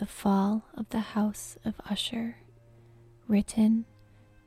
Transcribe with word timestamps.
The 0.00 0.06
Fall 0.06 0.62
of 0.78 0.88
the 0.88 1.12
House 1.12 1.58
of 1.62 1.74
Usher, 1.90 2.38
written 3.28 3.84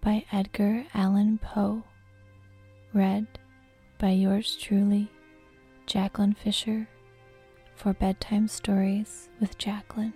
by 0.02 0.26
Edgar 0.32 0.84
Allan 0.96 1.38
Poe, 1.38 1.84
read 2.92 3.28
by 4.00 4.10
yours 4.10 4.58
truly, 4.60 5.12
Jaclyn 5.86 6.36
Fisher, 6.36 6.88
for 7.76 7.94
Bedtime 7.94 8.48
Stories 8.48 9.30
with 9.40 9.56
Jaclyn. 9.60 10.14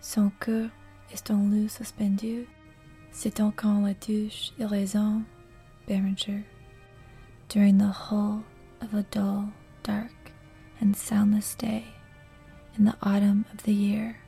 Son 0.00 0.32
cœur 0.40 0.70
est 1.12 1.30
en 1.30 1.50
lieu 1.50 1.68
suspendu, 1.68 2.46
c'est 3.10 3.38
encore 3.38 3.80
la 3.80 3.92
douche 3.92 4.52
et 4.58 4.64
raison, 4.64 5.26
Béranger. 5.86 6.42
During 7.50 7.76
the 7.76 7.92
whole 7.92 8.44
of 8.80 8.94
a 8.94 9.02
dull, 9.04 9.52
dark, 9.82 10.32
and 10.80 10.96
soundless 10.96 11.54
day 11.54 11.84
in 12.76 12.84
the 12.84 12.96
autumn 13.02 13.44
of 13.52 13.64
the 13.64 13.72
year, 13.74 14.18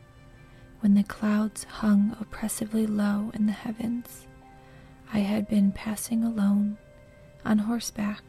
when 0.80 0.94
the 0.94 1.04
clouds 1.04 1.64
hung 1.64 2.16
oppressively 2.20 2.86
low 2.86 3.30
in 3.34 3.46
the 3.46 3.52
heavens, 3.52 4.26
I 5.12 5.18
had 5.20 5.48
been 5.48 5.72
passing 5.72 6.24
alone 6.24 6.78
on 7.44 7.58
horseback 7.58 8.22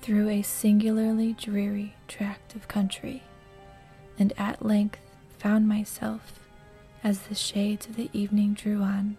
through 0.00 0.28
a 0.28 0.42
singularly 0.42 1.34
dreary 1.34 1.94
tract 2.08 2.54
of 2.54 2.68
country, 2.68 3.22
and 4.18 4.32
at 4.38 4.64
length 4.64 5.00
found 5.38 5.68
myself, 5.68 6.40
as 7.04 7.20
the 7.20 7.34
shades 7.34 7.86
of 7.86 7.96
the 7.96 8.10
evening 8.12 8.54
drew 8.54 8.82
on, 8.82 9.16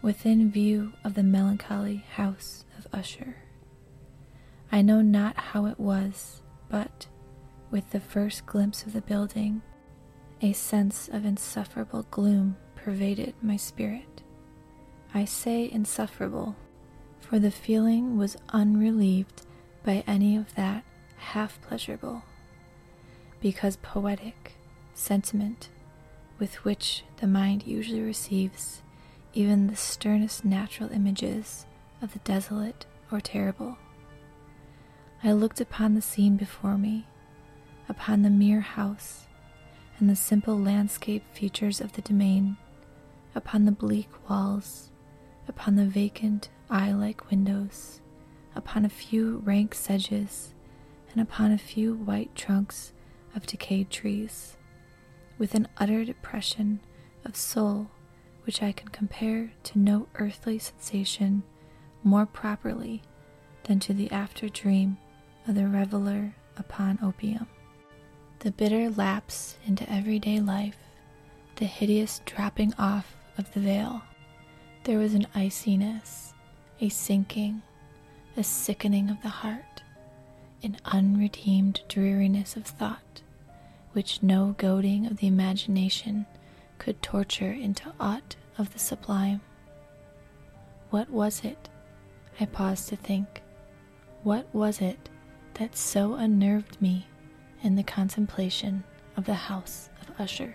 within 0.00 0.50
view 0.50 0.92
of 1.04 1.14
the 1.14 1.22
melancholy 1.22 2.04
house 2.14 2.64
of 2.78 2.86
Usher. 2.92 3.36
I 4.70 4.82
know 4.82 5.00
not 5.00 5.36
how 5.36 5.66
it 5.66 5.80
was, 5.80 6.42
but, 6.68 7.06
with 7.70 7.90
the 7.90 8.00
first 8.00 8.46
glimpse 8.46 8.84
of 8.84 8.92
the 8.92 9.00
building, 9.00 9.62
a 10.40 10.52
sense 10.52 11.08
of 11.08 11.24
insufferable 11.24 12.06
gloom 12.10 12.56
pervaded 12.74 13.34
my 13.42 13.56
spirit. 13.56 14.22
I 15.14 15.24
say 15.24 15.70
insufferable, 15.70 16.54
for 17.18 17.38
the 17.38 17.50
feeling 17.50 18.18
was 18.18 18.36
unrelieved 18.50 19.42
by 19.84 20.04
any 20.06 20.36
of 20.36 20.54
that 20.54 20.84
half 21.16 21.60
pleasurable, 21.62 22.22
because 23.40 23.76
poetic 23.76 24.52
sentiment 24.94 25.70
with 26.38 26.64
which 26.64 27.04
the 27.16 27.26
mind 27.26 27.66
usually 27.66 28.02
receives 28.02 28.82
even 29.32 29.66
the 29.66 29.76
sternest 29.76 30.44
natural 30.44 30.90
images 30.92 31.66
of 32.00 32.12
the 32.12 32.18
desolate 32.20 32.86
or 33.10 33.20
terrible. 33.20 33.76
I 35.24 35.32
looked 35.32 35.60
upon 35.60 35.94
the 35.94 36.02
scene 36.02 36.36
before 36.36 36.78
me, 36.78 37.06
upon 37.88 38.22
the 38.22 38.30
mere 38.30 38.60
house 38.60 39.26
and 39.98 40.08
the 40.08 40.14
simple 40.14 40.56
landscape 40.56 41.24
features 41.34 41.80
of 41.80 41.92
the 41.94 42.02
domain, 42.02 42.56
upon 43.34 43.64
the 43.64 43.72
bleak 43.72 44.08
walls, 44.28 44.92
upon 45.48 45.74
the 45.74 45.86
vacant 45.86 46.50
eye 46.70 46.92
like 46.92 47.30
windows, 47.30 48.00
upon 48.54 48.84
a 48.84 48.88
few 48.88 49.38
rank 49.38 49.74
sedges, 49.74 50.54
and 51.10 51.20
upon 51.20 51.50
a 51.50 51.58
few 51.58 51.94
white 51.94 52.32
trunks 52.36 52.92
of 53.34 53.44
decayed 53.44 53.90
trees, 53.90 54.56
with 55.36 55.54
an 55.56 55.66
utter 55.78 56.04
depression 56.04 56.78
of 57.24 57.34
soul 57.34 57.90
which 58.44 58.62
I 58.62 58.70
can 58.70 58.88
compare 58.88 59.50
to 59.64 59.78
no 59.80 60.06
earthly 60.14 60.60
sensation 60.60 61.42
more 62.04 62.24
properly 62.24 63.02
than 63.64 63.80
to 63.80 63.92
the 63.92 64.10
after 64.12 64.48
dream 64.48 64.96
of 65.48 65.54
the 65.54 65.66
reveler 65.66 66.34
upon 66.58 66.98
opium. 67.02 67.46
The 68.40 68.52
bitter 68.52 68.90
lapse 68.90 69.56
into 69.66 69.90
everyday 69.90 70.40
life, 70.40 70.76
the 71.56 71.64
hideous 71.64 72.20
dropping 72.26 72.74
off 72.74 73.16
of 73.38 73.52
the 73.54 73.60
veil. 73.60 74.02
There 74.84 74.98
was 74.98 75.14
an 75.14 75.26
iciness, 75.34 76.34
a 76.80 76.90
sinking, 76.90 77.62
a 78.36 78.44
sickening 78.44 79.08
of 79.08 79.22
the 79.22 79.28
heart, 79.28 79.82
an 80.62 80.76
unredeemed 80.84 81.80
dreariness 81.88 82.54
of 82.54 82.66
thought, 82.66 83.22
which 83.92 84.22
no 84.22 84.54
goading 84.58 85.06
of 85.06 85.16
the 85.16 85.26
imagination 85.26 86.26
could 86.76 87.00
torture 87.02 87.52
into 87.52 87.92
aught 87.98 88.36
of 88.58 88.72
the 88.72 88.78
sublime. 88.78 89.40
What 90.90 91.08
was 91.10 91.42
it? 91.42 91.68
I 92.38 92.44
paused 92.44 92.88
to 92.90 92.96
think. 92.96 93.42
What 94.22 94.46
was 94.52 94.80
it 94.80 95.08
that 95.58 95.76
so 95.76 96.14
unnerved 96.14 96.80
me 96.80 97.06
in 97.62 97.74
the 97.74 97.82
contemplation 97.82 98.84
of 99.16 99.24
the 99.24 99.34
house 99.34 99.90
of 100.00 100.20
Usher. 100.20 100.54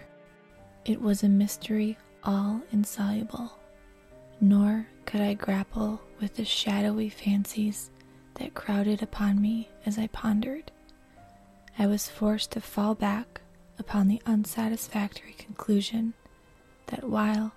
It 0.86 1.02
was 1.02 1.24
a 1.24 1.30
mystery 1.30 1.97
all 2.24 2.62
insoluble, 2.72 3.59
nor 4.40 4.88
could 5.06 5.22
I 5.22 5.34
grapple 5.34 6.02
with 6.22 6.36
the 6.36 6.46
shadowy 6.46 7.09
fancies 7.09 7.91
that 8.36 8.53
crowded 8.53 9.03
upon 9.03 9.41
me 9.41 9.69
as 9.86 9.97
I 9.97 10.08
pondered. 10.08 10.72
I 11.78 11.88
was 11.88 12.08
forced 12.08 12.52
to 12.52 12.62
fall 12.62 12.96
back 12.96 13.41
upon 13.78 14.08
the 14.08 14.22
unsatisfactory 14.25 15.34
conclusion 15.34 16.14
that 16.88 17.09
while, 17.09 17.53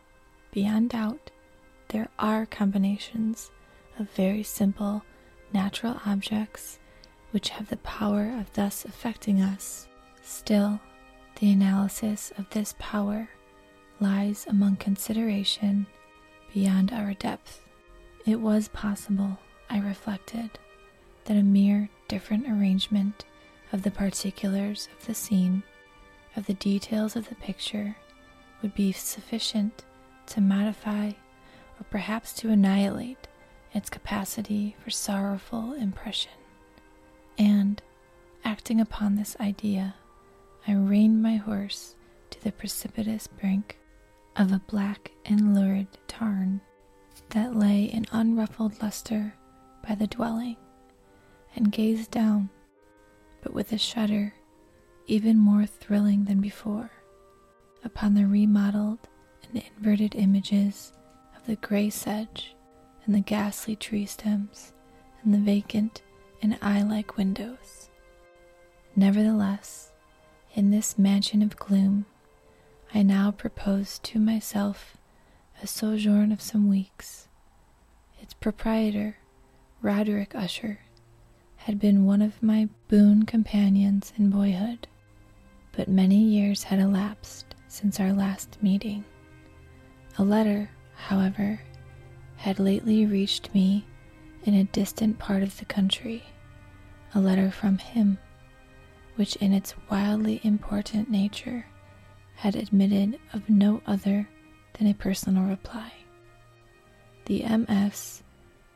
beyond 0.50 0.90
doubt, 0.90 1.30
there 1.88 2.08
are 2.18 2.46
combinations 2.46 3.50
of 3.98 4.10
very 4.10 4.42
simple 4.42 5.04
natural 5.52 6.00
objects 6.04 6.78
which 7.30 7.50
have 7.50 7.68
the 7.68 7.76
power 7.78 8.34
of 8.38 8.52
thus 8.54 8.84
affecting 8.84 9.40
us. 9.40 9.88
Still, 10.22 10.80
the 11.40 11.52
analysis 11.52 12.32
of 12.38 12.48
this 12.50 12.74
power 12.78 13.28
lies 14.00 14.46
among 14.48 14.76
consideration 14.76 15.86
beyond 16.52 16.92
our 16.92 17.14
depth. 17.14 17.62
It 18.24 18.40
was 18.40 18.68
possible, 18.68 19.38
I 19.68 19.78
reflected, 19.78 20.58
that 21.24 21.36
a 21.36 21.42
mere 21.42 21.88
different 22.08 22.46
arrangement 22.46 23.24
of 23.72 23.82
the 23.82 23.90
particulars 23.90 24.88
of 24.98 25.06
the 25.06 25.14
scene, 25.14 25.62
of 26.36 26.46
the 26.46 26.54
details 26.54 27.16
of 27.16 27.28
the 27.28 27.34
picture, 27.34 27.96
would 28.62 28.74
be 28.74 28.92
sufficient 28.92 29.84
to 30.26 30.40
modify 30.40 31.08
or 31.08 31.84
perhaps 31.90 32.32
to 32.32 32.50
annihilate 32.50 33.28
its 33.74 33.90
capacity 33.90 34.76
for 34.82 34.90
sorrowful 34.90 35.74
impression. 35.74 36.32
And, 37.38 37.82
acting 38.44 38.80
upon 38.80 39.14
this 39.16 39.36
idea, 39.40 39.94
I 40.66 40.72
reined 40.72 41.22
my 41.22 41.36
horse 41.36 41.96
to 42.30 42.42
the 42.42 42.52
precipitous 42.52 43.26
brink 43.26 43.78
of 44.36 44.52
a 44.52 44.62
black 44.66 45.10
and 45.24 45.54
lurid 45.54 45.88
tarn 46.08 46.60
that 47.30 47.56
lay 47.56 47.84
in 47.84 48.06
unruffled 48.12 48.82
luster 48.82 49.34
by 49.86 49.94
the 49.94 50.06
dwelling, 50.06 50.56
and 51.54 51.72
gazed 51.72 52.10
down, 52.10 52.50
but 53.42 53.54
with 53.54 53.72
a 53.72 53.78
shudder 53.78 54.34
even 55.06 55.38
more 55.38 55.66
thrilling 55.66 56.24
than 56.24 56.40
before, 56.40 56.90
upon 57.84 58.14
the 58.14 58.26
remodeled 58.26 58.98
and 59.44 59.62
inverted 59.76 60.14
images 60.16 60.92
of 61.36 61.46
the 61.46 61.56
gray 61.56 61.88
sedge 61.88 62.54
and 63.04 63.14
the 63.14 63.20
ghastly 63.20 63.76
tree 63.76 64.06
stems 64.06 64.72
and 65.22 65.32
the 65.32 65.38
vacant 65.38 66.02
and 66.42 66.58
eye 66.62 66.82
like 66.82 67.16
windows. 67.16 67.88
Nevertheless, 68.94 69.92
in 70.54 70.70
this 70.70 70.98
mansion 70.98 71.42
of 71.42 71.56
gloom, 71.56 72.06
I 72.94 73.02
now 73.02 73.30
propose 73.30 73.98
to 74.00 74.18
myself 74.18 74.96
a 75.62 75.66
sojourn 75.66 76.32
of 76.32 76.40
some 76.40 76.68
weeks. 76.68 77.28
Its 78.20 78.34
proprietor, 78.34 79.18
Roderick 79.82 80.34
Usher, 80.34 80.80
had 81.56 81.78
been 81.78 82.04
one 82.04 82.22
of 82.22 82.42
my 82.42 82.68
boon 82.88 83.24
companions 83.24 84.12
in 84.16 84.30
boyhood, 84.30 84.86
but 85.72 85.88
many 85.88 86.16
years 86.16 86.62
had 86.64 86.78
elapsed 86.78 87.54
since 87.68 88.00
our 88.00 88.12
last 88.12 88.62
meeting. 88.62 89.04
A 90.18 90.24
letter, 90.24 90.70
however, 90.94 91.60
had 92.36 92.58
lately 92.58 93.04
reached 93.04 93.52
me 93.54 93.84
in 94.46 94.54
a 94.54 94.64
distant 94.64 95.18
part 95.18 95.42
of 95.42 95.58
the 95.58 95.64
country, 95.64 96.22
a 97.14 97.20
letter 97.20 97.50
from 97.50 97.78
him, 97.78 98.16
which 99.16 99.34
in 99.36 99.52
its 99.52 99.74
wildly 99.90 100.40
important 100.44 101.10
nature 101.10 101.66
had 102.36 102.54
admitted 102.54 103.18
of 103.32 103.50
no 103.50 103.82
other 103.86 104.28
than 104.74 104.86
a 104.86 104.94
personal 104.94 105.42
reply. 105.44 105.92
The 107.24 107.42
MS 107.42 108.22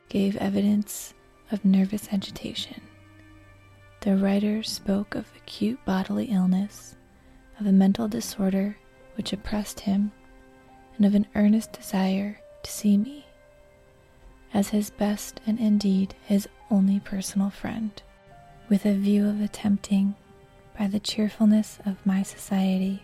gave 0.08 0.36
evidence 0.36 1.14
of 1.52 1.64
nervous 1.64 2.08
agitation. 2.12 2.80
The 4.00 4.16
writer 4.16 4.64
spoke 4.64 5.14
of 5.14 5.30
acute 5.36 5.78
bodily 5.84 6.26
illness, 6.26 6.96
of 7.60 7.66
a 7.66 7.72
mental 7.72 8.08
disorder 8.08 8.76
which 9.14 9.32
oppressed 9.32 9.80
him, 9.80 10.10
and 10.96 11.06
of 11.06 11.14
an 11.14 11.26
earnest 11.36 11.72
desire 11.72 12.40
to 12.64 12.70
see 12.70 12.96
me 12.96 13.26
as 14.52 14.68
his 14.70 14.90
best 14.90 15.40
and 15.46 15.58
indeed 15.58 16.14
his 16.24 16.48
only 16.70 17.00
personal 17.00 17.50
friend. 17.50 18.02
with 18.68 18.86
a 18.86 18.94
view 18.94 19.28
of 19.28 19.40
attempting, 19.40 20.14
by 20.78 20.86
the 20.86 21.00
cheerfulness 21.00 21.78
of 21.84 22.06
my 22.06 22.22
society, 22.22 23.02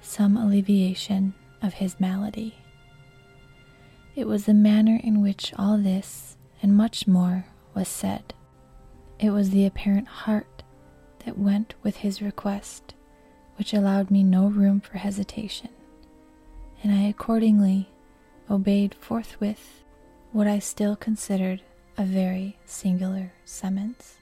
some 0.00 0.36
alleviation 0.36 1.32
of 1.62 1.74
his 1.74 1.98
malady. 2.00 2.56
It 4.16 4.26
was 4.26 4.46
the 4.46 4.54
manner 4.54 4.98
in 5.02 5.22
which 5.22 5.52
all 5.56 5.78
this 5.78 6.36
and 6.60 6.76
much 6.76 7.06
more 7.06 7.46
was 7.74 7.86
said. 7.88 8.34
It 9.20 9.30
was 9.30 9.50
the 9.50 9.64
apparent 9.64 10.08
heart 10.08 10.62
that 11.24 11.38
went 11.38 11.74
with 11.82 11.98
his 11.98 12.20
request, 12.20 12.94
which 13.56 13.72
allowed 13.72 14.10
me 14.10 14.22
no 14.24 14.48
room 14.48 14.80
for 14.80 14.98
hesitation, 14.98 15.70
and 16.82 16.92
I 16.92 17.02
accordingly 17.02 17.88
obeyed 18.50 18.94
forthwith 18.94 19.84
what 20.36 20.46
I 20.46 20.58
still 20.58 20.96
considered 20.96 21.62
a 21.96 22.04
very 22.04 22.58
singular 22.66 23.32
summons. 23.46 24.18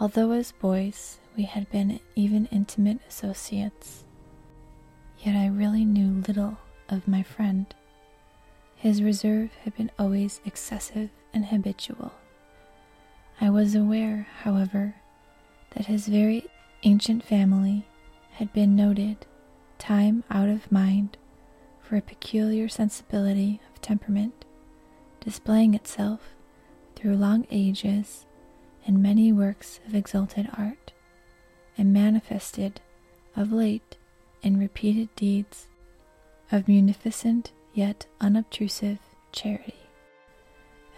Although 0.00 0.32
as 0.32 0.50
boys 0.50 1.18
we 1.36 1.44
had 1.44 1.70
been 1.70 2.00
even 2.16 2.46
intimate 2.46 2.98
associates, 3.08 4.02
yet 5.20 5.36
I 5.36 5.46
really 5.46 5.84
knew 5.84 6.24
little 6.26 6.58
of 6.88 7.06
my 7.06 7.22
friend. 7.22 7.72
His 8.74 9.00
reserve 9.00 9.50
had 9.62 9.76
been 9.76 9.92
always 9.96 10.40
excessive 10.44 11.10
and 11.32 11.44
habitual. 11.44 12.10
I 13.40 13.48
was 13.48 13.76
aware, 13.76 14.26
however, 14.42 14.96
that 15.76 15.86
his 15.86 16.08
very 16.08 16.46
ancient 16.82 17.22
family 17.22 17.86
had 18.32 18.52
been 18.52 18.74
noted, 18.74 19.24
time 19.78 20.24
out 20.32 20.48
of 20.48 20.72
mind, 20.72 21.16
for 21.80 21.94
a 21.94 22.02
peculiar 22.02 22.68
sensibility 22.68 23.60
of 23.72 23.80
temperament, 23.80 24.46
displaying 25.20 25.74
itself 25.74 26.34
through 26.96 27.16
long 27.16 27.46
ages 27.50 28.26
in 28.86 29.00
many 29.02 29.32
works 29.32 29.80
of 29.86 29.94
exalted 29.94 30.48
art, 30.56 30.92
and 31.76 31.92
manifested 31.92 32.80
of 33.36 33.52
late 33.52 33.96
in 34.42 34.58
repeated 34.58 35.14
deeds 35.16 35.68
of 36.50 36.66
munificent 36.66 37.52
yet 37.72 38.06
unobtrusive 38.20 38.98
charity, 39.32 39.74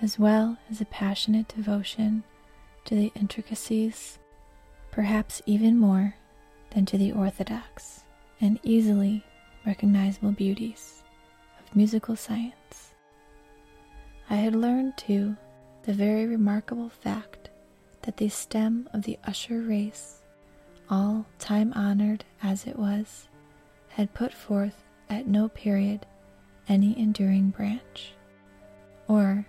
as 0.01 0.19
well 0.19 0.57
as 0.71 0.81
a 0.81 0.87
passionate 0.87 1.49
devotion 1.49 2.25
to 2.85 2.95
the 2.95 3.13
intricacies, 3.15 4.19
perhaps 4.91 5.43
even 5.47 5.79
more 5.79 6.15
than 6.71 6.87
to 6.87 6.97
the 6.97 7.13
orthodox 7.13 8.05
and 8.41 8.59
easily 8.63 9.25
recognizable 9.67 10.33
beauties 10.33 11.03
of 11.61 11.77
musical 11.77 12.17
science. 12.17 12.92
I 14.33 14.37
had 14.37 14.57
learned, 14.57 14.97
too, 14.97 15.37
the 15.83 15.93
very 15.93 16.27
remarkable 16.27 16.89
fact 16.89 17.51
that 18.01 18.17
the 18.17 18.31
stem 18.31 18.89
of 18.95 19.03
the 19.03 19.19
Usher 19.25 19.61
race, 19.61 20.23
all 20.89 21.27
time 21.39 21.71
honored 21.75 22.25
as 22.43 22.67
it 22.67 22.79
was, 22.79 23.29
had 23.91 24.15
put 24.15 24.33
forth 24.33 24.85
at 25.11 25.27
no 25.27 25.51
period 25.51 26.07
any 26.67 26.99
enduring 26.99 27.51
branch, 27.51 28.15
or, 29.07 29.45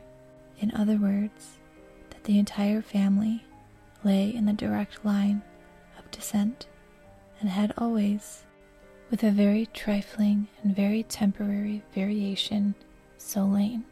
in 0.59 0.69
other 0.75 0.97
words, 0.97 1.59
that 2.09 2.25
the 2.25 2.37
entire 2.37 2.81
family 2.81 3.41
lay 4.03 4.35
in 4.35 4.43
the 4.43 4.51
direct 4.51 5.05
line 5.05 5.41
of 5.97 6.11
descent 6.11 6.67
and 7.39 7.47
had 7.47 7.73
always, 7.77 8.43
with 9.09 9.23
a 9.23 9.31
very 9.31 9.65
trifling 9.67 10.49
and 10.61 10.75
very 10.75 11.03
temporary 11.03 11.81
variation, 11.95 12.75
so 13.17 13.45
lain. 13.45 13.85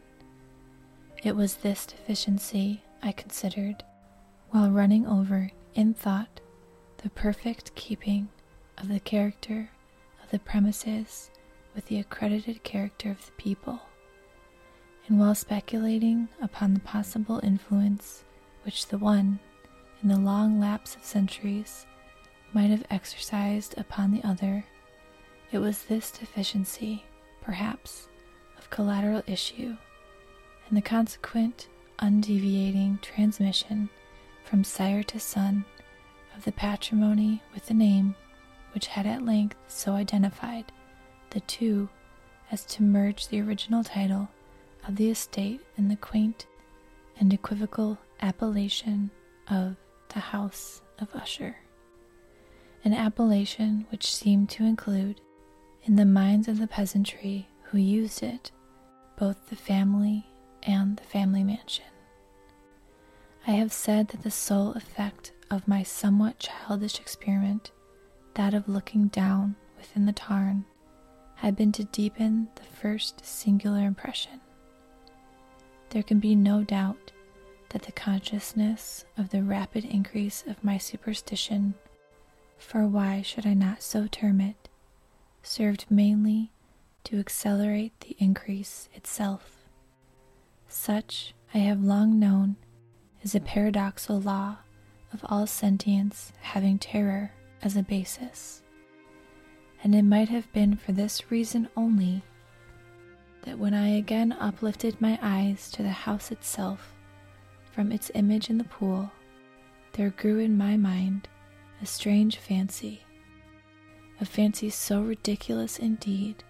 It 1.24 1.36
was 1.36 1.56
this 1.56 1.86
deficiency 1.86 2.82
I 3.00 3.12
considered 3.12 3.84
while 4.50 4.72
running 4.72 5.06
over 5.06 5.52
in 5.72 5.94
thought 5.94 6.40
the 6.98 7.10
perfect 7.10 7.76
keeping 7.76 8.28
of 8.76 8.88
the 8.88 8.98
character 8.98 9.70
of 10.22 10.30
the 10.30 10.40
premises 10.40 11.30
with 11.76 11.86
the 11.86 12.00
accredited 12.00 12.64
character 12.64 13.10
of 13.10 13.24
the 13.24 13.32
people, 13.32 13.82
and 15.06 15.20
while 15.20 15.36
speculating 15.36 16.28
upon 16.40 16.74
the 16.74 16.80
possible 16.80 17.38
influence 17.44 18.24
which 18.64 18.88
the 18.88 18.98
one, 18.98 19.38
in 20.02 20.08
the 20.08 20.18
long 20.18 20.58
lapse 20.58 20.96
of 20.96 21.04
centuries, 21.04 21.86
might 22.52 22.70
have 22.70 22.84
exercised 22.90 23.78
upon 23.78 24.10
the 24.10 24.26
other, 24.26 24.64
it 25.52 25.58
was 25.60 25.84
this 25.84 26.10
deficiency, 26.10 27.04
perhaps, 27.40 28.08
of 28.58 28.70
collateral 28.70 29.22
issue, 29.28 29.76
and 30.68 30.76
the 30.76 30.82
consequent 30.82 31.68
undeviating 31.98 33.00
transmission 33.00 33.88
from 34.44 34.64
sire 34.64 35.02
to 35.02 35.20
son 35.20 35.64
of 36.36 36.44
the 36.44 36.52
patrimony 36.52 37.42
with 37.54 37.66
the 37.66 37.74
name 37.74 38.14
which 38.74 38.86
had 38.86 39.06
at 39.06 39.22
length 39.24 39.56
so 39.68 39.92
identified 39.92 40.72
the 41.30 41.40
two 41.40 41.88
as 42.50 42.64
to 42.64 42.82
merge 42.82 43.28
the 43.28 43.40
original 43.40 43.84
title 43.84 44.28
of 44.86 44.96
the 44.96 45.10
estate 45.10 45.60
in 45.76 45.88
the 45.88 45.96
quaint 45.96 46.46
and 47.18 47.32
equivocal 47.32 47.98
appellation 48.20 49.10
of 49.48 49.76
the 50.12 50.20
House 50.20 50.82
of 50.98 51.14
Usher, 51.14 51.56
an 52.84 52.92
appellation 52.92 53.86
which 53.90 54.14
seemed 54.14 54.50
to 54.50 54.64
include, 54.64 55.20
in 55.84 55.96
the 55.96 56.04
minds 56.04 56.48
of 56.48 56.58
the 56.58 56.66
peasantry 56.66 57.48
who 57.64 57.78
used 57.78 58.22
it, 58.22 58.50
both 59.16 59.48
the 59.48 59.56
family 59.56 60.26
and 60.62 60.96
the 60.96 61.02
family 61.02 61.42
mansion. 61.44 61.84
I 63.46 63.52
have 63.52 63.72
said 63.72 64.08
that 64.08 64.22
the 64.22 64.30
sole 64.30 64.72
effect 64.72 65.32
of 65.50 65.66
my 65.66 65.82
somewhat 65.82 66.38
childish 66.38 67.00
experiment, 67.00 67.72
that 68.34 68.54
of 68.54 68.68
looking 68.68 69.08
down 69.08 69.56
within 69.76 70.06
the 70.06 70.12
tarn, 70.12 70.64
had 71.36 71.56
been 71.56 71.72
to 71.72 71.84
deepen 71.84 72.48
the 72.54 72.62
first 72.62 73.24
singular 73.26 73.80
impression. 73.80 74.40
There 75.90 76.04
can 76.04 76.20
be 76.20 76.36
no 76.36 76.62
doubt 76.62 77.10
that 77.70 77.82
the 77.82 77.92
consciousness 77.92 79.04
of 79.16 79.30
the 79.30 79.42
rapid 79.42 79.84
increase 79.84 80.44
of 80.46 80.62
my 80.62 80.78
superstition, 80.78 81.74
for 82.56 82.86
why 82.86 83.22
should 83.22 83.46
I 83.46 83.54
not 83.54 83.82
so 83.82 84.06
term 84.06 84.40
it, 84.40 84.68
served 85.42 85.86
mainly 85.90 86.52
to 87.04 87.18
accelerate 87.18 87.98
the 88.00 88.16
increase 88.18 88.88
itself. 88.94 89.61
Such, 90.74 91.34
I 91.52 91.58
have 91.58 91.84
long 91.84 92.18
known, 92.18 92.56
is 93.22 93.34
a 93.34 93.40
paradoxal 93.40 94.24
law 94.24 94.56
of 95.12 95.20
all 95.28 95.46
sentience 95.46 96.32
having 96.40 96.78
terror 96.78 97.30
as 97.62 97.76
a 97.76 97.82
basis. 97.82 98.62
And 99.84 99.94
it 99.94 100.02
might 100.02 100.30
have 100.30 100.50
been 100.54 100.76
for 100.76 100.92
this 100.92 101.30
reason 101.30 101.68
only 101.76 102.24
that 103.42 103.58
when 103.58 103.74
I 103.74 103.88
again 103.88 104.32
uplifted 104.32 104.98
my 104.98 105.18
eyes 105.22 105.70
to 105.72 105.82
the 105.82 105.90
house 105.90 106.32
itself 106.32 106.94
from 107.70 107.92
its 107.92 108.10
image 108.14 108.48
in 108.48 108.56
the 108.56 108.64
pool, 108.64 109.12
there 109.92 110.10
grew 110.10 110.38
in 110.38 110.56
my 110.56 110.78
mind 110.78 111.28
a 111.82 111.86
strange 111.86 112.38
fancy, 112.38 113.04
a 114.22 114.24
fancy 114.24 114.70
so 114.70 115.02
ridiculous 115.02 115.78
indeed 115.78 116.42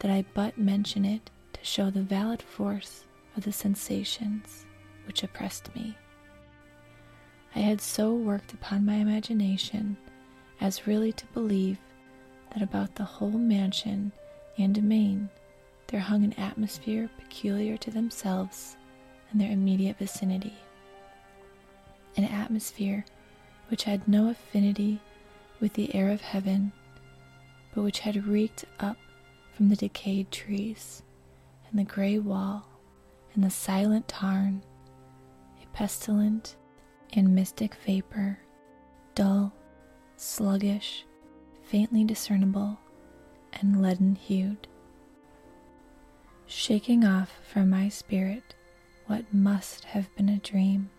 that 0.00 0.10
I 0.10 0.24
but 0.34 0.58
mention 0.58 1.04
it 1.04 1.30
to 1.52 1.64
show 1.64 1.90
the 1.90 2.02
valid 2.02 2.42
force 2.42 3.04
of 3.36 3.44
the 3.44 3.52
sensations 3.52 4.66
which 5.06 5.22
oppressed 5.22 5.74
me. 5.74 5.96
I 7.54 7.60
had 7.60 7.80
so 7.80 8.14
worked 8.14 8.52
upon 8.52 8.86
my 8.86 8.94
imagination 8.94 9.96
as 10.60 10.86
really 10.86 11.12
to 11.12 11.26
believe 11.26 11.78
that 12.52 12.62
about 12.62 12.94
the 12.94 13.04
whole 13.04 13.30
mansion 13.30 14.12
and 14.58 14.74
domain 14.74 15.28
there 15.88 16.00
hung 16.00 16.24
an 16.24 16.32
atmosphere 16.34 17.10
peculiar 17.18 17.76
to 17.76 17.90
themselves 17.90 18.76
and 19.30 19.40
their 19.40 19.50
immediate 19.50 19.98
vicinity. 19.98 20.54
An 22.16 22.24
atmosphere 22.24 23.04
which 23.68 23.84
had 23.84 24.08
no 24.08 24.30
affinity 24.30 25.00
with 25.60 25.74
the 25.74 25.94
air 25.94 26.10
of 26.10 26.20
heaven, 26.20 26.72
but 27.74 27.82
which 27.82 28.00
had 28.00 28.26
reeked 28.26 28.64
up 28.80 28.96
from 29.54 29.68
the 29.68 29.76
decayed 29.76 30.30
trees 30.30 31.02
and 31.68 31.78
the 31.78 31.84
gray 31.84 32.18
wall 32.18 32.66
and 33.34 33.42
the 33.42 33.50
silent 33.50 34.08
tarn, 34.08 34.62
a 35.62 35.66
pestilent 35.68 36.56
and 37.12 37.34
mystic 37.34 37.74
vapor, 37.86 38.38
dull, 39.14 39.52
sluggish, 40.16 41.04
faintly 41.62 42.04
discernible 42.04 42.78
and 43.54 43.82
leaden 43.82 44.14
hued. 44.14 44.66
Shaking 46.46 47.04
off 47.04 47.32
from 47.42 47.70
my 47.70 47.88
spirit 47.88 48.54
what 49.06 49.32
must 49.32 49.84
have 49.84 50.14
been 50.16 50.28
a 50.28 50.38
dream, 50.38 50.90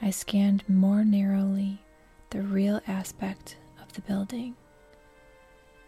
I 0.00 0.10
scanned 0.10 0.68
more 0.68 1.04
narrowly 1.04 1.82
the 2.30 2.42
real 2.42 2.80
aspect 2.86 3.56
of 3.80 3.92
the 3.92 4.00
building. 4.02 4.56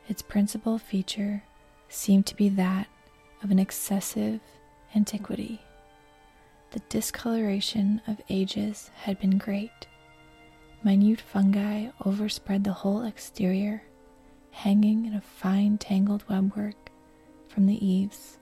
Its 0.09 0.23
principal 0.23 0.79
feature 0.79 1.43
seemed 1.89 2.27
to 2.27 2.37
be 2.37 2.49
that 2.51 2.87
of 3.43 3.51
an 3.51 3.59
excessive 3.59 4.41
antiquity. 4.97 5.61
The 6.73 6.81
discoloration 6.89 8.01
of 8.09 8.21
ages 8.29 8.91
had 9.03 9.21
been 9.21 9.39
great, 9.39 9.87
Minute 10.83 11.21
fungi 11.21 11.89
overspread 12.05 12.63
the 12.63 12.73
whole 12.73 13.03
exterior, 13.03 13.83
hanging 14.53 15.05
in 15.05 15.15
a 15.15 15.21
fine 15.21 15.79
tangled 15.79 16.25
webwork 16.29 16.75
from 17.49 17.67
the 17.67 17.85
eaves. 17.85 18.39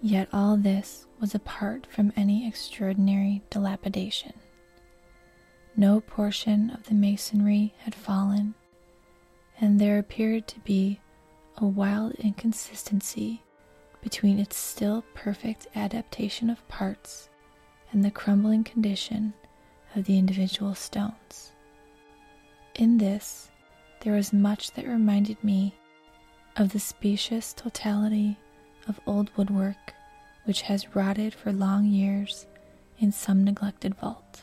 Yet 0.00 0.28
all 0.32 0.56
this 0.56 1.06
was 1.20 1.34
apart 1.34 1.86
from 1.90 2.12
any 2.16 2.48
extraordinary 2.48 3.42
dilapidation. 3.50 4.32
No 5.76 6.00
portion 6.00 6.70
of 6.70 6.84
the 6.84 6.94
masonry 6.94 7.74
had 7.78 7.94
fallen, 7.94 8.54
and 9.60 9.78
there 9.78 9.98
appeared 9.98 10.48
to 10.48 10.60
be 10.60 11.00
a 11.58 11.66
wild 11.66 12.14
inconsistency 12.14 13.43
between 14.04 14.38
its 14.38 14.54
still 14.54 15.02
perfect 15.14 15.66
adaptation 15.74 16.50
of 16.50 16.68
parts 16.68 17.30
and 17.90 18.04
the 18.04 18.10
crumbling 18.10 18.62
condition 18.62 19.32
of 19.96 20.04
the 20.04 20.18
individual 20.18 20.74
stones. 20.74 21.52
In 22.74 22.98
this, 22.98 23.50
there 24.00 24.12
was 24.12 24.30
much 24.30 24.72
that 24.72 24.86
reminded 24.86 25.42
me 25.42 25.74
of 26.56 26.72
the 26.72 26.78
spacious 26.78 27.54
totality 27.54 28.36
of 28.86 29.00
old 29.06 29.30
woodwork 29.36 29.94
which 30.44 30.62
has 30.62 30.94
rotted 30.94 31.32
for 31.32 31.50
long 31.50 31.86
years 31.86 32.46
in 32.98 33.10
some 33.10 33.42
neglected 33.42 33.94
vault, 33.94 34.42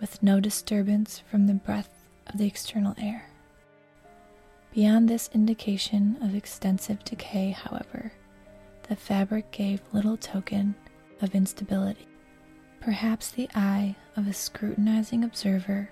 with 0.00 0.22
no 0.22 0.40
disturbance 0.40 1.22
from 1.30 1.46
the 1.46 1.52
breath 1.54 2.08
of 2.26 2.38
the 2.38 2.46
external 2.46 2.94
air. 2.98 3.26
Beyond 4.72 5.06
this 5.06 5.28
indication 5.34 6.16
of 6.22 6.34
extensive 6.34 7.04
decay, 7.04 7.50
however, 7.50 8.12
the 8.90 8.96
fabric 8.96 9.48
gave 9.52 9.80
little 9.92 10.16
token 10.16 10.74
of 11.22 11.32
instability. 11.32 12.08
Perhaps 12.80 13.30
the 13.30 13.48
eye 13.54 13.94
of 14.16 14.26
a 14.26 14.32
scrutinizing 14.32 15.22
observer 15.22 15.88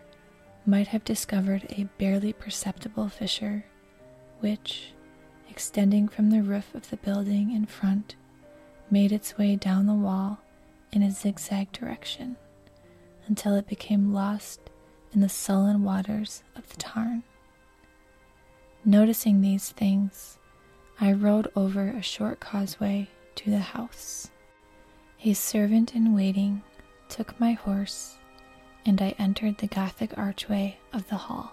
might 0.67 0.89
have 0.89 1.05
discovered 1.05 1.65
a 1.71 1.85
barely 1.97 2.33
perceptible 2.33 3.09
fissure, 3.09 3.65
which, 4.41 4.95
extending 5.49 6.09
from 6.09 6.31
the 6.31 6.43
roof 6.43 6.75
of 6.75 6.91
the 6.91 6.97
building 6.97 7.55
in 7.55 7.67
front, 7.67 8.17
made 8.91 9.13
its 9.13 9.39
way 9.39 9.55
down 9.55 9.87
the 9.87 9.95
wall 9.95 10.41
in 10.91 11.01
a 11.01 11.11
zigzag 11.13 11.71
direction 11.71 12.37
until 13.29 13.55
it 13.55 13.69
became 13.69 14.13
lost 14.13 14.59
in 15.13 15.21
the 15.21 15.29
sullen 15.29 15.85
waters 15.85 16.43
of 16.57 16.69
the 16.69 16.77
tarn. 16.77 17.23
Noticing 18.85 19.41
these 19.41 19.69
things, 19.71 20.39
I 21.01 21.13
rode 21.13 21.51
over 21.55 21.89
a 21.89 22.03
short 22.03 22.41
causeway 22.41 23.09
to 23.37 23.51
the 23.51 23.59
house. 23.59 24.31
A 25.25 25.33
servant 25.33 25.95
in 25.95 26.15
waiting 26.15 26.63
took 27.09 27.39
my 27.39 27.53
horse, 27.53 28.19
and 28.85 29.01
I 29.01 29.15
entered 29.19 29.59
the 29.59 29.69
Gothic 29.69 30.17
archway 30.19 30.79
of 30.93 31.09
the 31.09 31.17
hall. 31.17 31.53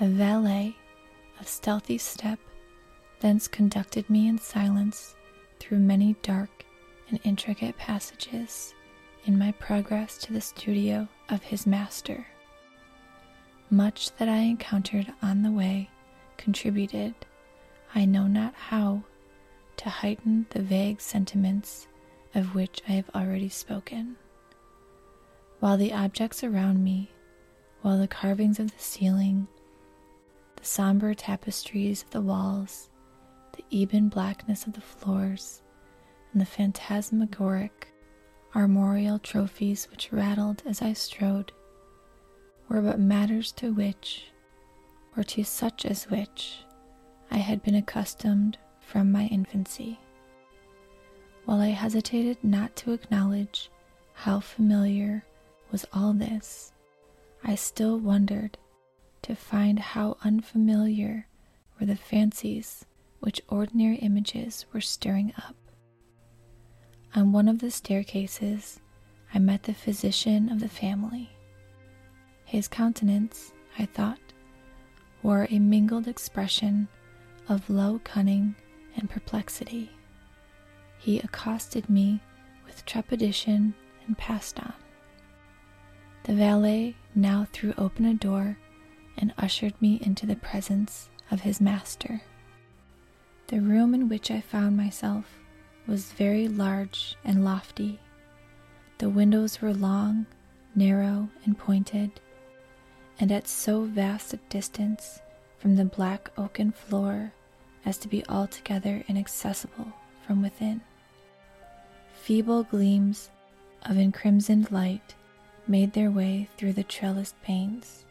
A 0.00 0.06
valet 0.06 0.76
of 1.38 1.48
stealthy 1.48 1.98
step 1.98 2.38
thence 3.20 3.46
conducted 3.48 4.08
me 4.08 4.26
in 4.26 4.38
silence 4.38 5.14
through 5.58 5.78
many 5.78 6.14
dark 6.22 6.64
and 7.10 7.20
intricate 7.24 7.76
passages 7.76 8.74
in 9.26 9.38
my 9.38 9.52
progress 9.52 10.16
to 10.18 10.32
the 10.32 10.40
studio 10.40 11.08
of 11.28 11.42
his 11.42 11.66
master. 11.66 12.26
Much 13.70 14.12
that 14.16 14.28
I 14.28 14.38
encountered 14.38 15.12
on 15.20 15.42
the 15.42 15.50
way 15.50 15.90
contributed, 16.36 17.14
I 17.94 18.04
know 18.04 18.26
not 18.26 18.54
how, 18.54 19.02
to 19.78 19.88
heighten 19.88 20.46
the 20.50 20.62
vague 20.62 21.00
sentiments 21.00 21.88
of 22.34 22.54
which 22.54 22.82
I 22.88 22.92
have 22.92 23.10
already 23.14 23.48
spoken. 23.48 24.16
While 25.60 25.76
the 25.76 25.92
objects 25.92 26.44
around 26.44 26.84
me, 26.84 27.10
while 27.82 27.98
the 27.98 28.08
carvings 28.08 28.58
of 28.60 28.70
the 28.70 28.82
ceiling, 28.82 29.48
the 30.56 30.64
somber 30.64 31.14
tapestries 31.14 32.02
of 32.02 32.10
the 32.10 32.20
walls, 32.20 32.90
the 33.56 33.64
ebon 33.70 34.08
blackness 34.08 34.66
of 34.66 34.74
the 34.74 34.80
floors, 34.80 35.62
and 36.32 36.40
the 36.40 36.46
phantasmagoric 36.46 37.88
armorial 38.54 39.18
trophies 39.18 39.88
which 39.90 40.12
rattled 40.12 40.62
as 40.66 40.82
I 40.82 40.92
strode, 40.92 41.52
were 42.68 42.82
but 42.82 43.00
matters 43.00 43.52
to 43.52 43.72
which, 43.72 44.26
or 45.16 45.22
to 45.24 45.44
such 45.44 45.84
as 45.84 46.04
which, 46.10 46.64
I 47.30 47.38
had 47.38 47.62
been 47.62 47.74
accustomed 47.74 48.58
from 48.80 49.12
my 49.12 49.26
infancy. 49.26 49.98
While 51.44 51.60
I 51.60 51.68
hesitated 51.68 52.38
not 52.42 52.76
to 52.76 52.92
acknowledge 52.92 53.70
how 54.14 54.40
familiar 54.40 55.24
was 55.70 55.86
all 55.92 56.12
this, 56.12 56.72
I 57.44 57.54
still 57.54 57.98
wondered 57.98 58.58
to 59.22 59.34
find 59.34 59.78
how 59.78 60.16
unfamiliar 60.22 61.26
were 61.78 61.86
the 61.86 61.96
fancies 61.96 62.84
which 63.20 63.40
ordinary 63.48 63.96
images 63.96 64.66
were 64.72 64.80
stirring 64.80 65.32
up. 65.36 65.56
On 67.14 67.32
one 67.32 67.48
of 67.48 67.58
the 67.58 67.70
staircases, 67.70 68.80
I 69.34 69.38
met 69.38 69.64
the 69.64 69.74
physician 69.74 70.50
of 70.50 70.60
the 70.60 70.68
family. 70.68 71.30
His 72.44 72.68
countenance, 72.68 73.52
I 73.78 73.86
thought, 73.86 74.20
wore 75.22 75.46
a 75.50 75.58
mingled 75.58 76.08
expression 76.08 76.88
of 77.48 77.70
low 77.70 78.00
cunning 78.04 78.54
and 78.96 79.08
perplexity. 79.08 79.90
He 80.98 81.18
accosted 81.20 81.88
me 81.88 82.20
with 82.66 82.84
trepidation 82.84 83.74
and 84.06 84.18
passed 84.18 84.58
on. 84.60 84.74
The 86.24 86.34
valet 86.34 86.96
now 87.14 87.46
threw 87.52 87.72
open 87.78 88.04
a 88.04 88.14
door 88.14 88.58
and 89.16 89.32
ushered 89.38 89.80
me 89.80 89.98
into 90.02 90.26
the 90.26 90.36
presence 90.36 91.08
of 91.30 91.40
his 91.40 91.60
master. 91.60 92.22
The 93.46 93.60
room 93.60 93.94
in 93.94 94.08
which 94.08 94.30
I 94.30 94.40
found 94.40 94.76
myself 94.76 95.38
was 95.86 96.12
very 96.12 96.48
large 96.48 97.16
and 97.24 97.44
lofty. 97.44 97.98
The 98.98 99.08
windows 99.08 99.62
were 99.62 99.72
long, 99.72 100.26
narrow, 100.74 101.30
and 101.44 101.56
pointed, 101.56 102.20
and 103.18 103.32
at 103.32 103.48
so 103.48 103.84
vast 103.84 104.34
a 104.34 104.38
distance 104.48 105.20
from 105.56 105.76
the 105.76 105.84
black 105.84 106.30
oaken 106.36 106.72
floor 106.72 107.32
as 107.88 107.96
to 107.96 108.06
be 108.06 108.22
altogether 108.28 109.02
inaccessible 109.08 109.90
from 110.26 110.42
within. 110.42 110.78
Feeble 112.12 112.64
gleams 112.64 113.30
of 113.86 113.96
encrimsoned 113.96 114.70
light 114.70 115.14
made 115.66 115.94
their 115.94 116.10
way 116.10 116.50
through 116.58 116.74
the 116.74 116.84
trellised 116.84 117.40
panes 117.42 118.04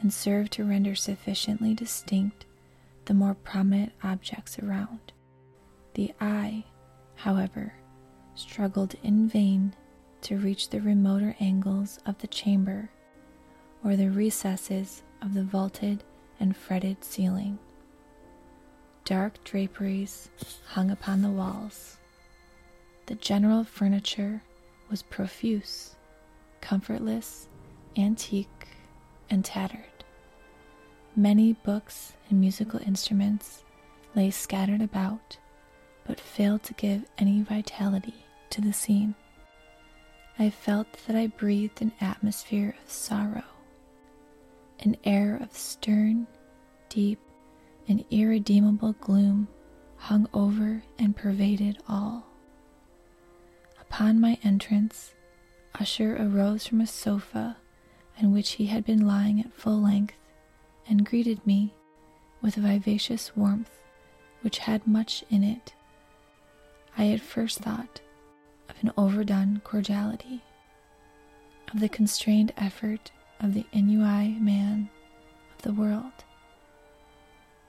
and 0.00 0.10
served 0.10 0.50
to 0.50 0.64
render 0.64 0.94
sufficiently 0.94 1.74
distinct 1.74 2.46
the 3.04 3.12
more 3.12 3.34
prominent 3.34 3.92
objects 4.02 4.58
around. 4.58 5.12
The 5.92 6.14
eye, 6.18 6.64
however, 7.16 7.74
struggled 8.34 8.94
in 9.02 9.28
vain 9.28 9.74
to 10.22 10.38
reach 10.38 10.70
the 10.70 10.80
remoter 10.80 11.36
angles 11.38 11.98
of 12.06 12.16
the 12.18 12.28
chamber 12.28 12.88
or 13.84 13.94
the 13.94 14.08
recesses 14.08 15.02
of 15.20 15.34
the 15.34 15.44
vaulted 15.44 16.02
and 16.40 16.56
fretted 16.56 17.04
ceiling. 17.04 17.58
Dark 19.04 19.42
draperies 19.42 20.30
hung 20.68 20.90
upon 20.90 21.22
the 21.22 21.30
walls. 21.30 21.98
The 23.06 23.16
general 23.16 23.64
furniture 23.64 24.42
was 24.88 25.02
profuse, 25.02 25.96
comfortless, 26.60 27.48
antique, 27.96 28.68
and 29.28 29.44
tattered. 29.44 30.04
Many 31.16 31.52
books 31.52 32.12
and 32.30 32.40
musical 32.40 32.80
instruments 32.86 33.64
lay 34.14 34.30
scattered 34.30 34.80
about, 34.80 35.36
but 36.06 36.20
failed 36.20 36.62
to 36.64 36.74
give 36.74 37.04
any 37.18 37.42
vitality 37.42 38.24
to 38.50 38.60
the 38.60 38.72
scene. 38.72 39.14
I 40.38 40.48
felt 40.48 40.86
that 41.06 41.16
I 41.16 41.26
breathed 41.26 41.82
an 41.82 41.92
atmosphere 42.00 42.76
of 42.82 42.90
sorrow. 42.90 43.44
An 44.80 44.96
air 45.04 45.38
of 45.42 45.56
stern, 45.56 46.26
deep, 46.88 47.18
and 47.88 48.04
irredeemable 48.10 48.94
gloom 49.00 49.48
hung 49.96 50.28
over 50.34 50.82
and 50.98 51.16
pervaded 51.16 51.78
all. 51.88 52.26
Upon 53.80 54.20
my 54.20 54.38
entrance, 54.42 55.14
Usher 55.78 56.16
arose 56.16 56.66
from 56.66 56.80
a 56.80 56.86
sofa 56.86 57.56
on 58.20 58.32
which 58.32 58.52
he 58.52 58.66
had 58.66 58.84
been 58.84 59.06
lying 59.06 59.40
at 59.40 59.52
full 59.52 59.80
length 59.80 60.14
and 60.88 61.06
greeted 61.06 61.46
me 61.46 61.74
with 62.40 62.56
a 62.56 62.60
vivacious 62.60 63.36
warmth 63.36 63.70
which 64.42 64.58
had 64.58 64.86
much 64.86 65.24
in 65.30 65.44
it. 65.44 65.74
I 66.98 67.08
at 67.08 67.20
first 67.20 67.60
thought 67.60 68.00
of 68.68 68.76
an 68.82 68.92
overdone 68.96 69.60
cordiality, 69.64 70.42
of 71.72 71.80
the 71.80 71.88
constrained 71.88 72.52
effort 72.56 73.12
of 73.40 73.54
the 73.54 73.66
ennuyé 73.72 74.40
man 74.40 74.90
of 75.54 75.62
the 75.62 75.72
world. 75.72 76.24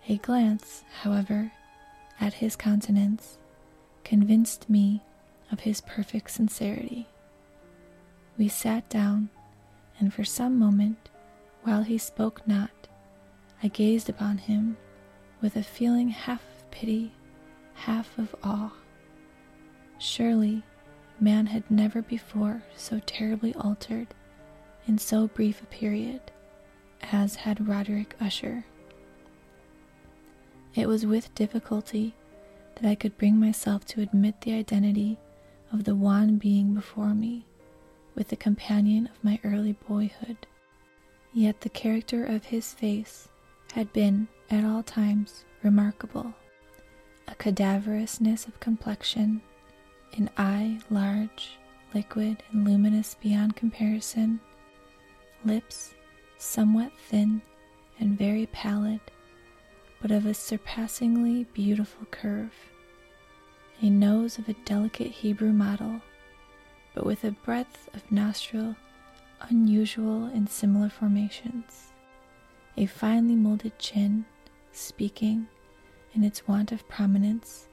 A 0.07 0.17
glance, 0.17 0.83
however, 1.01 1.51
at 2.19 2.33
his 2.33 2.55
countenance 2.55 3.38
convinced 4.03 4.69
me 4.69 5.01
of 5.51 5.62
his 5.62 5.81
perfect 5.81 6.31
sincerity. 6.31 7.07
We 8.38 8.48
sat 8.50 8.89
down, 8.89 9.29
and 10.00 10.13
for 10.13 10.24
some 10.25 10.60
moment 10.60 11.10
While 11.63 11.83
he 11.83 11.98
spoke 11.98 12.45
not, 12.45 12.89
I 13.62 13.69
gazed 13.69 14.10
upon 14.10 14.38
him 14.38 14.75
with 15.41 15.55
a 15.55 15.63
feeling 15.63 16.10
half 16.10 16.41
of 16.41 16.72
pity, 16.72 17.13
half 17.74 18.17
of 18.17 18.36
awe. 18.43 18.74
Surely 19.98 20.63
man 21.22 21.45
had 21.45 21.69
never 21.72 22.01
before 22.01 22.63
so 22.75 23.00
terribly 23.05 23.53
altered 23.55 24.07
in 24.88 24.98
so 24.98 25.27
brief 25.29 25.62
a 25.62 25.67
period 25.67 26.19
as 27.13 27.36
had 27.36 27.65
Roderick 27.65 28.15
Usher. 28.19 28.65
It 30.75 30.88
was 30.88 31.06
with 31.06 31.34
difficulty 31.36 32.15
that 32.75 32.89
I 32.89 32.96
could 32.96 33.18
bring 33.18 33.39
myself 33.39 33.86
to 33.86 34.01
admit 34.01 34.42
the 34.42 34.53
identity 34.53 35.20
of 35.72 35.84
the 35.84 35.96
wan 35.96 36.38
being 36.38 36.74
before 36.74 37.13
me 37.13 37.46
with 38.15 38.30
the 38.30 38.36
companion 38.36 39.08
of 39.08 39.24
my 39.24 39.39
early 39.44 39.74
boyhood. 39.88 40.48
Yet 41.32 41.62
the 41.62 41.70
character 41.70 42.25
of 42.25 42.46
his 42.46 42.74
face 42.74 43.27
had 43.74 43.94
been 43.94 44.27
at 44.50 44.63
all 44.63 44.84
times 44.84 45.46
remarkable. 45.63 46.34
A 47.27 47.36
cadaverousness 47.36 48.48
of 48.48 48.60
complexion, 48.60 49.42
an 50.18 50.30
eye 50.38 50.80
large, 50.89 51.58
liquid, 51.94 52.44
and 52.51 52.65
luminous 52.65 53.15
beyond 53.15 53.56
comparison, 53.56 54.39
lips 55.46 55.94
somewhat 56.38 56.92
thin 57.10 57.42
and 58.00 58.18
very 58.18 58.48
pallid, 58.48 59.00
but 60.03 60.12
of 60.12 60.25
a 60.25 60.33
surpassingly 60.33 61.45
beautiful 61.53 62.05
curve, 62.12 62.51
a 63.81 63.89
nose 63.89 64.38
of 64.38 64.50
a 64.50 64.53
delicate 64.65 65.07
Hebrew 65.07 65.53
model, 65.53 66.01
but 66.93 67.05
with 67.05 67.24
a 67.24 67.31
breadth 67.31 67.88
of 67.93 68.12
nostril 68.12 68.75
unusual 69.50 70.27
in 70.27 70.45
similar 70.45 70.89
formations, 70.89 71.93
a 72.75 72.86
finely 72.86 73.36
molded 73.36 73.79
chin, 73.79 74.25
speaking, 74.74 75.48
in 76.13 76.25
its 76.25 76.50
want 76.50 76.74
of 76.74 76.86
prominence, 76.89 77.69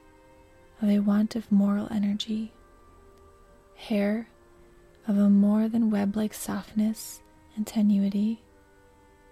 of 0.81 0.87
a 0.87 0.99
want 0.99 1.35
of 1.35 1.51
moral 1.51 1.89
energy, 1.91 2.53
hair 3.75 4.29
of 5.05 5.17
a 5.17 5.29
more 5.29 5.67
than 5.67 5.91
web 5.91 6.15
like 6.15 6.33
softness 6.33 7.21
and 7.57 7.67
tenuity, 7.67 8.41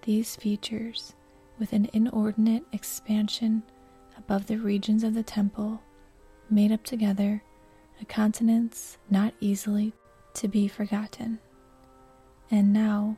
these 0.03 0.35
features, 0.35 1.13
with 1.59 1.73
an 1.73 1.89
inordinate 1.93 2.63
expansion 2.71 3.61
above 4.17 4.47
the 4.47 4.57
regions 4.57 5.03
of 5.03 5.13
the 5.13 5.23
temple, 5.23 5.81
made 6.49 6.71
up 6.71 6.83
together 6.83 7.43
a 8.01 8.05
countenance 8.05 8.97
not 9.09 9.33
easily 9.39 9.93
to 10.33 10.47
be 10.47 10.67
forgotten. 10.67 11.39
And 12.49 12.73
now, 12.73 13.17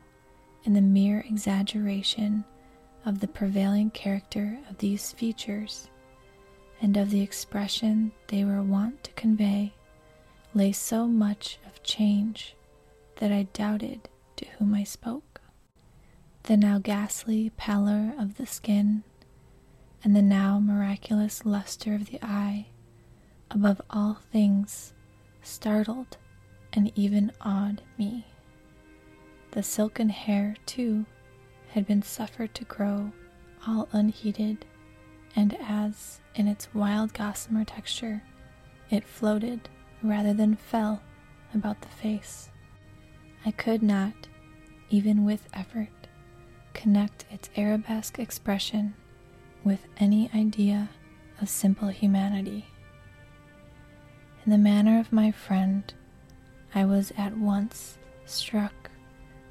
in 0.64 0.74
the 0.74 0.80
mere 0.80 1.20
exaggeration 1.20 2.44
of 3.04 3.20
the 3.20 3.28
prevailing 3.28 3.90
character 3.90 4.58
of 4.68 4.78
these 4.78 5.12
features 5.12 5.88
and 6.80 6.96
of 6.96 7.10
the 7.10 7.20
expression 7.20 8.12
they 8.28 8.44
were 8.44 8.62
wont 8.62 9.04
to 9.04 9.12
convey, 9.12 9.72
lay 10.54 10.72
so 10.72 11.06
much 11.06 11.58
of 11.66 11.82
change 11.82 12.56
that 13.16 13.32
I 13.32 13.44
doubted 13.52 14.08
to 14.36 14.46
whom 14.58 14.74
I 14.74 14.84
spoke. 14.84 15.31
The 16.44 16.56
now 16.56 16.80
ghastly 16.80 17.52
pallor 17.56 18.14
of 18.18 18.36
the 18.36 18.46
skin, 18.46 19.04
and 20.02 20.16
the 20.16 20.22
now 20.22 20.58
miraculous 20.58 21.46
luster 21.46 21.94
of 21.94 22.06
the 22.06 22.18
eye, 22.20 22.66
above 23.48 23.80
all 23.90 24.18
things, 24.32 24.92
startled 25.40 26.16
and 26.72 26.90
even 26.96 27.30
awed 27.42 27.82
me. 27.96 28.26
The 29.52 29.62
silken 29.62 30.08
hair, 30.08 30.56
too, 30.66 31.06
had 31.68 31.86
been 31.86 32.02
suffered 32.02 32.54
to 32.56 32.64
grow 32.64 33.12
all 33.66 33.88
unheeded, 33.92 34.64
and 35.36 35.56
as, 35.62 36.20
in 36.34 36.48
its 36.48 36.74
wild 36.74 37.14
gossamer 37.14 37.64
texture, 37.64 38.24
it 38.90 39.04
floated 39.04 39.68
rather 40.02 40.34
than 40.34 40.56
fell 40.56 41.02
about 41.54 41.82
the 41.82 41.88
face. 41.88 42.50
I 43.46 43.52
could 43.52 43.82
not, 43.82 44.26
even 44.90 45.24
with 45.24 45.48
effort, 45.54 46.01
connect 46.74 47.24
its 47.30 47.50
arabesque 47.56 48.18
expression 48.18 48.94
with 49.64 49.86
any 49.98 50.30
idea 50.34 50.88
of 51.40 51.48
simple 51.48 51.88
humanity. 51.88 52.66
In 54.44 54.50
the 54.50 54.58
manner 54.58 54.98
of 54.98 55.12
my 55.12 55.30
friend, 55.30 55.92
I 56.74 56.84
was 56.84 57.12
at 57.16 57.36
once 57.36 57.98
struck 58.24 58.90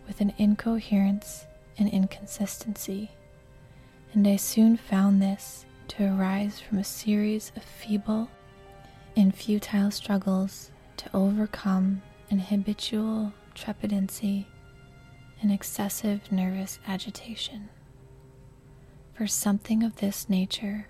with 0.08 0.22
an 0.22 0.34
incoherence 0.38 1.46
and 1.78 1.88
inconsistency, 1.90 3.12
and 4.14 4.28
I 4.28 4.36
soon 4.36 4.76
found 4.76 5.22
this 5.22 5.66
to 5.90 6.06
arise 6.14 6.60
from 6.60 6.78
a 6.78 6.84
series 6.84 7.52
of 7.56 7.64
feeble 7.64 8.30
and 9.16 9.34
futile 9.36 9.92
struggles 9.92 10.72
to 10.98 11.10
overcome 11.14 12.02
an 12.30 12.40
habitual 12.40 13.34
trepidancy, 13.56 14.46
and 15.42 15.52
excessive 15.52 16.32
nervous 16.32 16.80
agitation. 16.88 17.70
For 19.14 19.28
something 19.28 19.84
of 19.84 19.98
this 19.98 20.30
nature, 20.30 20.88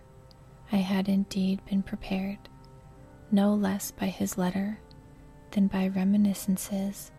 I 0.72 0.78
had 0.78 1.08
indeed 1.10 1.64
been 1.66 1.84
prepared, 1.84 2.38
no 3.32 3.54
less 3.54 3.92
by 3.92 4.08
his 4.08 4.38
letter 4.38 4.80
than 5.52 5.68
by 5.68 5.88
reminiscences 5.88 7.12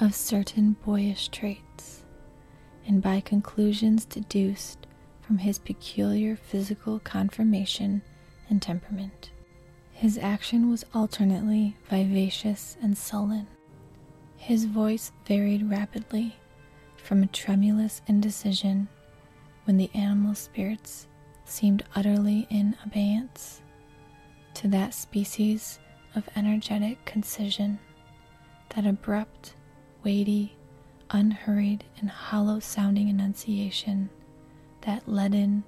of 0.00 0.14
certain 0.14 0.76
boyish 0.84 1.28
traits, 1.28 2.04
and 2.86 3.02
by 3.02 3.20
conclusions 3.20 4.04
deduced 4.04 4.86
from 5.22 5.38
his 5.38 5.58
peculiar 5.58 6.36
physical 6.36 6.98
conformation 6.98 8.02
and 8.50 8.60
temperament. 8.60 9.30
His 9.92 10.18
action 10.18 10.68
was 10.68 10.84
alternately 10.92 11.76
vivacious 11.88 12.76
and 12.82 12.98
sullen, 12.98 13.46
his 14.36 14.66
voice 14.66 15.12
varied 15.24 15.70
rapidly 15.70 16.36
from 17.04 17.22
a 17.22 17.26
tremulous 17.26 18.00
indecision 18.06 18.88
when 19.64 19.76
the 19.76 19.90
animal 19.94 20.34
spirits 20.34 21.06
seemed 21.44 21.84
utterly 21.94 22.46
in 22.48 22.74
abeyance 22.84 23.60
to 24.54 24.68
that 24.68 24.94
species 24.94 25.78
of 26.16 26.26
energetic 26.34 27.04
concision, 27.04 27.78
that 28.70 28.86
abrupt, 28.86 29.54
weighty, 30.02 30.56
unhurried, 31.10 31.84
and 31.98 32.08
hollow 32.08 32.58
sounding 32.58 33.08
enunciation, 33.08 34.08
that 34.82 35.06
leaden, 35.06 35.62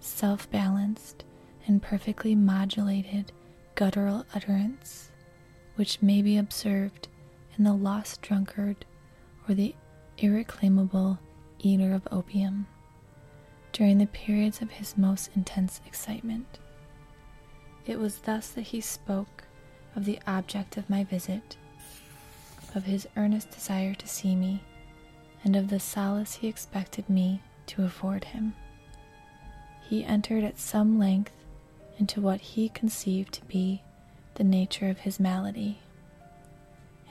self 0.00 0.50
balanced, 0.50 1.24
and 1.66 1.82
perfectly 1.82 2.34
modulated 2.34 3.30
guttural 3.74 4.24
utterance, 4.34 5.10
which 5.76 6.00
may 6.00 6.22
be 6.22 6.38
observed 6.38 7.08
in 7.58 7.64
the 7.64 7.74
lost 7.74 8.22
drunkard 8.22 8.86
or 9.46 9.54
the 9.54 9.74
irreclaimable 10.18 11.18
eater 11.60 11.92
of 11.92 12.06
opium 12.10 12.66
during 13.72 13.98
the 13.98 14.06
periods 14.06 14.60
of 14.60 14.70
his 14.70 14.96
most 14.96 15.30
intense 15.36 15.80
excitement. 15.86 16.58
It 17.86 17.98
was 17.98 18.18
thus 18.18 18.48
that 18.50 18.62
he 18.62 18.80
spoke 18.80 19.44
of 19.94 20.04
the 20.04 20.18
object 20.26 20.76
of 20.76 20.90
my 20.90 21.04
visit, 21.04 21.56
of 22.74 22.84
his 22.84 23.08
earnest 23.16 23.50
desire 23.50 23.94
to 23.94 24.08
see 24.08 24.34
me, 24.34 24.62
and 25.44 25.56
of 25.56 25.68
the 25.68 25.80
solace 25.80 26.34
he 26.34 26.48
expected 26.48 27.08
me 27.08 27.42
to 27.66 27.84
afford 27.84 28.24
him. 28.24 28.54
He 29.88 30.04
entered 30.04 30.44
at 30.44 30.58
some 30.58 30.98
length 30.98 31.32
into 31.98 32.20
what 32.20 32.40
he 32.40 32.68
conceived 32.68 33.32
to 33.34 33.44
be 33.46 33.82
the 34.34 34.44
nature 34.44 34.88
of 34.88 34.98
his 34.98 35.18
malady. 35.18 35.78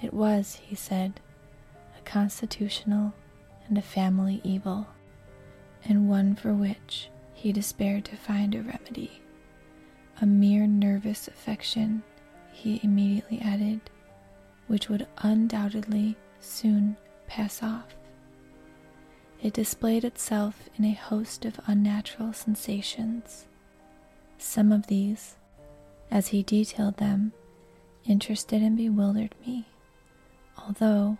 It 0.02 0.13
was, 0.13 0.60
he 0.63 0.76
said, 0.76 1.20
constitutional 2.08 3.13
and 3.67 3.78
a 3.78 3.82
family 3.82 4.41
evil, 4.43 4.88
and 5.84 6.10
one 6.10 6.34
for 6.36 6.54
which 6.54 7.10
he 7.34 7.52
despaired 7.52 8.06
to 8.06 8.15
find 8.15 8.56
a 8.56 8.62
remedy. 8.62 9.22
A 10.22 10.26
mere 10.26 10.65
nervous 10.65 11.28
affection, 11.28 12.02
he 12.52 12.80
immediately 12.82 13.39
added, 13.41 13.82
which 14.67 14.89
would 14.89 15.06
undoubtedly 15.20 16.15
soon 16.39 16.98
pass 17.28 17.62
off. 17.62 17.96
It 19.43 19.54
displayed 19.54 20.04
itself 20.04 20.70
in 20.78 20.86
a 20.86 20.93
host 20.93 21.46
of 21.46 21.60
unnatural 21.67 22.34
sensations. 22.34 23.46
Some 24.39 24.72
of 24.72 24.88
these, 24.88 25.36
as 26.10 26.30
he 26.30 26.41
detailed 26.41 26.98
them, 26.98 27.34
interested 28.06 28.63
and 28.63 28.78
bewildered 28.78 29.36
me 29.46 29.67
although, 30.67 31.17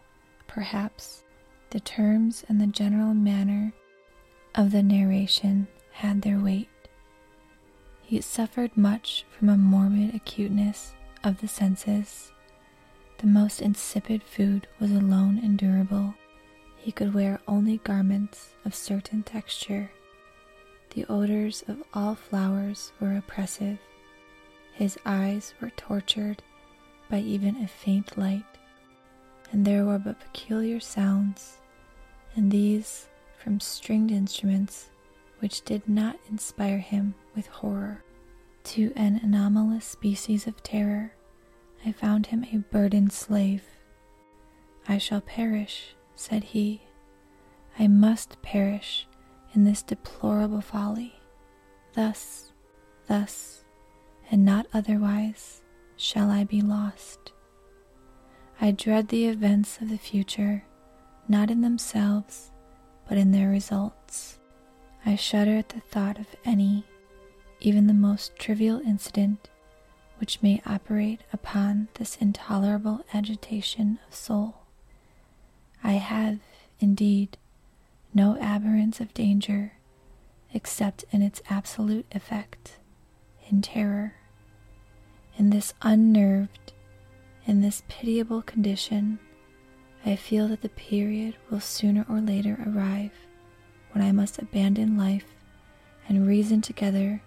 perhaps, 0.48 1.24
the 1.70 1.80
terms 1.80 2.44
and 2.48 2.60
the 2.60 2.68
general 2.68 3.14
manner 3.14 3.74
of 4.56 4.72
the 4.72 4.84
narration 4.84 5.68
had 5.92 6.22
their 6.22 6.40
weight. 6.40 6.70
He 8.02 8.22
suffered 8.22 8.78
much 8.78 9.26
from 9.30 9.50
a 9.50 9.58
morbid 9.58 10.16
acuteness 10.16 10.94
of 11.24 11.42
the 11.42 11.48
senses. 11.48 12.32
The 13.18 13.28
most 13.28 13.62
insipid 13.62 14.24
food 14.24 14.68
was 14.80 14.92
alone 14.92 15.40
endurable, 15.44 16.14
he 16.88 16.94
could 16.94 17.14
wear 17.14 17.42
only 17.50 17.80
garments 17.80 18.54
of 18.64 18.74
certain 18.74 19.22
texture. 19.22 19.92
The 20.92 21.06
odors 21.10 21.62
of 21.68 21.84
all 21.94 22.16
flowers 22.16 22.94
were 23.02 23.18
oppressive. 23.18 23.78
His 24.72 24.98
eyes 25.06 25.54
were 25.60 25.72
tortured 25.72 26.44
by 27.10 27.20
even 27.20 27.58
a 27.58 27.68
faint 27.68 28.18
light, 28.18 28.46
and 29.52 29.66
there 29.66 29.86
were 29.86 30.00
but 30.00 30.20
peculiar 30.20 30.80
sounds, 30.80 31.58
and 32.36 32.52
these 32.52 33.08
from 33.42 33.60
stringed 33.60 34.12
instruments 34.12 34.90
which 35.40 35.64
did 35.64 35.88
not 35.88 36.20
inspire 36.30 36.80
him 36.80 37.14
with 37.36 37.48
horror. 37.48 38.04
To 38.66 38.92
an 38.96 39.20
anomalous 39.24 39.86
species 39.86 40.48
of 40.48 40.62
terror, 40.62 41.14
I 41.86 41.92
found 41.92 42.28
him 42.28 42.46
a 42.52 42.58
burdened 42.58 43.14
slave. 43.14 43.64
I 44.88 44.98
shall 44.98 45.22
perish, 45.22 45.96
said 46.16 46.44
he. 46.44 46.82
I 47.80 47.88
must 47.88 48.42
perish 48.42 49.08
in 49.54 49.64
this 49.64 49.84
deplorable 49.84 50.62
folly. 50.62 51.20
Thus, 51.94 52.52
thus, 53.08 53.64
and 54.30 54.44
not 54.44 54.68
otherwise 54.74 55.62
shall 55.96 56.30
I 56.30 56.44
be 56.44 56.62
lost. 56.62 57.32
I 58.60 58.72
dread 58.72 59.10
the 59.10 59.26
events 59.26 59.80
of 59.82 59.90
the 59.90 59.98
future, 59.98 60.64
not 61.28 61.52
in 61.52 61.62
themselves, 61.62 62.52
but 63.08 63.18
in 63.18 63.32
their 63.32 63.50
results. 63.50 64.40
I 65.06 65.16
shudder 65.16 65.58
at 65.58 65.70
the 65.70 65.80
thought 65.80 66.20
of 66.20 66.36
any, 66.44 66.84
even 67.60 67.88
the 67.88 67.94
most 67.94 68.36
trivial 68.38 68.80
incident, 68.82 69.50
which 70.18 70.42
may 70.42 70.62
operate 70.66 71.22
upon 71.32 71.88
this 71.96 72.18
intolerable 72.18 73.06
agitation 73.14 74.00
of 74.08 74.16
soul. 74.16 74.56
I 75.84 75.94
have, 75.94 76.40
indeed, 76.80 77.38
no 78.14 78.38
abhorrence 78.38 79.00
of 79.00 79.14
danger 79.14 79.74
except 80.54 81.06
in 81.12 81.22
its 81.22 81.42
absolute 81.50 82.06
effect, 82.12 82.78
in 83.50 83.62
terror. 83.62 84.16
In 85.38 85.52
this 85.52 85.74
unnerved, 85.82 86.74
in 87.48 87.62
this 87.62 87.82
pitiable 87.88 88.42
condition, 88.42 89.18
I 90.06 90.18
feel 90.18 90.50
that 90.50 90.62
the 90.62 90.70
period 90.70 91.36
will 91.50 91.62
sooner 91.62 92.06
or 92.10 92.20
later 92.20 92.60
arrive 92.68 93.14
when 93.94 94.04
I 94.04 94.12
must 94.12 94.38
abandon 94.38 94.98
life 94.98 95.26
and 96.08 96.28
reason 96.28 96.62
together 96.62 97.22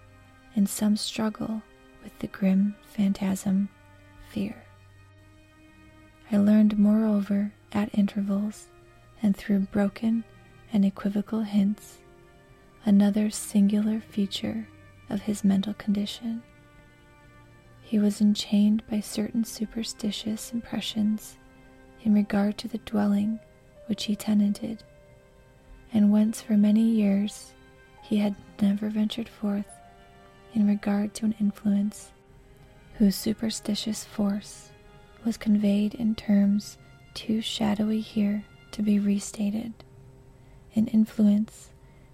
in 0.55 0.67
some 0.67 0.95
struggle 0.95 1.63
with 2.03 2.17
the 2.19 2.27
grim 2.27 2.75
phantasm, 2.83 3.69
fear. 4.29 4.63
I 6.31 6.37
learned, 6.37 6.77
moreover, 6.77 7.51
at 7.73 7.93
intervals 7.97 8.67
and 9.21 9.35
through 9.35 9.59
broken 9.71 10.23
and 10.71 10.85
equivocal 10.85 11.41
hints, 11.41 11.97
another 12.85 13.29
singular 13.29 13.99
feature 13.99 14.67
of 15.09 15.21
his 15.21 15.43
mental 15.43 15.73
condition. 15.73 16.43
He 17.91 17.99
was 17.99 18.21
enchained 18.21 18.83
by 18.89 19.01
certain 19.01 19.43
superstitious 19.43 20.53
impressions 20.53 21.37
in 22.03 22.13
regard 22.13 22.57
to 22.59 22.69
the 22.69 22.77
dwelling 22.77 23.41
which 23.87 24.05
he 24.05 24.15
tenanted, 24.15 24.81
and 25.91 26.09
whence 26.09 26.41
for 26.41 26.55
many 26.55 26.83
years 26.83 27.53
he 28.01 28.15
had 28.15 28.37
never 28.61 28.87
ventured 28.87 29.27
forth 29.27 29.67
in 30.53 30.65
regard 30.65 31.13
to 31.15 31.25
an 31.25 31.35
influence 31.37 32.13
whose 32.93 33.17
superstitious 33.17 34.05
force 34.05 34.71
was 35.25 35.35
conveyed 35.35 35.93
in 35.93 36.15
terms 36.15 36.77
too 37.13 37.41
shadowy 37.41 37.99
here 37.99 38.45
to 38.71 38.81
be 38.81 38.99
restated, 38.99 39.73
an 40.75 40.87
influence 40.87 41.73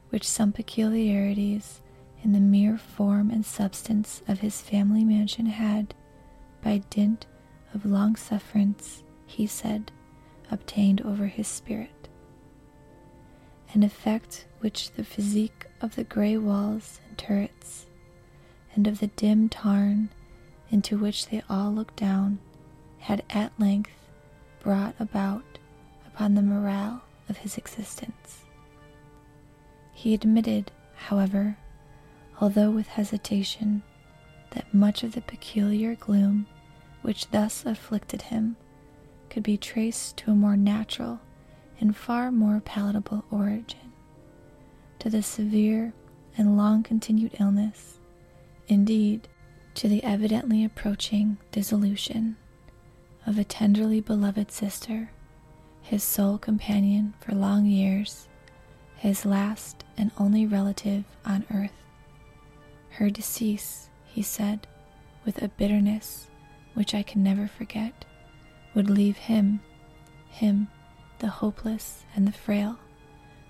which 0.09 0.27
some 0.27 0.51
peculiarities 0.51 1.81
in 2.23 2.31
the 2.33 2.39
mere 2.39 2.77
form 2.77 3.29
and 3.29 3.45
substance 3.45 4.21
of 4.27 4.39
his 4.39 4.61
family 4.61 5.03
mansion 5.03 5.45
had, 5.45 5.93
by 6.61 6.79
dint 6.89 7.25
of 7.73 7.85
long 7.85 8.15
sufferance, 8.15 9.03
he 9.25 9.45
said, 9.45 9.91
obtained 10.51 11.01
over 11.01 11.27
his 11.27 11.47
spirit. 11.47 12.07
An 13.73 13.83
effect 13.83 14.45
which 14.59 14.91
the 14.91 15.03
physique 15.03 15.65
of 15.81 15.95
the 15.95 16.03
grey 16.03 16.37
walls 16.37 16.99
and 17.07 17.17
turrets, 17.17 17.85
and 18.73 18.87
of 18.87 18.99
the 18.99 19.07
dim 19.07 19.49
tarn 19.49 20.09
into 20.69 20.97
which 20.97 21.27
they 21.27 21.41
all 21.49 21.71
looked 21.71 21.95
down, 21.95 22.39
had 22.99 23.23
at 23.29 23.57
length 23.59 23.91
brought 24.59 24.95
about 24.99 25.59
upon 26.05 26.33
the 26.33 26.41
morale 26.41 27.01
of 27.29 27.37
his 27.37 27.57
existence. 27.57 28.43
He 29.93 30.13
admitted, 30.13 30.71
however, 30.95 31.57
although 32.39 32.69
with 32.69 32.87
hesitation, 32.87 33.83
that 34.51 34.73
much 34.73 35.03
of 35.03 35.13
the 35.13 35.21
peculiar 35.21 35.95
gloom 35.95 36.47
which 37.01 37.29
thus 37.31 37.65
afflicted 37.65 38.23
him 38.23 38.55
could 39.29 39.43
be 39.43 39.57
traced 39.57 40.17
to 40.17 40.31
a 40.31 40.35
more 40.35 40.57
natural 40.57 41.19
and 41.79 41.95
far 41.95 42.31
more 42.31 42.59
palatable 42.59 43.23
origin, 43.31 43.91
to 44.99 45.09
the 45.09 45.21
severe 45.21 45.93
and 46.37 46.57
long 46.57 46.83
continued 46.83 47.35
illness, 47.39 47.99
indeed, 48.67 49.27
to 49.75 49.87
the 49.87 50.03
evidently 50.03 50.63
approaching 50.63 51.37
dissolution 51.51 52.35
of 53.25 53.37
a 53.37 53.43
tenderly 53.43 54.01
beloved 54.01 54.51
sister, 54.51 55.11
his 55.81 56.03
sole 56.03 56.37
companion 56.37 57.13
for 57.19 57.35
long 57.35 57.65
years, 57.65 58.27
his 58.95 59.25
last 59.25 59.83
and 59.97 60.11
only 60.17 60.45
relative 60.45 61.03
on 61.25 61.45
earth. 61.53 61.86
Her 62.97 63.11
decease, 63.11 63.91
he 64.07 64.23
said, 64.23 64.65
with 65.23 65.43
a 65.43 65.49
bitterness 65.49 66.31
which 66.73 66.95
I 66.95 67.03
can 67.03 67.21
never 67.21 67.47
forget, 67.47 68.05
would 68.73 68.89
leave 68.89 69.17
him, 69.17 69.59
him, 70.29 70.67
the 71.19 71.27
hopeless 71.27 72.05
and 72.15 72.27
the 72.27 72.31
frail, 72.31 72.79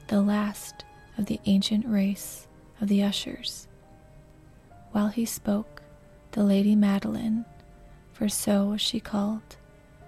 the 0.08 0.22
last 0.22 0.84
of 1.18 1.28
the 1.28 1.40
ancient 1.46 1.86
race 1.88 2.46
of 2.82 2.90
the 2.90 3.02
ushers. 3.02 3.70
While 4.92 5.08
he 5.08 5.24
spoke, 5.24 5.82
the 6.32 6.44
Lady 6.44 6.76
Madeline, 6.76 7.46
for 8.12 8.28
so 8.28 8.66
was 8.66 8.82
she 8.82 9.00
called, 9.00 9.56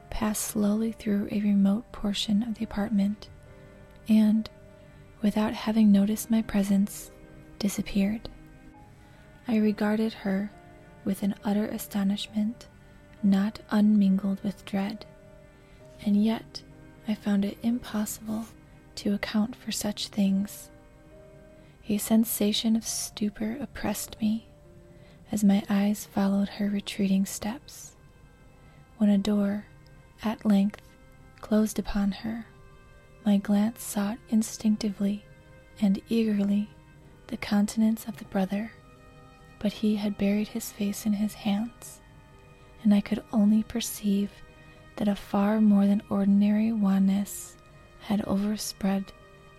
passed 0.09 0.43
slowly 0.43 0.91
through 0.91 1.29
a 1.31 1.39
remote 1.39 1.89
portion 1.93 2.43
of 2.43 2.55
the 2.55 2.65
apartment 2.65 3.29
and, 4.09 4.49
without 5.21 5.53
having 5.53 5.93
noticed 5.93 6.29
my 6.29 6.41
presence, 6.41 7.09
disappeared. 7.57 8.27
I 9.49 9.55
regarded 9.57 10.13
her 10.13 10.51
with 11.03 11.23
an 11.23 11.33
utter 11.43 11.65
astonishment, 11.65 12.67
not 13.23 13.57
unmingled 13.71 14.43
with 14.43 14.63
dread, 14.63 15.07
and 16.05 16.23
yet 16.23 16.61
I 17.07 17.15
found 17.15 17.43
it 17.43 17.57
impossible 17.63 18.45
to 18.97 19.15
account 19.15 19.55
for 19.55 19.71
such 19.71 20.09
things. 20.09 20.69
A 21.87 21.97
sensation 21.97 22.75
of 22.75 22.85
stupor 22.85 23.57
oppressed 23.59 24.21
me 24.21 24.45
as 25.31 25.43
my 25.43 25.63
eyes 25.67 26.05
followed 26.05 26.49
her 26.49 26.69
retreating 26.69 27.25
steps. 27.25 27.95
When 28.99 29.09
a 29.09 29.17
door, 29.17 29.65
at 30.23 30.45
length, 30.45 30.83
closed 31.41 31.79
upon 31.79 32.11
her, 32.11 32.45
my 33.25 33.37
glance 33.37 33.81
sought 33.81 34.19
instinctively 34.29 35.25
and 35.81 35.99
eagerly 36.07 36.69
the 37.27 37.37
countenance 37.37 38.07
of 38.07 38.17
the 38.17 38.25
brother 38.25 38.73
but 39.59 39.73
he 39.73 39.97
had 39.97 40.17
buried 40.17 40.47
his 40.47 40.71
face 40.71 41.05
in 41.05 41.13
his 41.13 41.33
hands, 41.33 41.99
and 42.83 42.93
I 42.93 43.01
could 43.01 43.23
only 43.31 43.63
perceive 43.63 44.31
that 44.95 45.07
a 45.07 45.15
far 45.15 45.61
more 45.61 45.85
than 45.85 46.01
ordinary 46.09 46.71
wanness 46.71 47.55
had 48.01 48.25
overspread 48.25 49.11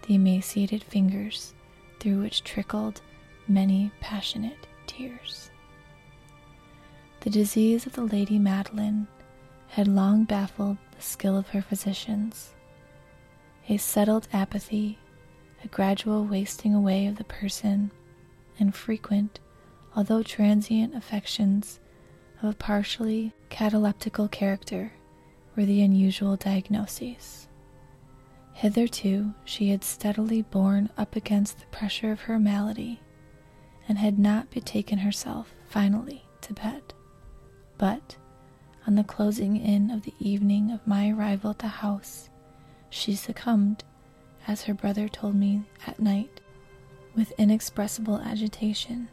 the 0.07 0.15
emaciated 0.15 0.83
fingers 0.83 1.55
through 1.99 2.23
which 2.23 2.45
trickled 2.45 3.01
many 3.47 3.91
passionate 4.01 4.67
tears. 4.87 5.51
The 7.21 7.31
disease 7.31 7.85
of 7.87 7.93
the 7.93 8.05
Lady 8.05 8.39
Madeline 8.39 9.07
had 9.69 9.87
long 9.87 10.25
baffled 10.25 10.79
the 10.97 11.03
skill 11.03 11.37
of 11.37 11.49
her 11.51 11.63
physicians. 11.63 12.55
A 13.69 13.77
settled 13.77 14.27
apathy, 14.33 14.99
a 15.63 15.69
gradual 15.69 16.25
wasting 16.25 16.75
away 16.75 17.07
of 17.07 17.17
the 17.17 17.25
person, 17.25 17.91
and 18.59 18.75
frequent 18.75 19.39
although 19.97 20.23
transient 20.23 20.95
affections 20.95 21.81
of 22.43 22.51
a 22.51 22.57
partially 22.57 23.33
cataleptical 23.49 24.31
character 24.31 24.93
were 25.57 25.65
the 25.65 25.83
unusual 25.83 26.37
diagnoses. 26.37 27.49
Hitherto 28.53 29.35
she 29.45 29.71
had 29.71 29.85
steadily 29.85 30.43
borne 30.43 30.91
up 30.97 31.17
against 31.17 31.59
the 31.59 31.67
pressure 31.67 32.13
of 32.13 32.23
her 32.23 32.39
malady 32.39 33.01
and 33.89 33.99
had 33.99 34.19
not 34.19 34.51
betaken 34.51 34.99
herself 34.99 35.55
finally 35.69 36.25
to 36.43 36.53
bed. 36.53 36.83
But 37.79 38.17
on 38.87 38.95
the 38.95 39.05
closing 39.05 39.57
in 39.57 39.91
of 39.91 40.03
the 40.03 40.15
evening 40.19 40.71
of 40.71 40.87
my 40.87 41.11
arrival 41.11 41.51
at 41.51 41.59
the 41.59 41.69
house, 41.69 42.29
she 42.91 43.15
succumbed 43.15 43.85
as 44.47 44.63
her 44.65 44.75
brother 44.75 45.09
told 45.09 45.35
me 45.35 45.63
at 45.87 46.01
night, 46.01 46.41
with 47.15 47.33
inexpressible 47.39 48.19
agitation, 48.19 49.09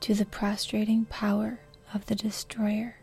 to 0.00 0.14
the 0.14 0.26
prostrating 0.26 1.04
power 1.06 1.60
of 1.92 2.06
the 2.06 2.14
destroyer. 2.14 2.96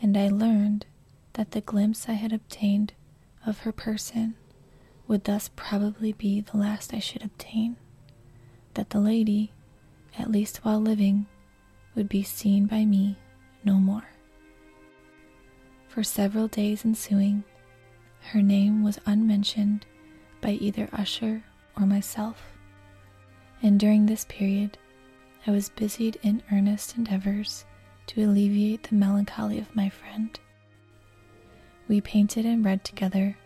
And 0.00 0.16
I 0.16 0.28
learned 0.28 0.86
that 1.34 1.50
the 1.50 1.60
glimpse 1.60 2.08
I 2.08 2.12
had 2.12 2.32
obtained 2.32 2.92
of 3.46 3.60
her 3.60 3.72
person 3.72 4.34
would 5.06 5.24
thus 5.24 5.50
probably 5.54 6.12
be 6.12 6.40
the 6.40 6.56
last 6.56 6.94
I 6.94 6.98
should 6.98 7.24
obtain, 7.24 7.76
that 8.74 8.90
the 8.90 9.00
lady, 9.00 9.52
at 10.18 10.30
least 10.30 10.64
while 10.64 10.80
living, 10.80 11.26
would 11.94 12.08
be 12.08 12.22
seen 12.22 12.66
by 12.66 12.84
me 12.84 13.18
no 13.64 13.74
more. 13.74 14.08
For 15.88 16.02
several 16.02 16.48
days 16.48 16.84
ensuing, 16.84 17.44
her 18.32 18.42
name 18.42 18.82
was 18.82 18.98
unmentioned 19.06 19.86
by 20.40 20.52
either 20.52 20.88
Usher 20.92 21.44
or 21.76 21.86
myself, 21.86 22.42
and 23.62 23.78
during 23.78 24.06
this 24.06 24.24
period 24.28 24.78
I 25.46 25.50
was 25.50 25.68
busied 25.68 26.18
in 26.22 26.42
earnest 26.50 26.96
endeavors 26.96 27.66
to 28.06 28.24
alleviate 28.24 28.84
the 28.84 28.94
melancholy 28.94 29.58
of 29.58 29.74
my 29.76 29.88
friend. 29.90 30.38
We 31.86 32.00
painted 32.00 32.46
and 32.46 32.64
read 32.64 32.82
together, 32.82 33.36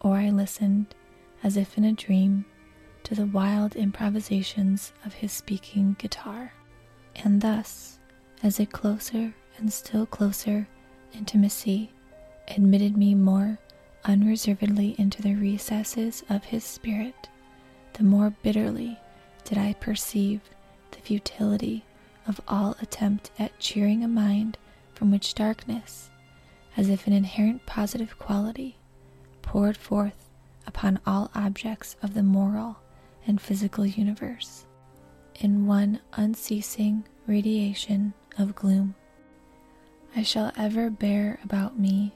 or 0.00 0.16
I 0.16 0.30
listened, 0.30 0.94
as 1.42 1.56
if 1.56 1.76
in 1.76 1.84
a 1.84 1.92
dream, 1.92 2.46
to 3.02 3.14
the 3.14 3.26
wild 3.26 3.76
improvisations 3.76 4.94
of 5.04 5.12
his 5.12 5.32
speaking 5.32 5.96
guitar. 5.98 6.54
And 7.16 7.42
thus, 7.42 7.98
as 8.42 8.58
a 8.58 8.66
closer 8.66 9.34
and 9.58 9.70
still 9.72 10.06
closer 10.06 10.66
intimacy 11.12 11.92
admitted 12.48 12.96
me 12.96 13.14
more 13.14 13.58
unreservedly 14.04 14.94
into 14.98 15.20
the 15.20 15.34
recesses 15.34 16.24
of 16.30 16.44
his 16.44 16.64
spirit, 16.64 17.28
the 17.92 18.02
more 18.02 18.30
bitterly 18.42 18.98
did 19.44 19.58
I 19.58 19.74
perceive 19.74 20.40
futility 21.04 21.84
of 22.26 22.40
all 22.48 22.76
attempt 22.80 23.30
at 23.38 23.58
cheering 23.58 24.02
a 24.02 24.08
mind 24.08 24.56
from 24.94 25.10
which 25.10 25.34
darkness, 25.34 26.10
as 26.76 26.88
if 26.88 27.06
an 27.06 27.12
inherent 27.12 27.66
positive 27.66 28.18
quality, 28.18 28.76
poured 29.42 29.76
forth 29.76 30.30
upon 30.66 30.98
all 31.06 31.30
objects 31.34 31.96
of 32.02 32.14
the 32.14 32.22
moral 32.22 32.78
and 33.26 33.40
physical 33.40 33.84
universe 33.84 34.66
in 35.40 35.66
one 35.66 36.00
unceasing 36.14 37.04
radiation 37.26 38.14
of 38.38 38.54
gloom. 38.54 38.94
I 40.16 40.22
shall 40.22 40.52
ever 40.56 40.90
bear 40.90 41.38
about 41.44 41.78
me 41.78 42.14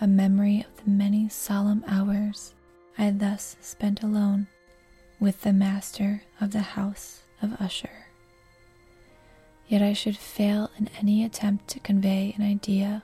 a 0.00 0.06
memory 0.06 0.60
of 0.68 0.84
the 0.84 0.90
many 0.90 1.28
solemn 1.28 1.84
hours 1.86 2.54
I 2.96 3.10
thus 3.10 3.56
spent 3.60 4.02
alone 4.02 4.48
with 5.20 5.42
the 5.42 5.52
master 5.52 6.22
of 6.40 6.50
the 6.50 6.60
house 6.60 7.22
of 7.40 7.60
Usher. 7.60 7.97
Yet 9.68 9.82
I 9.82 9.92
should 9.92 10.16
fail 10.16 10.70
in 10.78 10.88
any 10.98 11.22
attempt 11.22 11.68
to 11.68 11.80
convey 11.80 12.34
an 12.36 12.42
idea 12.42 13.02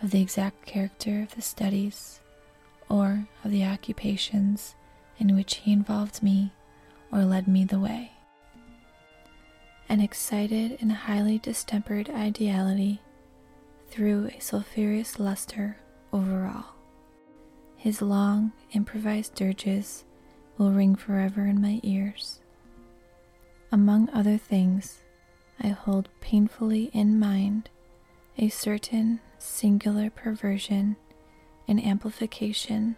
of 0.00 0.12
the 0.12 0.22
exact 0.22 0.64
character 0.64 1.20
of 1.22 1.34
the 1.34 1.42
studies 1.42 2.20
or 2.88 3.26
of 3.44 3.50
the 3.50 3.64
occupations 3.64 4.76
in 5.18 5.34
which 5.34 5.56
he 5.56 5.72
involved 5.72 6.22
me 6.22 6.52
or 7.12 7.24
led 7.24 7.48
me 7.48 7.64
the 7.64 7.80
way. 7.80 8.12
An 9.88 10.00
excited 10.00 10.78
and 10.80 10.92
highly 10.92 11.38
distempered 11.38 12.08
ideality 12.08 13.00
threw 13.88 14.26
a 14.28 14.40
sulphurous 14.40 15.18
luster 15.18 15.76
over 16.12 16.46
all. 16.46 16.76
His 17.76 18.00
long, 18.00 18.52
improvised 18.72 19.34
dirges 19.34 20.04
will 20.56 20.70
ring 20.70 20.94
forever 20.94 21.46
in 21.46 21.60
my 21.60 21.80
ears. 21.82 22.40
Among 23.72 24.08
other 24.10 24.38
things, 24.38 25.00
I 25.60 25.68
hold 25.68 26.08
painfully 26.20 26.90
in 26.92 27.18
mind 27.18 27.68
a 28.38 28.48
certain 28.48 29.20
singular 29.38 30.08
perversion 30.08 30.96
and 31.68 31.84
amplification 31.84 32.96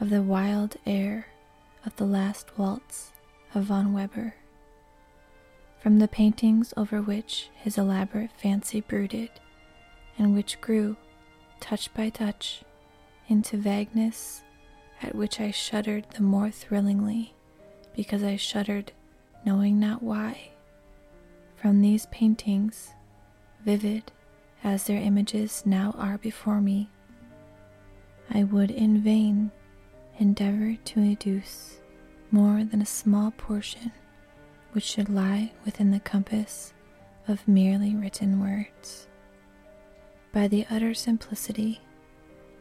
of 0.00 0.10
the 0.10 0.22
wild 0.22 0.76
air 0.84 1.26
of 1.86 1.94
the 1.96 2.06
last 2.06 2.58
waltz 2.58 3.12
of 3.54 3.64
von 3.64 3.92
Weber. 3.92 4.34
From 5.80 5.98
the 5.98 6.08
paintings 6.08 6.74
over 6.76 7.00
which 7.00 7.50
his 7.54 7.78
elaborate 7.78 8.32
fancy 8.32 8.80
brooded, 8.80 9.30
and 10.18 10.34
which 10.34 10.60
grew, 10.60 10.96
touch 11.60 11.92
by 11.94 12.08
touch, 12.08 12.64
into 13.28 13.56
vagueness 13.56 14.42
at 15.02 15.14
which 15.14 15.40
I 15.40 15.50
shuddered 15.50 16.06
the 16.10 16.22
more 16.22 16.50
thrillingly 16.50 17.34
because 17.94 18.22
I 18.22 18.36
shuddered 18.36 18.92
knowing 19.44 19.78
not 19.78 20.02
why. 20.02 20.53
From 21.64 21.80
these 21.80 22.04
paintings, 22.10 22.92
vivid 23.64 24.12
as 24.62 24.84
their 24.84 25.00
images 25.00 25.62
now 25.64 25.94
are 25.96 26.18
before 26.18 26.60
me, 26.60 26.90
I 28.30 28.44
would 28.44 28.70
in 28.70 29.00
vain 29.00 29.50
endeavor 30.18 30.76
to 30.76 31.00
educe 31.00 31.80
more 32.30 32.64
than 32.64 32.82
a 32.82 32.84
small 32.84 33.30
portion 33.30 33.92
which 34.72 34.84
should 34.84 35.08
lie 35.08 35.52
within 35.64 35.90
the 35.90 36.00
compass 36.00 36.74
of 37.28 37.48
merely 37.48 37.96
written 37.96 38.40
words. 38.40 39.08
By 40.32 40.48
the 40.48 40.66
utter 40.70 40.92
simplicity, 40.92 41.80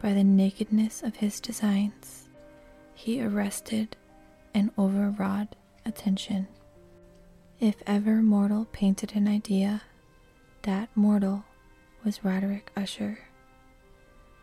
by 0.02 0.14
the 0.14 0.24
nakedness 0.24 1.04
of 1.04 1.18
his 1.18 1.42
designs, 1.42 2.30
he 2.94 3.22
arrested 3.22 3.98
and 4.54 4.72
overwrought 4.80 5.58
attention. 5.86 6.48
If 7.60 7.76
ever 7.88 8.22
mortal 8.22 8.66
painted 8.72 9.16
an 9.16 9.28
idea, 9.28 9.84
that 10.64 10.90
mortal 10.96 11.46
was 12.04 12.24
Roderick 12.24 12.72
Usher. 12.76 13.20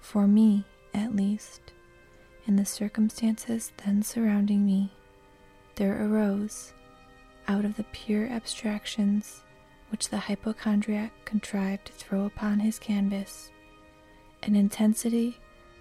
For 0.01 0.27
me, 0.27 0.65
at 0.95 1.15
least, 1.15 1.73
in 2.47 2.57
the 2.57 2.65
circumstances 2.65 3.73
then 3.85 4.03
surrounding 4.03 4.65
me, 4.65 4.93
there 5.75 6.07
arose, 6.07 6.73
out 7.47 7.65
of 7.65 7.77
the 7.77 7.85
pure 7.85 8.27
abstractions 8.27 9.43
which 9.91 10.09
the 10.09 10.19
hypochondriac 10.19 11.13
contrived 11.25 11.87
to 11.87 11.93
throw 11.93 12.25
upon 12.25 12.61
his 12.61 12.79
canvas, 12.79 13.51
an 14.43 14.57
intensity 14.57 15.37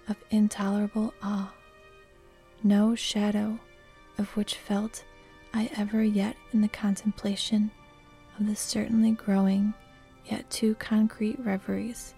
of 0.08 0.16
intolerable 0.30 1.14
awe, 1.22 1.52
no 2.62 2.94
shadow 2.94 3.58
of 4.18 4.36
which 4.36 4.56
felt 4.56 5.04
I 5.52 5.70
ever 5.76 6.02
yet 6.02 6.36
in 6.52 6.60
the 6.60 6.68
contemplation 6.68 7.70
of 8.38 8.46
the 8.46 8.56
certainly 8.56 9.12
growing 9.12 9.74
yet 10.26 10.48
too 10.50 10.74
concrete 10.76 11.38
reveries 11.40 12.14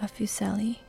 of 0.00 0.12
Fuseli, 0.12 0.80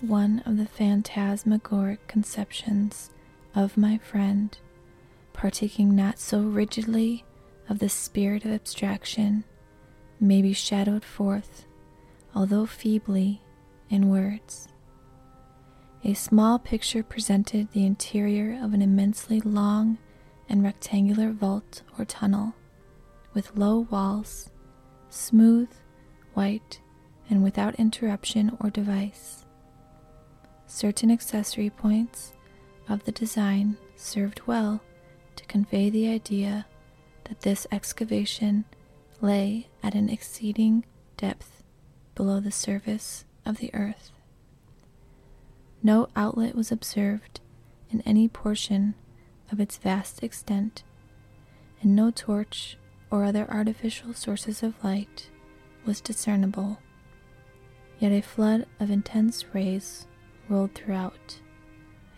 one 0.00 0.40
of 0.40 0.56
the 0.58 0.66
phantasmagoric 0.66 2.06
conceptions 2.06 3.10
of 3.54 3.76
my 3.76 3.98
friend, 3.98 4.56
partaking 5.32 5.96
not 5.96 6.18
so 6.18 6.40
rigidly 6.40 7.24
of 7.68 7.78
the 7.78 7.88
spirit 7.88 8.44
of 8.44 8.50
abstraction, 8.50 9.44
may 10.20 10.42
be 10.42 10.52
shadowed 10.52 11.04
forth, 11.04 11.64
although 12.34 12.66
feebly, 12.66 13.40
in 13.88 14.10
words. 14.10 14.68
A 16.04 16.12
small 16.14 16.58
picture 16.58 17.02
presented 17.02 17.72
the 17.72 17.86
interior 17.86 18.58
of 18.62 18.74
an 18.74 18.82
immensely 18.82 19.40
long 19.40 19.96
and 20.48 20.62
rectangular 20.62 21.30
vault 21.30 21.82
or 21.98 22.04
tunnel, 22.04 22.54
with 23.32 23.56
low 23.56 23.80
walls, 23.90 24.50
smooth, 25.08 25.70
white, 26.34 26.80
and 27.30 27.42
without 27.42 27.74
interruption 27.76 28.56
or 28.60 28.70
device. 28.70 29.44
Certain 30.66 31.10
accessory 31.10 31.70
points 31.70 32.32
of 32.88 33.04
the 33.04 33.12
design 33.12 33.76
served 33.96 34.40
well 34.46 34.82
to 35.36 35.44
convey 35.46 35.88
the 35.90 36.08
idea 36.08 36.66
that 37.24 37.40
this 37.40 37.66
excavation 37.72 38.64
lay 39.20 39.68
at 39.82 39.94
an 39.94 40.08
exceeding 40.08 40.84
depth 41.16 41.62
below 42.14 42.40
the 42.40 42.50
surface 42.50 43.24
of 43.46 43.58
the 43.58 43.74
earth. 43.74 44.12
No 45.82 46.08
outlet 46.16 46.54
was 46.54 46.72
observed 46.72 47.40
in 47.90 48.00
any 48.02 48.28
portion 48.28 48.94
of 49.54 49.60
its 49.60 49.76
vast 49.76 50.24
extent, 50.24 50.82
and 51.80 51.94
no 51.94 52.10
torch 52.10 52.76
or 53.08 53.22
other 53.22 53.48
artificial 53.48 54.12
sources 54.12 54.64
of 54.64 54.82
light 54.82 55.30
was 55.86 56.00
discernible. 56.00 56.80
Yet 58.00 58.10
a 58.10 58.20
flood 58.20 58.66
of 58.80 58.90
intense 58.90 59.44
rays 59.54 60.08
rolled 60.48 60.74
throughout 60.74 61.38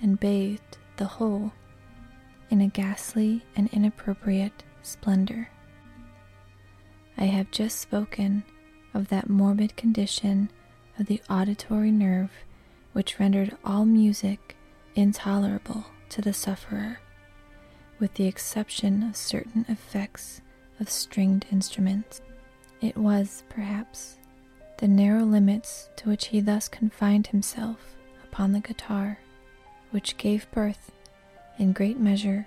and 0.01 0.19
bathed 0.19 0.79
the 0.97 1.05
whole 1.05 1.53
in 2.49 2.63
a 2.63 2.69
ghastly 2.69 3.45
and 3.55 3.69
inappropriate 3.71 4.65
splendor. 4.81 5.51
I 7.19 7.25
have 7.25 7.51
just 7.51 7.79
spoken 7.79 8.45
of 8.95 9.09
that 9.09 9.29
morbid 9.29 9.77
condition 9.77 10.49
of 10.99 11.05
the 11.05 11.21
auditory 11.29 11.91
nerve 11.91 12.31
which 12.95 13.21
rendered 13.21 13.59
all 13.63 13.85
music 13.85 14.57
intolerable 14.95 15.85
to 16.09 16.23
the 16.23 16.33
sufferer, 16.33 17.01
with 17.99 18.15
the 18.15 18.27
exception 18.27 19.03
of 19.03 19.17
certain 19.17 19.65
effects 19.69 20.41
of 20.81 20.91
stringed 20.91 21.47
instruments. 21.51 22.21
It 22.81 22.97
was, 22.97 23.45
perhaps, 23.49 24.19
the 24.79 24.89
narrow 24.89 25.25
limits 25.25 25.89
to 25.97 26.09
which 26.09 26.27
he 26.27 26.41
thus 26.41 26.69
confined 26.69 27.29
himself 27.29 27.97
upon 28.25 28.53
the 28.53 28.61
guitar, 28.61 29.19
which 29.91 30.19
gave 30.19 30.51
birth, 30.51 30.93
in 31.59 31.73
great 31.73 31.99
measure, 31.99 32.47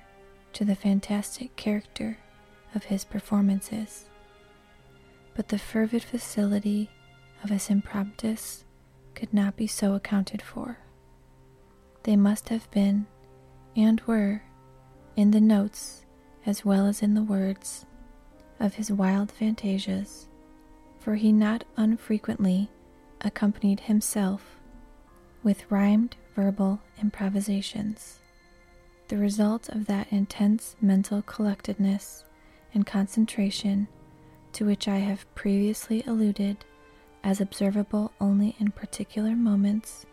to 0.53 0.65
the 0.65 0.75
fantastic 0.75 1.55
character 1.55 2.17
of 2.75 2.85
his 2.85 3.03
performances. 3.03 4.05
But 5.35 5.47
the 5.47 5.57
fervid 5.57 6.03
facility 6.03 6.89
of 7.43 7.49
his 7.49 7.69
impromptus 7.69 8.65
could 9.15 9.33
not 9.33 9.55
be 9.55 9.67
so 9.67 9.95
accounted 9.95 10.41
for. 10.41 10.77
They 12.03 12.15
must 12.15 12.49
have 12.49 12.69
been, 12.71 13.07
and 13.75 14.01
were, 14.01 14.43
in 15.19 15.31
the 15.31 15.41
notes 15.41 16.05
as 16.45 16.63
well 16.63 16.87
as 16.87 17.01
in 17.01 17.13
the 17.13 17.21
words 17.21 17.85
of 18.57 18.75
his 18.75 18.89
wild 18.89 19.29
fantasias, 19.29 20.27
for 20.97 21.15
he 21.15 21.29
not 21.29 21.61
unfrequently 21.75 22.69
accompanied 23.19 23.81
himself 23.81 24.55
with 25.43 25.69
rhymed 25.69 26.15
verbal 26.37 26.79
improvisations, 27.01 28.21
the 29.09 29.17
result 29.17 29.67
of 29.67 29.87
that 29.87 30.07
intense 30.09 30.77
mental 30.79 31.21
collectedness 31.23 32.23
and 32.73 32.85
concentration 32.85 33.89
to 34.53 34.65
which 34.65 34.87
I 34.87 34.99
have 34.99 35.35
previously 35.35 36.01
alluded 36.07 36.63
as 37.25 37.41
observable 37.41 38.13
only 38.21 38.55
in 38.57 38.71
particular 38.71 39.35
moments 39.35 40.05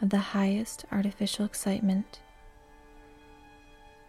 of 0.00 0.08
the 0.08 0.32
highest 0.32 0.86
artificial 0.90 1.44
excitement. 1.44 2.20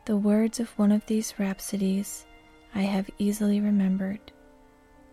The 0.05 0.15
words 0.15 0.59
of 0.59 0.69
one 0.77 0.91
of 0.91 1.03
these 1.07 1.39
rhapsodies 1.39 2.27
I 2.75 2.83
have 2.83 3.09
easily 3.17 3.59
remembered. 3.59 4.31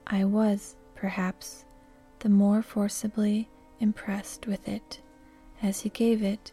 I 0.07 0.25
was, 0.25 0.77
perhaps, 0.95 1.65
the 2.19 2.29
more 2.29 2.61
forcibly 2.61 3.49
impressed 3.81 4.47
with 4.47 4.69
it 4.69 5.01
as 5.63 5.81
he 5.81 5.89
gave 5.89 6.23
it, 6.23 6.53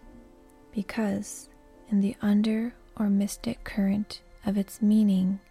because, 0.72 1.50
in 1.90 2.00
the 2.00 2.16
under 2.22 2.74
or 2.98 3.10
mystic 3.10 3.66
current 3.66 4.22
of 4.46 4.58
its 4.58 4.82
meaning, 4.82 5.42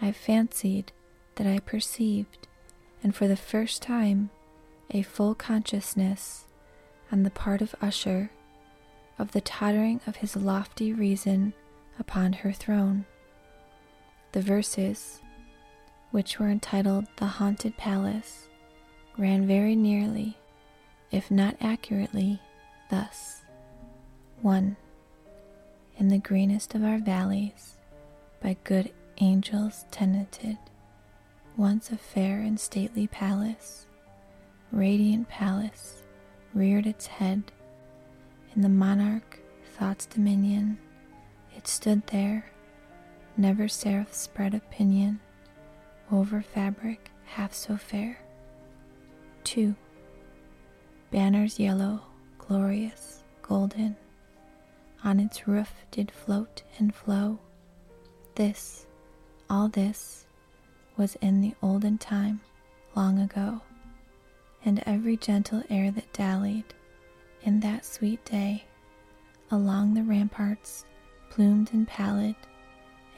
I 0.00 0.12
fancied 0.12 0.92
that 1.34 1.48
I 1.48 1.58
perceived, 1.58 2.46
and 3.02 3.12
for 3.12 3.26
the 3.26 3.36
first 3.36 3.82
time, 3.82 4.30
a 4.90 5.02
full 5.02 5.34
consciousness 5.34 6.46
on 7.10 7.24
the 7.24 7.30
part 7.30 7.60
of 7.60 7.74
Usher 7.82 8.30
of 9.18 9.32
the 9.32 9.40
tottering 9.40 10.00
of 10.06 10.16
his 10.16 10.36
lofty 10.36 10.92
reason 10.92 11.54
upon 11.98 12.32
her 12.32 12.52
throne. 12.52 13.04
The 14.32 14.42
verses, 14.42 15.20
which 16.10 16.38
were 16.38 16.48
entitled 16.48 17.06
The 17.16 17.26
Haunted 17.26 17.76
Palace, 17.76 18.48
ran 19.16 19.46
very 19.46 19.76
nearly, 19.76 20.36
if 21.10 21.30
not 21.30 21.56
accurately, 21.60 22.40
thus 22.90 23.42
1. 24.42 24.76
In 25.98 26.08
the 26.08 26.18
greenest 26.18 26.74
of 26.74 26.84
our 26.84 26.98
valleys, 26.98 27.78
by 28.42 28.56
good 28.64 28.92
angels 29.18 29.84
tenanted, 29.90 30.58
once 31.56 31.90
a 31.90 31.96
fair 31.96 32.40
and 32.40 32.58
stately 32.58 33.06
palace, 33.06 33.86
radiant 34.72 35.28
palace, 35.28 36.02
reared 36.52 36.86
its 36.86 37.06
head. 37.06 37.52
In 38.56 38.62
the 38.62 38.68
monarch 38.68 39.38
thought's 39.76 40.06
dominion, 40.06 40.78
it 41.64 41.68
stood 41.68 42.06
there, 42.08 42.44
never 43.38 43.68
seraph 43.68 44.12
spread 44.12 44.52
a 44.52 44.60
pinion 44.70 45.18
over 46.12 46.42
fabric 46.42 47.10
half 47.24 47.54
so 47.54 47.74
fair. 47.78 48.18
2. 49.44 49.74
Banners 51.10 51.58
yellow, 51.58 52.02
glorious, 52.36 53.22
golden, 53.40 53.96
on 55.04 55.18
its 55.18 55.48
roof 55.48 55.72
did 55.90 56.10
float 56.10 56.62
and 56.78 56.94
flow. 56.94 57.38
This, 58.34 58.86
all 59.48 59.68
this, 59.68 60.26
was 60.98 61.16
in 61.22 61.40
the 61.40 61.54
olden 61.62 61.96
time, 61.96 62.42
long 62.94 63.18
ago 63.20 63.62
and 64.66 64.82
every 64.84 65.16
gentle 65.16 65.62
air 65.70 65.90
that 65.90 66.12
dallied 66.12 66.74
in 67.42 67.60
that 67.60 67.86
sweet 67.86 68.22
day 68.26 68.64
along 69.50 69.94
the 69.94 70.02
ramparts, 70.02 70.84
plumed 71.34 71.72
and 71.72 71.88
pallid, 71.88 72.36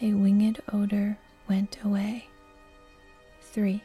a 0.00 0.14
winged 0.14 0.58
odor 0.72 1.18
went 1.50 1.76
away. 1.84 2.26
3. 3.42 3.82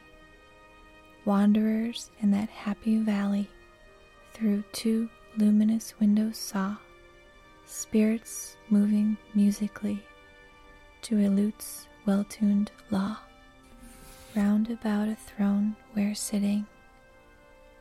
Wanderers 1.26 2.10
in 2.22 2.30
that 2.30 2.48
happy 2.48 2.96
valley 2.96 3.46
through 4.32 4.64
two 4.72 5.10
luminous 5.36 5.92
windows 6.00 6.38
saw 6.38 6.76
spirits 7.66 8.56
moving 8.70 9.18
musically 9.34 10.02
to 11.02 11.18
a 11.18 11.28
lute's 11.28 11.86
well 12.06 12.24
tuned 12.24 12.70
law. 12.90 13.18
Round 14.34 14.70
about 14.70 15.08
a 15.08 15.14
throne 15.14 15.76
where 15.92 16.14
sitting 16.14 16.66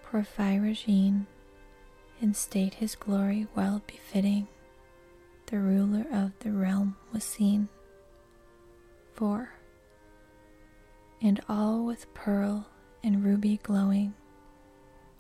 Porphyrogene, 0.05 1.27
in 2.21 2.33
state 2.33 2.73
his 2.73 2.95
glory 2.95 3.47
well 3.55 3.81
befitting, 3.87 4.49
the 5.51 5.59
ruler 5.59 6.05
of 6.13 6.31
the 6.39 6.51
realm 6.51 6.95
was 7.11 7.25
seen. 7.25 7.67
4. 9.15 9.49
And 11.21 11.41
all 11.49 11.85
with 11.85 12.11
pearl 12.13 12.67
and 13.03 13.23
ruby 13.23 13.59
glowing 13.61 14.13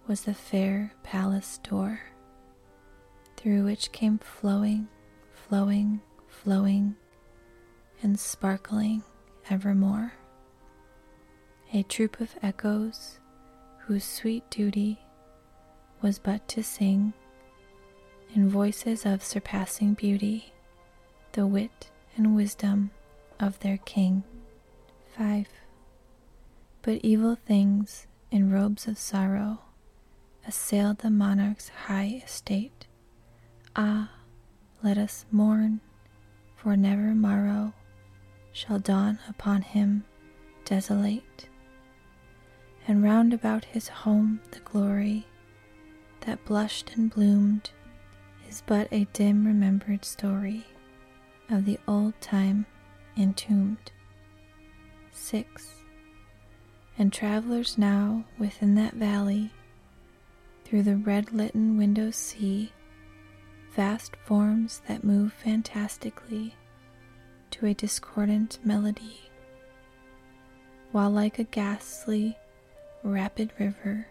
was 0.07 0.21
the 0.21 0.33
fair 0.33 0.93
palace 1.03 1.59
door, 1.59 1.99
through 3.35 3.65
which 3.65 3.91
came 3.91 4.19
flowing, 4.19 4.87
flowing, 5.33 5.99
flowing, 6.27 6.95
and 8.01 8.17
sparkling 8.17 9.03
evermore 9.49 10.13
a 11.73 11.83
troop 11.83 12.19
of 12.19 12.35
echoes 12.41 13.19
whose 13.79 14.03
sweet 14.03 14.49
duty 14.49 14.99
was 16.01 16.19
but 16.19 16.45
to 16.47 16.63
sing 16.63 17.13
in 18.33 18.49
voices 18.49 19.05
of 19.05 19.23
surpassing 19.23 19.93
beauty 19.93 20.53
the 21.33 21.45
wit 21.45 21.89
and 22.15 22.35
wisdom 22.35 22.91
of 23.39 23.59
their 23.59 23.77
king. 23.77 24.23
5. 25.17 25.47
But 26.81 26.99
evil 27.03 27.35
things 27.35 28.07
in 28.31 28.51
robes 28.51 28.87
of 28.87 28.97
sorrow 28.97 29.59
assailed 30.47 30.99
the 30.99 31.09
monarch's 31.09 31.69
high 31.69 32.21
estate. 32.23 32.87
Ah, 33.75 34.11
let 34.83 34.97
us 34.97 35.25
mourn, 35.31 35.79
for 36.55 36.75
never 36.75 37.13
morrow 37.13 37.73
shall 38.51 38.79
dawn 38.79 39.19
upon 39.29 39.61
him 39.61 40.03
desolate 40.65 41.47
and 42.87 43.03
round 43.03 43.33
about 43.33 43.65
his 43.65 43.87
home 43.87 44.41
the 44.51 44.59
glory 44.59 45.25
that 46.21 46.43
blushed 46.45 46.91
and 46.95 47.09
bloomed 47.13 47.71
is 48.51 48.61
but 48.65 48.85
a 48.91 49.07
dim 49.13 49.47
remembered 49.47 50.03
story 50.03 50.65
of 51.49 51.63
the 51.63 51.79
old 51.87 52.13
time 52.19 52.65
entombed. 53.17 53.91
6. 55.13 55.75
And 56.97 57.13
travelers 57.13 57.77
now 57.77 58.25
within 58.37 58.75
that 58.75 58.93
valley 58.93 59.51
through 60.65 60.83
the 60.83 60.97
red 60.97 61.31
litten 61.31 61.77
windows 61.77 62.17
see 62.17 62.73
vast 63.73 64.17
forms 64.25 64.81
that 64.85 65.05
move 65.05 65.31
fantastically 65.31 66.53
to 67.51 67.65
a 67.67 67.73
discordant 67.73 68.59
melody, 68.65 69.29
while 70.91 71.09
like 71.09 71.39
a 71.39 71.45
ghastly 71.45 72.37
rapid 73.01 73.51
river, 73.57 74.07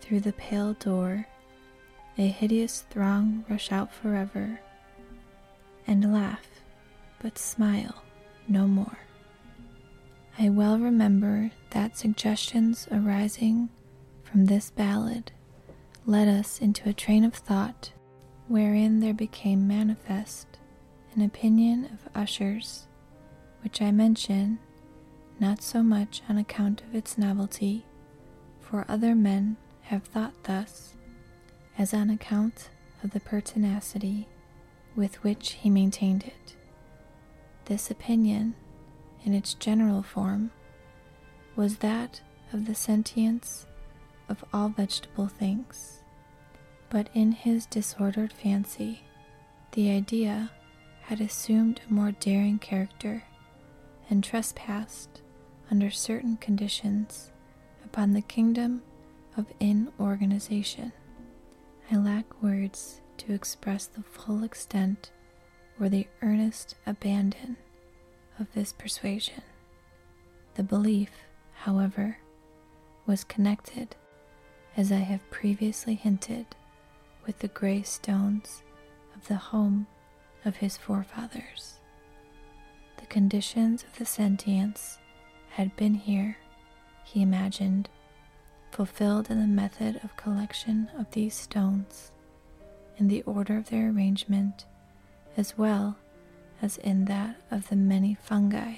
through 0.00 0.20
the 0.20 0.32
pale 0.32 0.72
door, 0.74 1.26
a 2.18 2.26
hideous 2.28 2.82
throng 2.90 3.44
rush 3.48 3.72
out 3.72 3.92
forever, 3.92 4.60
and 5.86 6.12
laugh, 6.12 6.46
but 7.20 7.38
smile 7.38 8.02
no 8.48 8.66
more. 8.66 8.98
I 10.38 10.48
well 10.48 10.78
remember 10.78 11.50
that 11.70 11.96
suggestions 11.96 12.88
arising 12.90 13.68
from 14.22 14.46
this 14.46 14.70
ballad 14.70 15.32
led 16.06 16.28
us 16.28 16.60
into 16.60 16.88
a 16.88 16.94
train 16.94 17.24
of 17.24 17.34
thought 17.34 17.92
wherein 18.48 19.00
there 19.00 19.14
became 19.14 19.68
manifest 19.68 20.46
an 21.14 21.22
opinion 21.22 21.86
of 21.86 22.08
Usher's, 22.14 22.86
which 23.62 23.82
I 23.82 23.90
mention 23.90 24.58
not 25.38 25.62
so 25.62 25.82
much 25.82 26.22
on 26.28 26.38
account 26.38 26.82
of 26.82 26.94
its 26.94 27.18
novelty 27.18 27.84
for 28.60 28.84
other 28.88 29.14
men 29.14 29.56
have 29.82 30.04
thought 30.04 30.32
thus, 30.44 30.94
as 31.78 31.94
on 31.94 32.10
account 32.10 32.68
of 33.02 33.10
the 33.10 33.20
pertinacity 33.20 34.28
with 34.94 35.22
which 35.22 35.52
he 35.52 35.70
maintained 35.70 36.24
it. 36.24 36.54
This 37.64 37.90
opinion, 37.90 38.54
in 39.24 39.34
its 39.34 39.54
general 39.54 40.02
form, 40.02 40.50
was 41.56 41.78
that 41.78 42.20
of 42.52 42.66
the 42.66 42.74
sentience 42.74 43.66
of 44.28 44.44
all 44.52 44.68
vegetable 44.68 45.28
things. 45.28 46.02
But 46.90 47.08
in 47.14 47.32
his 47.32 47.66
disordered 47.66 48.32
fancy, 48.32 49.02
the 49.72 49.90
idea 49.90 50.50
had 51.02 51.20
assumed 51.20 51.80
a 51.88 51.92
more 51.92 52.12
daring 52.12 52.58
character 52.58 53.24
and 54.10 54.22
trespassed 54.22 55.22
under 55.70 55.90
certain 55.90 56.36
conditions 56.36 57.30
upon 57.84 58.12
the 58.12 58.20
kingdom 58.20 58.82
of 59.36 59.46
inorganization. 59.58 60.92
I 61.92 61.96
lack 61.96 62.42
words 62.42 63.02
to 63.18 63.34
express 63.34 63.84
the 63.84 64.02
full 64.02 64.44
extent 64.44 65.10
or 65.78 65.90
the 65.90 66.06
earnest 66.22 66.74
abandon 66.86 67.58
of 68.38 68.50
this 68.54 68.72
persuasion. 68.72 69.42
The 70.54 70.62
belief, 70.62 71.10
however, 71.52 72.16
was 73.04 73.24
connected, 73.24 73.94
as 74.74 74.90
I 74.90 75.00
have 75.00 75.30
previously 75.30 75.94
hinted, 75.94 76.46
with 77.26 77.40
the 77.40 77.48
gray 77.48 77.82
stones 77.82 78.62
of 79.14 79.28
the 79.28 79.36
home 79.36 79.86
of 80.46 80.56
his 80.56 80.78
forefathers. 80.78 81.74
The 82.96 83.06
conditions 83.06 83.82
of 83.82 83.98
the 83.98 84.06
sentience 84.06 84.96
had 85.50 85.76
been 85.76 85.96
here, 85.96 86.38
he 87.04 87.20
imagined, 87.20 87.90
fulfilled 88.72 89.30
in 89.30 89.38
the 89.38 89.46
method 89.46 90.00
of 90.02 90.16
collection 90.16 90.90
of 90.98 91.10
these 91.12 91.34
stones, 91.34 92.10
in 92.96 93.06
the 93.08 93.22
order 93.22 93.58
of 93.58 93.68
their 93.68 93.90
arrangement, 93.90 94.64
as 95.36 95.56
well 95.58 95.96
as 96.62 96.78
in 96.78 97.04
that 97.04 97.36
of 97.50 97.68
the 97.68 97.76
many 97.76 98.14
fungi 98.14 98.76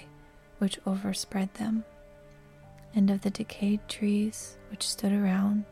which 0.59 0.81
overspread 0.85 1.53
them, 1.55 1.85
and 2.95 3.09
of 3.09 3.23
the 3.23 3.31
decayed 3.31 3.81
trees 3.89 4.57
which 4.71 4.89
stood 4.89 5.13
around, 5.13 5.65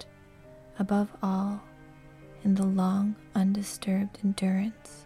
above 0.79 1.09
all, 1.23 1.61
in 2.45 2.55
the 2.55 2.67
long 2.67 3.15
undisturbed 3.35 4.19
endurance 4.25 5.05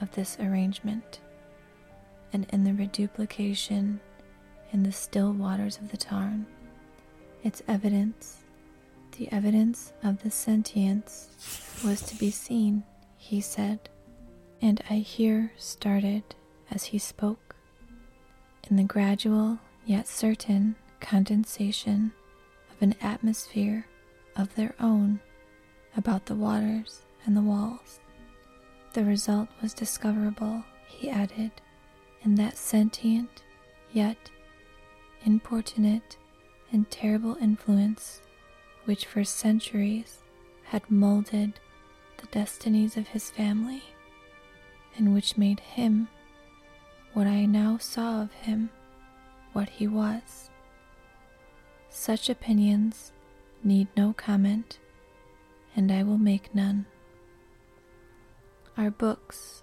of 0.00 0.10
this 0.12 0.38
arrangement, 0.40 1.20
and 2.32 2.46
in 2.50 2.64
the 2.64 2.72
reduplication 2.72 4.00
in 4.72 4.82
the 4.82 4.92
still 4.92 5.32
waters 5.32 5.78
of 5.78 5.90
the 5.90 5.96
tarn, 5.96 6.46
its 7.42 7.62
evidence 7.68 8.41
the 9.12 9.30
evidence 9.32 9.92
of 10.02 10.22
the 10.22 10.30
sentience 10.30 11.78
was 11.84 12.00
to 12.02 12.16
be 12.16 12.30
seen, 12.30 12.84
he 13.16 13.40
said, 13.40 13.88
and 14.60 14.82
I 14.88 14.96
here 14.96 15.52
started 15.56 16.22
as 16.70 16.84
he 16.84 16.98
spoke. 16.98 17.54
In 18.70 18.76
the 18.76 18.84
gradual 18.84 19.58
yet 19.84 20.06
certain 20.08 20.76
condensation 21.00 22.12
of 22.70 22.80
an 22.80 22.94
atmosphere 23.02 23.86
of 24.36 24.54
their 24.54 24.74
own 24.80 25.20
about 25.96 26.26
the 26.26 26.34
waters 26.34 27.02
and 27.26 27.36
the 27.36 27.42
walls. 27.42 28.00
The 28.94 29.04
result 29.04 29.48
was 29.60 29.74
discoverable, 29.74 30.64
he 30.86 31.10
added, 31.10 31.50
in 32.22 32.34
that 32.36 32.56
sentient 32.56 33.42
yet 33.92 34.30
importunate 35.24 36.16
and 36.72 36.90
terrible 36.90 37.36
influence 37.40 38.22
which 38.84 39.06
for 39.06 39.24
centuries 39.24 40.18
had 40.64 40.90
molded 40.90 41.60
the 42.18 42.26
destinies 42.26 42.96
of 42.96 43.08
his 43.08 43.30
family, 43.30 43.82
and 44.96 45.14
which 45.14 45.36
made 45.36 45.60
him 45.60 46.08
what 47.12 47.26
I 47.26 47.44
now 47.44 47.78
saw 47.78 48.22
of 48.22 48.32
him, 48.32 48.70
what 49.52 49.68
he 49.68 49.86
was. 49.86 50.50
Such 51.90 52.30
opinions 52.30 53.12
need 53.62 53.88
no 53.96 54.14
comment, 54.14 54.78
and 55.76 55.92
I 55.92 56.02
will 56.02 56.18
make 56.18 56.54
none. 56.54 56.86
Our 58.76 58.90
books, 58.90 59.62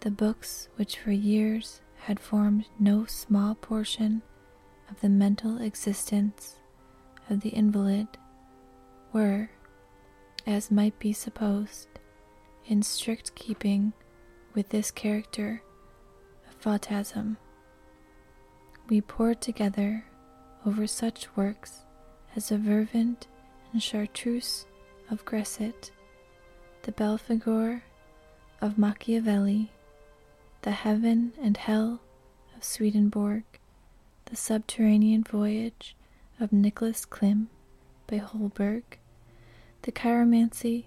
the 0.00 0.10
books 0.10 0.68
which 0.76 0.98
for 0.98 1.10
years 1.10 1.80
had 2.04 2.20
formed 2.20 2.66
no 2.78 3.04
small 3.06 3.54
portion 3.56 4.22
of 4.88 5.00
the 5.00 5.08
mental 5.08 5.60
existence 5.60 6.56
of 7.28 7.40
the 7.40 7.50
invalid, 7.50 8.06
were, 9.12 9.50
as 10.46 10.70
might 10.70 10.98
be 10.98 11.12
supposed, 11.12 11.88
in 12.66 12.82
strict 12.82 13.34
keeping 13.34 13.92
with 14.54 14.68
this 14.70 14.90
character 14.90 15.62
of 16.48 16.54
phantasm. 16.54 17.36
We 18.88 19.00
pored 19.00 19.40
together 19.40 20.04
over 20.66 20.86
such 20.86 21.34
works 21.36 21.82
as 22.36 22.48
the 22.48 22.56
Ververt 22.56 23.26
and 23.72 23.82
Chartreuse 23.82 24.66
of 25.10 25.24
Gresset, 25.24 25.90
the 26.82 26.92
Belphegor 26.92 27.82
of 28.60 28.78
Machiavelli, 28.78 29.70
the 30.62 30.70
Heaven 30.70 31.32
and 31.42 31.56
Hell 31.56 32.00
of 32.56 32.64
Swedenborg, 32.64 33.44
the 34.26 34.36
Subterranean 34.36 35.24
Voyage 35.24 35.96
of 36.40 36.52
Nicholas 36.52 37.04
Klimm 37.04 37.46
by 38.06 38.18
Holberg, 38.18 38.82
the 39.82 39.90
Chiromancy 39.90 40.84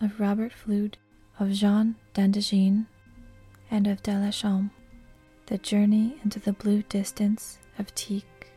of 0.00 0.18
Robert 0.18 0.50
Fludd, 0.52 0.94
of 1.38 1.52
Jean 1.52 1.94
D'Indaginé, 2.12 2.86
and 3.70 3.86
of 3.86 4.02
de 4.02 4.32
The 5.46 5.58
Journey 5.58 6.16
into 6.24 6.40
the 6.40 6.52
Blue 6.52 6.82
Distance 6.88 7.60
of 7.78 7.94
Tieck, 7.94 8.48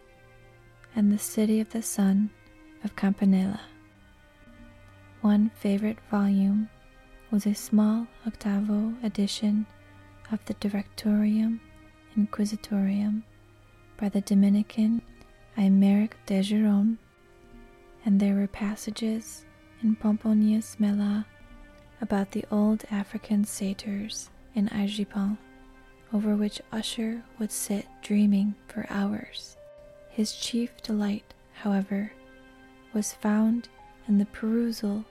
and 0.95 1.11
The 1.11 1.19
City 1.19 1.59
of 1.59 1.69
the 1.69 1.83
Sun 1.83 2.31
of 2.83 2.95
Campanella. 2.95 3.61
One 5.21 5.51
favorite 5.53 5.99
volume 6.09 6.67
was 7.29 7.45
a 7.45 7.53
small 7.53 8.07
octavo 8.25 8.95
edition 9.03 9.67
of 10.31 10.43
the 10.45 10.55
Directorium 10.55 11.61
Inquisitorium 12.17 13.23
by 13.97 14.09
the 14.09 14.21
Dominican 14.21 15.03
Eymeric 15.55 16.13
de 16.25 16.41
Gironne, 16.41 16.97
and 18.03 18.19
there 18.19 18.33
were 18.33 18.47
passages 18.47 19.45
in 19.85 19.95
Pomponius 19.95 20.79
Mela 20.79 21.27
about 22.01 22.31
the 22.31 22.43
old 22.49 22.83
African 22.89 23.45
satyrs 23.45 24.31
in 24.55 24.67
Aegipans, 24.69 25.37
over 26.11 26.35
which 26.35 26.59
Usher 26.71 27.23
would 27.37 27.51
sit 27.51 27.85
dreaming 28.01 28.55
for 28.67 28.87
hours. 28.89 29.57
His 30.09 30.33
chief 30.33 30.81
delight, 30.81 31.35
however, 31.53 32.11
was 32.95 33.13
found 33.13 33.69
in 34.07 34.17
the 34.17 34.25
perusal 34.25 35.05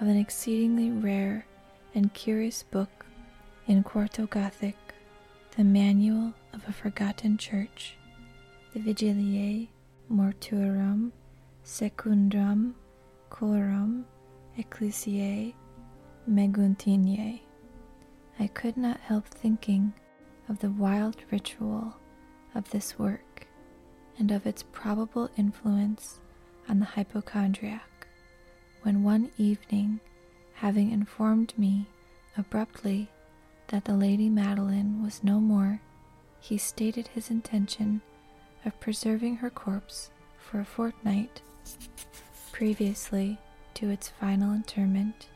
of 0.00 0.08
an 0.08 0.16
exceedingly 0.16 0.90
rare 0.90 1.46
and 1.94 2.12
curious 2.12 2.64
book 2.64 3.06
in 3.68 3.84
quarto 3.84 4.26
Gothic, 4.26 4.76
the 5.56 5.62
Manual 5.62 6.34
of 6.52 6.66
a 6.68 6.72
Forgotten 6.72 7.38
Church, 7.38 7.94
the 8.74 8.80
Vigiliae 8.80 9.68
Mortuorum 10.10 11.12
Secundum 11.62 12.74
Chorum 13.30 14.04
Ecclesiae 14.58 15.54
Maguntinae. 16.28 17.40
I 18.38 18.46
could 18.48 18.76
not 18.76 18.98
help 19.00 19.26
thinking 19.26 19.92
of 20.48 20.60
the 20.60 20.70
wild 20.70 21.16
ritual 21.30 21.94
of 22.54 22.70
this 22.70 22.98
work 22.98 23.46
and 24.18 24.30
of 24.30 24.46
its 24.46 24.64
probable 24.72 25.28
influence 25.36 26.20
on 26.68 26.78
the 26.78 26.86
hypochondriac, 26.86 28.06
when 28.82 29.02
one 29.02 29.30
evening, 29.36 30.00
having 30.54 30.90
informed 30.90 31.52
me 31.58 31.86
abruptly 32.38 33.10
that 33.68 33.84
the 33.84 33.96
Lady 33.96 34.30
Madeline 34.30 35.02
was 35.02 35.22
no 35.22 35.38
more, 35.38 35.80
he 36.40 36.56
stated 36.56 37.08
his 37.08 37.30
intention 37.30 38.00
of 38.64 38.78
preserving 38.80 39.36
her 39.36 39.50
corpse 39.50 40.10
for 40.38 40.60
a 40.60 40.64
fortnight 40.64 41.42
previously 42.52 43.38
to 43.76 43.90
its 43.90 44.08
final 44.08 44.54
interment 44.54 45.28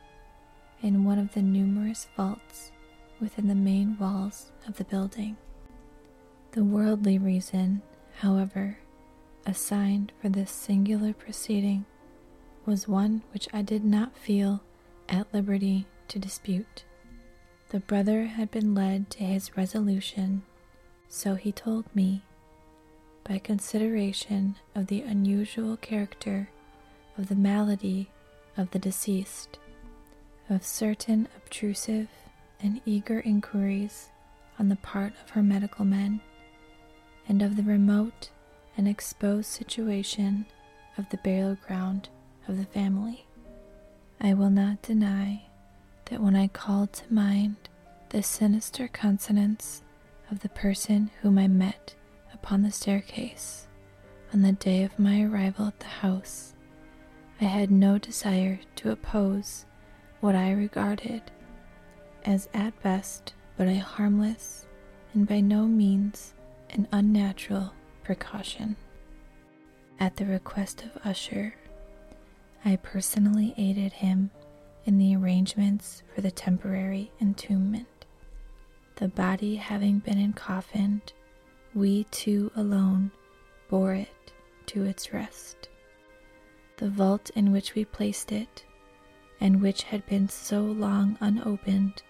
in 0.83 1.05
one 1.05 1.19
of 1.19 1.35
the 1.35 1.43
numerous 1.43 2.09
vaults 2.17 2.73
within 3.21 3.49
the 3.49 3.55
main 3.55 3.99
walls 3.99 4.51
of 4.67 4.79
the 4.79 4.85
building. 4.85 5.37
The 6.53 6.65
worldly 6.65 7.19
reason, 7.19 7.83
however, 8.21 8.79
assigned 9.45 10.13
for 10.23 10.31
this 10.31 10.51
singular 10.51 11.13
proceeding 11.13 11.85
was 12.65 12.89
one 12.89 13.23
which 13.35 13.47
I 13.53 13.61
did 13.61 13.85
not 13.85 14.17
feel 14.17 14.63
at 15.07 15.33
liberty 15.35 15.87
to 16.09 16.19
dispute. 16.19 16.85
The 17.69 17.81
brother 17.81 18.25
had 18.25 18.51
been 18.51 18.75
led 18.75 19.11
to 19.11 19.25
his 19.25 19.55
resolution, 19.55 20.45
so 21.09 21.35
he 21.35 21.53
told 21.53 21.85
me, 21.95 22.23
by 23.23 23.39
consideration 23.39 24.57
of 24.75 24.87
the 24.87 25.03
unusual 25.03 25.77
character 25.77 26.49
of 27.19 27.29
the 27.29 27.35
malady 27.37 28.09
of 28.57 28.71
the 28.71 28.79
deceased, 28.79 29.59
of 30.49 30.65
certain 30.65 31.29
obtrusive 31.37 32.09
and 32.63 32.81
eager 32.85 33.21
inquiries 33.21 34.11
on 34.59 34.69
the 34.69 34.77
part 34.77 35.13
of 35.23 35.31
her 35.31 35.43
medical 35.43 35.85
men, 35.85 36.21
and 37.29 37.43
of 37.43 37.57
the 37.57 37.63
remote 37.63 38.31
and 38.77 38.87
exposed 38.89 39.51
situation 39.51 40.47
of 40.99 41.09
the 41.11 41.17
burial 41.19 41.57
ground 41.67 42.09
of 42.49 42.59
the 42.59 42.65
family. 42.65 43.27
I 44.21 44.35
will 44.35 44.51
not 44.51 44.83
deny 44.83 45.45
that 46.07 46.21
when 46.21 46.37
I 46.37 46.49
called 46.49 46.93
to 46.95 47.13
mind 47.13 47.57
the 48.11 48.23
sinister 48.23 48.89
countenance 48.89 49.83
of 50.31 50.41
the 50.41 50.49
person 50.49 51.11
whom 51.23 51.39
I 51.39 51.49
met 51.49 51.95
upon 52.35 52.63
the 52.63 52.73
staircase 52.73 53.67
on 54.33 54.43
the 54.43 54.53
day 54.53 54.83
of 54.83 54.99
my 54.99 55.23
arrival 55.23 55.67
at 55.69 55.81
the 55.81 55.87
house, 55.87 56.55
I 57.41 57.45
had 57.45 57.71
no 57.71 57.97
desire 57.97 58.61
to 58.77 58.91
oppose 58.91 59.65
what 60.21 60.35
I 60.35 60.53
regarded 60.53 61.23
as 62.27 62.51
at 62.53 62.79
best 62.83 63.33
but 63.57 63.67
a 63.67 63.79
harmless 63.79 64.67
and 65.15 65.27
by 65.27 65.41
no 65.41 65.67
means 65.67 66.35
an 66.69 66.87
unnatural 66.93 67.73
precaution. 68.05 68.77
At 69.99 70.17
the 70.17 70.27
request 70.27 70.85
of 70.85 71.07
Usher, 71.07 71.55
I 72.63 72.77
personally 72.77 73.55
aided 73.57 73.95
him 73.95 74.31
in 74.85 74.99
the 74.99 75.17
arrangements 75.17 76.03
for 76.15 76.21
the 76.21 76.31
temporary 76.31 77.11
entombment. 77.23 78.05
The 78.97 79.09
body 79.09 79.57
having 79.57 80.01
been 80.01 80.19
encoffined, 80.19 81.13
we 81.75 82.05
two 82.11 82.51
alone 82.55 83.13
bore 83.71 83.95
it 83.95 84.33
to 84.67 84.85
its 84.85 85.15
rest. 85.15 85.69
The 86.81 86.89
vault 86.89 87.29
in 87.35 87.53
which 87.53 87.75
we 87.75 87.85
placed 87.85 88.33
it, 88.33 88.65
and 89.39 89.61
which 89.61 89.83
had 89.83 90.07
been 90.07 90.31
so 90.31 90.63
long 90.63 91.19
unopened 91.21 92.03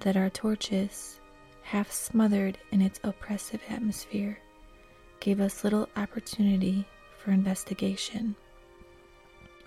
that 0.00 0.14
our 0.14 0.28
torches, 0.28 1.18
half 1.62 1.90
smothered 1.90 2.58
in 2.70 2.82
its 2.82 3.00
oppressive 3.02 3.62
atmosphere, 3.66 4.38
gave 5.20 5.40
us 5.40 5.64
little 5.64 5.88
opportunity 5.96 6.84
for 7.16 7.30
investigation, 7.30 8.36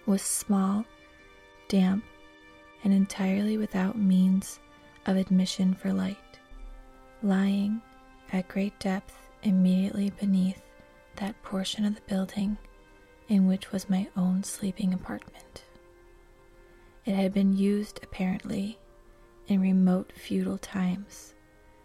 was 0.05 0.21
small, 0.21 0.85
damp, 1.67 2.03
and 2.83 2.93
entirely 2.93 3.57
without 3.57 3.97
means 3.97 4.59
of 5.07 5.17
admission 5.17 5.73
for 5.73 5.91
light, 5.91 6.37
lying 7.23 7.81
at 8.31 8.47
great 8.49 8.79
depth 8.79 9.17
immediately 9.41 10.11
beneath 10.11 10.61
that 11.15 11.41
portion 11.41 11.85
of 11.85 11.95
the 11.95 12.01
building 12.01 12.55
in 13.33 13.47
which 13.47 13.71
was 13.71 13.89
my 13.89 14.07
own 14.15 14.43
sleeping 14.43 14.93
apartment. 14.93 15.63
It 17.03 17.15
had 17.15 17.33
been 17.33 17.57
used 17.57 17.99
apparently 18.03 18.77
in 19.47 19.59
remote 19.59 20.13
feudal 20.15 20.59
times 20.59 21.33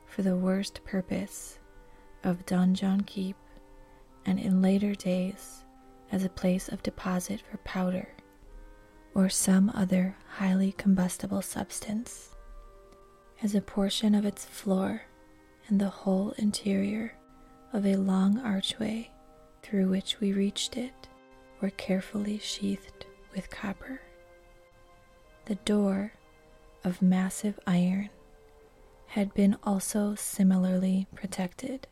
for 0.04 0.20
the 0.20 0.36
worst 0.36 0.84
purpose 0.84 1.58
of 2.22 2.44
donjon 2.44 3.06
keep 3.06 3.34
and 4.26 4.38
in 4.38 4.60
later 4.60 4.94
days 4.94 5.64
as 6.12 6.22
a 6.22 6.28
place 6.28 6.68
of 6.68 6.82
deposit 6.82 7.40
for 7.40 7.56
powder 7.58 8.08
or 9.14 9.30
some 9.30 9.72
other 9.74 10.14
highly 10.28 10.72
combustible 10.72 11.40
substance. 11.40 12.34
As 13.42 13.54
a 13.54 13.62
portion 13.62 14.14
of 14.14 14.26
its 14.26 14.44
floor 14.44 15.00
and 15.68 15.80
the 15.80 15.88
whole 15.88 16.34
interior 16.36 17.14
of 17.72 17.86
a 17.86 17.96
long 17.96 18.38
archway 18.38 19.10
through 19.62 19.88
which 19.88 20.20
we 20.20 20.34
reached 20.34 20.76
it 20.76 21.08
were 21.60 21.70
carefully 21.70 22.38
sheathed 22.38 23.06
with 23.34 23.50
copper. 23.50 24.00
The 25.46 25.56
door 25.56 26.12
of 26.84 27.02
massive 27.02 27.58
iron 27.66 28.10
had 29.08 29.32
been 29.34 29.56
also 29.62 30.14
similarly 30.14 31.06
protected. 31.14 31.86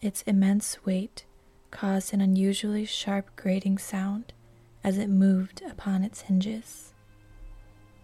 Its 0.00 0.22
immense 0.22 0.84
weight 0.84 1.24
caused 1.70 2.12
an 2.12 2.20
unusually 2.20 2.84
sharp 2.84 3.34
grating 3.34 3.78
sound 3.78 4.32
as 4.84 4.98
it 4.98 5.08
moved 5.08 5.62
upon 5.68 6.04
its 6.04 6.22
hinges. 6.22 6.92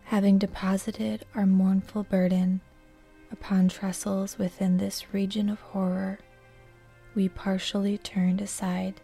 Having 0.04 0.38
deposited 0.38 1.24
our 1.34 1.46
mournful 1.46 2.02
burden 2.02 2.60
upon 3.30 3.68
trestles 3.68 4.36
within 4.38 4.76
this 4.76 5.14
region 5.14 5.48
of 5.48 5.60
horror, 5.60 6.18
we 7.14 7.28
partially 7.28 7.98
turned 7.98 8.40
aside 8.40 9.00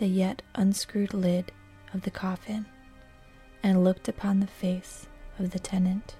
the 0.00 0.06
yet 0.06 0.40
unscrewed 0.54 1.12
lid 1.12 1.52
of 1.92 2.00
the 2.02 2.10
coffin 2.10 2.64
and 3.62 3.84
looked 3.84 4.08
upon 4.08 4.40
the 4.40 4.46
face 4.46 5.06
of 5.38 5.50
the 5.50 5.58
tenant. 5.58 6.16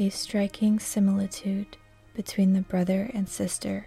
A 0.00 0.08
striking 0.10 0.80
similitude 0.80 1.76
between 2.12 2.52
the 2.52 2.60
brother 2.60 3.08
and 3.14 3.28
sister 3.28 3.86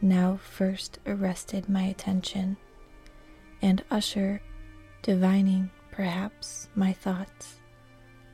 now 0.00 0.38
first 0.42 0.98
arrested 1.06 1.68
my 1.68 1.82
attention, 1.82 2.56
and 3.60 3.84
Usher, 3.90 4.40
divining 5.02 5.70
perhaps 5.90 6.70
my 6.74 6.94
thoughts, 6.94 7.60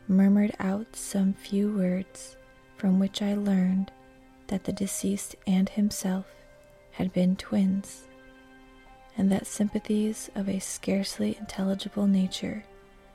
murmured 0.06 0.54
out 0.60 0.94
some 0.94 1.34
few 1.34 1.72
words 1.76 2.36
from 2.76 3.00
which 3.00 3.20
I 3.20 3.34
learned 3.34 3.90
that 4.46 4.62
the 4.62 4.72
deceased 4.72 5.34
and 5.44 5.68
himself 5.68 6.26
had 6.92 7.12
been 7.12 7.34
twins, 7.34 8.04
and 9.16 9.30
that 9.30 9.46
sympathies 9.46 10.30
of 10.34 10.48
a 10.48 10.58
scarcely 10.58 11.36
intelligible 11.38 12.06
nature 12.06 12.64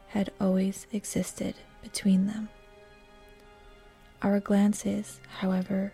had 0.08 0.32
always 0.40 0.88
existed 0.92 1.56
between 1.82 2.28
them. 2.28 2.50
Our 4.22 4.40
glances, 4.40 5.20
however, 5.40 5.94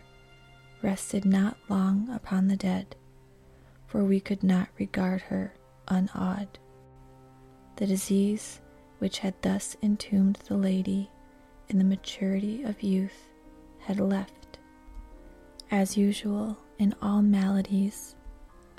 rested 0.82 1.26
not 1.26 1.58
long 1.70 2.10
upon 2.10 2.48
the 2.48 2.56
dead, 2.56 2.96
for 3.88 4.04
we 4.04 4.20
could 4.20 4.44
not 4.44 4.70
regard 4.78 5.22
her 5.22 5.54
unawed. 5.88 6.60
The 7.76 7.88
disease 7.88 8.62
which 9.00 9.20
had 9.20 9.34
thus 9.42 9.76
entombed 9.82 10.38
the 10.48 10.58
lady 10.58 11.10
in 11.68 11.78
the 11.78 11.84
maturity 11.84 12.64
of 12.64 12.84
youth 12.84 13.28
had 13.80 14.00
left. 14.00 14.60
As 15.72 15.98
usual 15.98 16.58
in 16.78 16.94
all 17.02 17.22
maladies 17.22 18.16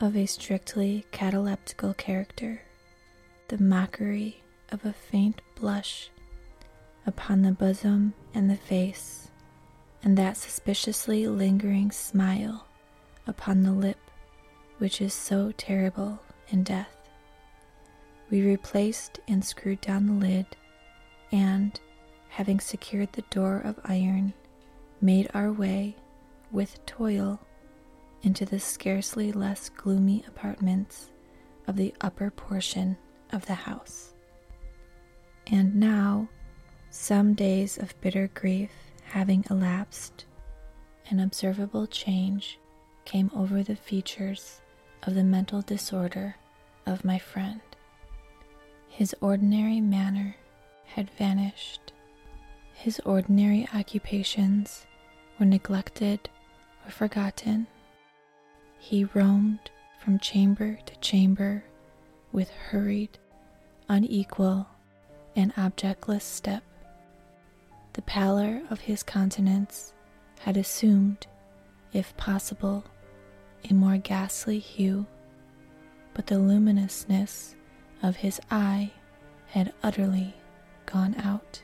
of 0.03 0.17
a 0.17 0.27
strictly 0.27 1.07
cataleptical 1.13 1.97
character, 1.97 2.61
the 3.47 3.59
mockery 3.63 4.43
of 4.73 4.85
a 4.85 4.93
faint 4.93 5.41
blush 5.55 6.11
upon 7.07 7.43
the 7.43 7.53
bosom 7.53 8.13
and 8.35 8.51
the 8.51 8.57
face, 8.57 9.29
and 10.03 10.19
that 10.19 10.37
suspiciously 10.37 11.29
lingering 11.29 11.93
smile 11.93 12.67
upon 13.29 13.63
the 13.63 13.71
lip 13.71 14.11
which 14.79 15.01
is 15.01 15.15
so 15.15 15.53
terrible 15.57 16.19
in 16.49 16.65
death. 16.65 16.97
We 18.29 18.43
replaced 18.43 19.21
and 19.29 19.45
screwed 19.45 19.81
down 19.83 20.07
the 20.09 20.27
lid, 20.27 20.47
and, 21.31 21.79
having 22.29 22.59
secured 22.59 23.13
the 23.13 23.23
door 23.31 23.59
of 23.65 23.79
iron, 23.85 24.35
made 25.01 25.31
our 25.33 25.53
way 25.53 25.95
with 26.51 26.85
toil 26.87 27.39
into 28.23 28.45
the 28.45 28.61
scarcely 28.61 29.33
less 29.33 29.69
gloomy 29.69 30.25
apartments 30.27 31.11
of 31.67 31.77
the 31.77 31.95
upper 32.01 32.31
portion 32.31 32.97
of 33.33 33.47
the 33.47 33.55
house. 33.55 34.15
And 35.47 35.77
now, 35.77 36.29
some 36.91 37.35
days 37.35 37.79
of 37.79 38.01
bitter 38.01 38.29
grief 38.33 38.71
having 39.05 39.45
elapsed, 39.51 40.25
an 41.11 41.21
observable 41.21 41.87
change 41.87 42.59
came 43.05 43.31
over 43.35 43.63
the 43.63 43.77
features 43.77 44.61
of 45.03 45.15
the 45.15 45.25
mental 45.25 45.63
disorder 45.63 46.37
of 46.87 47.05
my 47.05 47.19
friend. 47.19 47.61
His 48.89 49.15
ordinary 49.21 49.81
manner 49.81 50.37
had 50.87 51.11
vanished. 51.11 51.93
His 52.75 53.01
ordinary 53.01 53.69
occupations 53.75 54.87
were 55.39 55.47
neglected 55.47 56.29
or 56.87 56.91
forgotten. 56.91 57.67
He 58.85 59.05
roamed 59.05 59.71
from 60.01 60.19
chamber 60.19 60.77
to 60.87 60.97
chamber 60.97 61.63
with 62.33 62.51
hurried, 62.51 63.17
unequal, 63.89 64.67
and 65.37 65.53
objectless 65.57 66.25
step. 66.25 66.65
The 67.93 68.03
pallor 68.03 68.61
of 68.71 68.81
his 68.81 69.05
countenance 69.05 69.95
had 70.41 70.57
assumed, 70.57 71.29
if 71.93 72.15
possible, 72.17 72.83
a 73.71 73.73
more 73.73 73.99
ghastly 73.99 74.59
hue, 74.59 75.07
but 76.13 76.27
the 76.27 76.41
luminousness 76.41 77.55
of 78.03 78.17
his 78.17 78.41
eye 78.51 78.91
had 79.47 79.73
utterly 79.85 80.35
gone 80.87 81.15
out. 81.21 81.63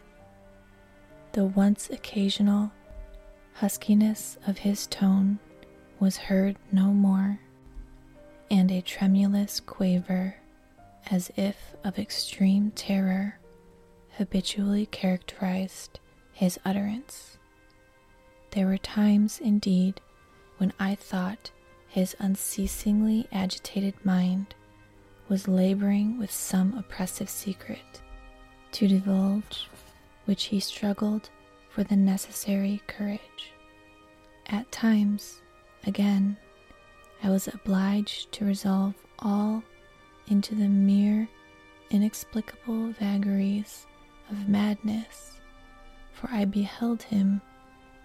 The 1.33 1.47
once 1.47 1.91
occasional 1.91 2.71
huskiness 3.55 4.39
of 4.47 4.59
his 4.59 4.87
tone 4.87 5.41
was 6.01 6.17
heard 6.17 6.57
no 6.71 6.87
more, 6.93 7.41
and 8.51 8.71
a 8.71 8.81
tremulous 8.81 9.61
quaver, 9.61 10.37
as 11.11 11.31
if 11.37 11.75
of 11.85 11.99
extreme 11.99 12.71
terror, 12.73 13.39
habitually 14.17 14.87
characterized 14.87 16.01
his 16.33 16.59
utterance. 16.65 17.39
There 18.53 18.67
were 18.67 18.79
times, 18.79 19.41
indeed, 19.41 20.01
when 20.59 20.73
I 20.79 20.95
thought 20.95 21.51
his 21.89 22.17
unceasingly 22.19 23.27
agitated 23.33 23.95
mind 24.05 24.55
was 25.29 25.49
laboring 25.49 26.19
with 26.19 26.31
some 26.31 26.77
oppressive 26.77 27.29
secret 27.29 28.03
to 28.73 28.89
divulge, 28.89 29.69
which 30.25 30.45
he 30.45 30.61
struggled 30.61 31.31
for 31.71 31.85
the 31.85 31.97
necessary 31.97 32.83
courage. 32.87 33.53
At 34.47 34.71
times, 34.73 35.43
again, 35.89 36.36
I 37.24 37.30
was 37.30 37.49
obliged 37.49 38.30
to 38.32 38.45
resolve 38.45 38.95
all 39.18 39.62
into 40.28 40.55
the 40.55 40.68
mere 40.68 41.26
inexplicable 41.91 42.93
vagaries 42.93 43.86
of 44.30 44.49
madness, 44.49 45.41
for 46.12 46.28
I 46.30 46.45
beheld 46.45 47.03
him 47.03 47.41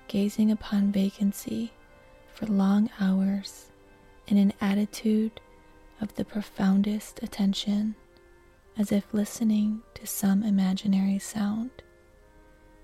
gazing 0.08 0.50
upon 0.50 0.94
vacancy 0.94 1.74
for 2.34 2.46
long 2.46 2.90
hours 3.02 3.70
in 4.28 4.38
an 4.38 4.54
attitude 4.62 5.42
of 6.00 6.16
the 6.16 6.24
profoundest 6.24 7.22
attention, 7.22 7.96
as 8.78 8.94
if 8.94 9.14
listening 9.14 9.82
to 9.96 10.08
some 10.08 10.42
imaginary 10.42 11.20
sound. 11.20 11.70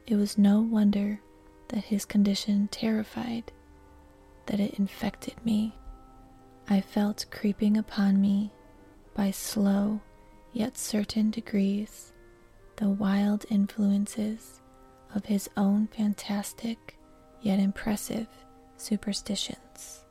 It 0.08 0.16
was 0.16 0.38
no 0.38 0.60
wonder 0.60 1.22
that 1.70 1.86
his 1.86 2.04
condition 2.04 2.68
terrified, 2.68 3.52
that 4.50 4.60
it 4.60 4.74
infected 4.80 5.36
me. 5.46 5.76
I 6.68 6.82
felt 6.82 7.28
creeping 7.30 7.78
upon 7.78 8.20
me 8.20 8.52
by 9.14 9.30
slow 9.30 10.02
yet 10.54 10.76
certain 10.76 11.30
degrees 11.30 12.14
the 12.78 12.90
wild 12.90 13.46
influences 13.50 14.62
of 15.14 15.26
his 15.26 15.50
own 15.56 15.88
fantastic 15.88 16.98
yet 17.42 17.60
impressive 17.60 18.28
superstitions. 18.78 20.06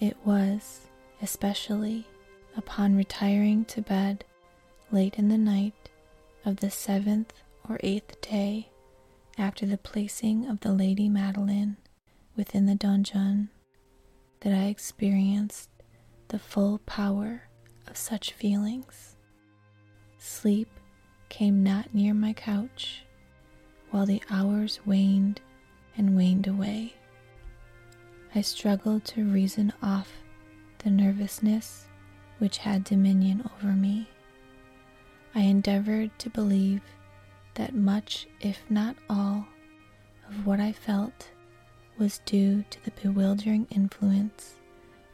It 0.00 0.16
was, 0.24 0.88
especially 1.22 2.04
upon 2.56 2.96
retiring 2.96 3.64
to 3.66 3.80
bed 3.80 4.24
late 4.90 5.18
in 5.18 5.28
the 5.28 5.38
night 5.38 5.90
of 6.44 6.56
the 6.56 6.70
seventh 6.70 7.32
or 7.68 7.78
eighth 7.82 8.20
day 8.20 8.70
after 9.38 9.66
the 9.66 9.78
placing 9.78 10.48
of 10.48 10.60
the 10.60 10.72
Lady 10.72 11.08
Madeline 11.08 11.76
within 12.36 12.66
the 12.66 12.74
donjon, 12.74 13.48
that 14.40 14.52
I 14.52 14.64
experienced 14.66 15.70
the 16.28 16.38
full 16.38 16.78
power 16.86 17.42
of 17.86 17.96
such 17.96 18.32
feelings. 18.32 19.16
Sleep 20.18 20.68
came 21.28 21.62
not 21.62 21.94
near 21.94 22.14
my 22.14 22.32
couch 22.32 23.04
while 23.90 24.06
the 24.06 24.22
hours 24.30 24.80
waned 24.84 25.40
and 25.96 26.16
waned 26.16 26.46
away. 26.46 26.94
I 28.34 28.42
struggled 28.42 29.04
to 29.06 29.24
reason 29.24 29.72
off 29.82 30.12
the 30.78 30.90
nervousness 30.90 31.86
which 32.38 32.58
had 32.58 32.84
dominion 32.84 33.48
over 33.56 33.72
me. 33.72 34.08
I 35.34 35.40
endeavored 35.40 36.10
to 36.18 36.30
believe 36.30 36.82
that 37.54 37.74
much, 37.74 38.26
if 38.40 38.58
not 38.68 38.96
all, 39.08 39.46
of 40.28 40.46
what 40.46 40.60
I 40.60 40.72
felt 40.72 41.30
was 41.98 42.20
due 42.24 42.64
to 42.70 42.84
the 42.84 42.90
bewildering 43.02 43.66
influence 43.70 44.56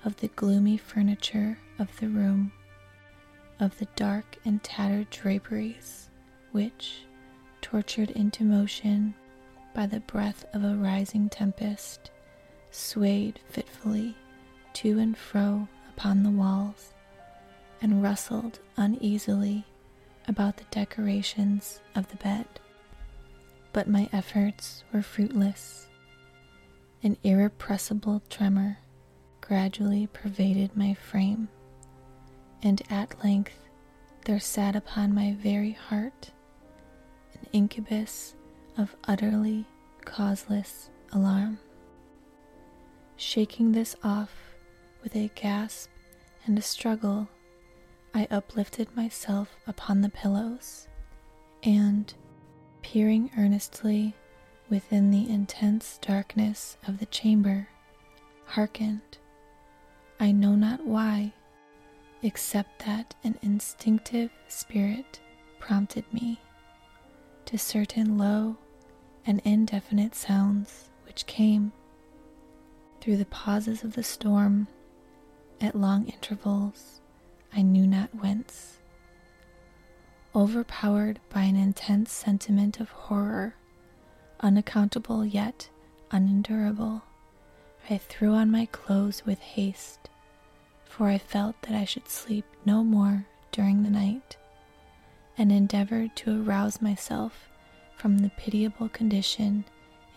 of 0.04 0.16
the 0.16 0.28
gloomy 0.28 0.76
furniture 0.76 1.58
of 1.78 1.96
the 2.00 2.08
room, 2.08 2.52
of 3.60 3.78
the 3.78 3.86
dark 3.96 4.36
and 4.44 4.62
tattered 4.62 5.08
draperies, 5.10 6.10
which, 6.50 7.04
tortured 7.60 8.10
into 8.10 8.44
motion 8.44 9.14
by 9.74 9.86
the 9.86 10.00
breath 10.00 10.44
of 10.52 10.64
a 10.64 10.74
rising 10.74 11.28
tempest, 11.28 12.10
swayed 12.70 13.38
fitfully 13.48 14.16
to 14.72 14.98
and 14.98 15.16
fro 15.16 15.68
upon 15.88 16.22
the 16.22 16.30
walls, 16.30 16.94
and 17.80 18.02
rustled 18.02 18.58
uneasily 18.76 19.64
about 20.28 20.56
the 20.56 20.64
decorations 20.70 21.80
of 21.94 22.08
the 22.08 22.16
bed. 22.16 22.46
But 23.72 23.88
my 23.88 24.08
efforts 24.12 24.84
were 24.92 25.02
fruitless. 25.02 25.88
An 27.04 27.16
irrepressible 27.24 28.22
tremor 28.30 28.78
gradually 29.40 30.06
pervaded 30.06 30.76
my 30.76 30.94
frame, 30.94 31.48
and 32.62 32.80
at 32.90 33.24
length 33.24 33.58
there 34.24 34.38
sat 34.38 34.76
upon 34.76 35.12
my 35.12 35.32
very 35.32 35.72
heart 35.72 36.30
an 37.34 37.48
incubus 37.52 38.36
of 38.78 38.94
utterly 39.08 39.66
causeless 40.04 40.90
alarm. 41.12 41.58
Shaking 43.16 43.72
this 43.72 43.96
off 44.04 44.54
with 45.02 45.16
a 45.16 45.28
gasp 45.34 45.90
and 46.46 46.56
a 46.56 46.62
struggle, 46.62 47.28
I 48.14 48.28
uplifted 48.30 48.94
myself 48.94 49.56
upon 49.66 50.02
the 50.02 50.08
pillows 50.08 50.86
and, 51.64 52.14
peering 52.82 53.32
earnestly 53.36 54.14
within 54.72 55.10
the 55.10 55.28
intense 55.28 55.98
darkness 56.00 56.78
of 56.88 56.98
the 56.98 57.04
chamber, 57.04 57.68
hearkened. 58.46 59.18
I 60.18 60.32
know 60.32 60.54
not 60.54 60.86
why, 60.86 61.34
except 62.22 62.86
that 62.86 63.14
an 63.22 63.38
instinctive 63.42 64.30
spirit 64.48 65.20
prompted 65.58 66.10
me 66.10 66.40
to 67.44 67.58
certain 67.58 68.16
low 68.16 68.56
and 69.26 69.42
indefinite 69.44 70.14
sounds 70.14 70.88
which 71.04 71.26
came 71.26 71.70
through 73.02 73.18
the 73.18 73.26
pauses 73.26 73.84
of 73.84 73.92
the 73.92 74.02
storm 74.02 74.68
at 75.60 75.74
long 75.74 76.06
intervals, 76.06 77.02
I 77.52 77.60
knew 77.60 77.86
not 77.86 78.14
whence. 78.14 78.78
Overpowered 80.34 81.20
by 81.28 81.42
an 81.42 81.56
intense 81.56 82.10
sentiment 82.10 82.80
of 82.80 82.88
horror, 82.88 83.54
unaccountable 84.42 85.24
yet 85.24 85.68
unendurable, 86.10 87.02
I 87.88 87.98
threw 87.98 88.34
on 88.34 88.50
my 88.50 88.66
clothes 88.66 89.24
with 89.24 89.38
haste, 89.40 90.10
for 90.84 91.08
I 91.08 91.18
felt 91.18 91.60
that 91.62 91.74
I 91.74 91.84
should 91.84 92.08
sleep 92.08 92.44
no 92.64 92.84
more 92.84 93.26
during 93.50 93.82
the 93.82 93.90
night, 93.90 94.36
and 95.38 95.50
endeavored 95.50 96.14
to 96.16 96.42
arouse 96.42 96.82
myself 96.82 97.48
from 97.96 98.18
the 98.18 98.30
pitiable 98.30 98.88
condition 98.88 99.64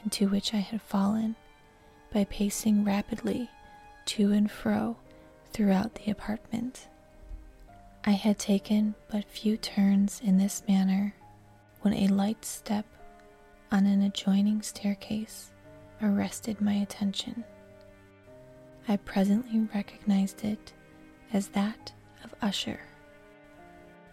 into 0.04 0.28
which 0.28 0.54
I 0.54 0.58
had 0.58 0.82
fallen 0.82 1.36
by 2.14 2.26
pacing 2.26 2.84
rapidly 2.84 3.50
to 4.06 4.32
and 4.32 4.50
fro 4.50 4.98
throughout 5.52 5.96
the 5.96 6.12
apartment. 6.12 6.88
I 8.04 8.12
had 8.12 8.38
taken 8.38 8.96
but 9.10 9.26
few 9.26 9.58
turns 9.58 10.22
in 10.24 10.38
this 10.38 10.62
manner 10.68 11.16
when 11.82 11.94
a 11.94 12.08
light 12.08 12.46
step 12.46 12.86
on 13.72 13.86
an 13.86 14.02
adjoining 14.02 14.62
staircase 14.62 15.52
arrested 16.02 16.62
my 16.62 16.74
attention. 16.74 17.44
I 18.88 18.98
presently 18.98 19.68
recognized 19.74 20.44
it 20.44 20.74
as 21.34 21.48
that 21.50 21.92
of 22.24 22.36
Usher. 22.42 22.80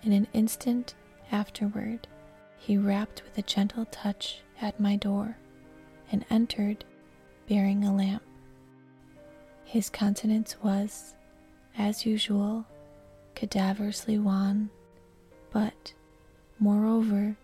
In 0.03 0.13
an 0.13 0.27
instant 0.33 0.95
afterward, 1.31 2.09
he 2.57 2.77
rapped 2.77 3.23
with 3.25 3.37
a 3.39 3.43
gentle 3.43 3.85
touch 3.87 4.41
at 4.61 4.81
my 4.81 4.97
door 4.97 5.37
and 6.11 6.25
entered 6.31 6.85
bearing 7.49 7.85
a 7.85 7.95
lamp. 7.95 8.23
His 9.65 9.91
countenance 9.91 10.57
was, 10.63 11.15
as 11.77 12.07
usual, 12.07 12.67
cadaverously 13.35 14.19
wan, 14.21 14.71
but, 15.51 15.93
moreover, 16.59 17.37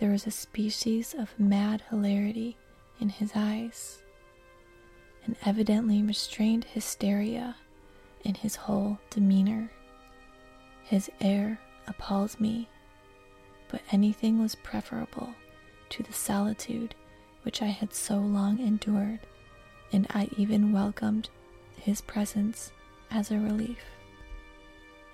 there 0.00 0.10
was 0.10 0.26
a 0.26 0.30
species 0.32 1.14
of 1.14 1.38
mad 1.38 1.82
hilarity 1.90 2.56
in 2.98 3.08
his 3.10 3.32
eyes, 3.36 4.02
an 5.24 5.36
evidently 5.44 6.02
restrained 6.02 6.64
hysteria 6.64 7.54
in 8.24 8.34
his 8.34 8.56
whole 8.56 8.98
demeanor. 9.10 9.70
His 10.82 11.08
air 11.20 11.60
appalls 11.86 12.40
me 12.40 12.68
but 13.70 13.82
anything 13.92 14.40
was 14.40 14.54
preferable 14.56 15.32
to 15.90 16.02
the 16.02 16.12
solitude 16.12 16.94
which 17.42 17.62
I 17.62 17.66
had 17.66 17.94
so 17.94 18.18
long 18.18 18.58
endured, 18.58 19.20
and 19.92 20.06
I 20.10 20.28
even 20.36 20.72
welcomed 20.72 21.30
his 21.76 22.00
presence 22.00 22.72
as 23.10 23.30
a 23.30 23.38
relief. 23.38 23.78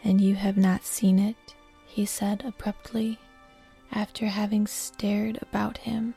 And 0.03 0.21
you 0.21 0.35
have 0.35 0.57
not 0.57 0.85
seen 0.85 1.19
it, 1.19 1.37
he 1.87 2.05
said 2.05 2.45
abruptly, 2.45 3.19
after 3.93 4.27
having 4.27 4.67
stared 4.67 5.39
about 5.43 5.79
him 5.79 6.15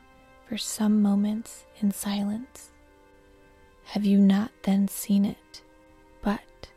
for 0.48 0.58
some 0.58 1.00
moments 1.00 1.66
in 1.80 1.90
silence. 1.90 2.72
Have 3.84 4.04
you 4.04 4.18
not 4.18 4.50
then 4.62 4.88
seen 4.88 5.24
it? 5.24 5.62
But 6.22 6.68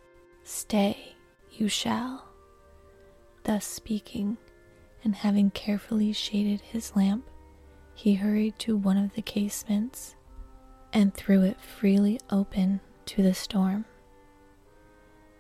stay, 0.44 1.16
you 1.52 1.68
shall. 1.68 2.26
Thus 3.44 3.66
speaking, 3.66 4.38
and 5.04 5.16
having 5.16 5.52
carefully 5.52 6.14
shaded 6.14 6.62
his 6.62 6.96
lamp, 6.96 7.30
he 7.94 8.16
hurried 8.16 8.58
to 8.60 8.78
one 8.78 8.98
of 8.98 9.14
the 9.14 9.22
casements 9.22 10.16
and 10.94 11.14
threw 11.14 11.42
it 11.42 11.60
freely 11.60 12.20
open 12.30 12.80
to 13.06 13.22
the 13.22 13.34
storm. 13.34 13.86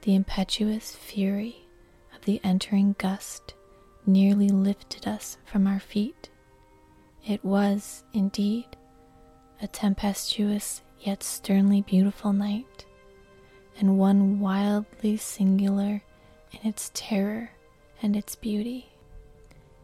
The 0.01 0.15
impetuous 0.15 0.95
fury 0.95 1.67
of 2.15 2.25
the 2.25 2.41
entering 2.43 2.95
gust 2.97 3.53
nearly 4.05 4.49
lifted 4.49 5.07
us 5.07 5.37
from 5.45 5.67
our 5.67 5.79
feet. 5.79 6.29
It 7.25 7.43
was, 7.43 8.03
indeed, 8.13 8.65
a 9.61 9.67
tempestuous 9.67 10.81
yet 10.99 11.23
sternly 11.23 11.81
beautiful 11.81 12.33
night, 12.33 12.85
and 13.77 13.97
one 13.97 14.39
wildly 14.39 15.17
singular 15.17 16.03
in 16.51 16.69
its 16.69 16.91
terror 16.93 17.51
and 18.01 18.15
its 18.15 18.35
beauty. 18.35 18.89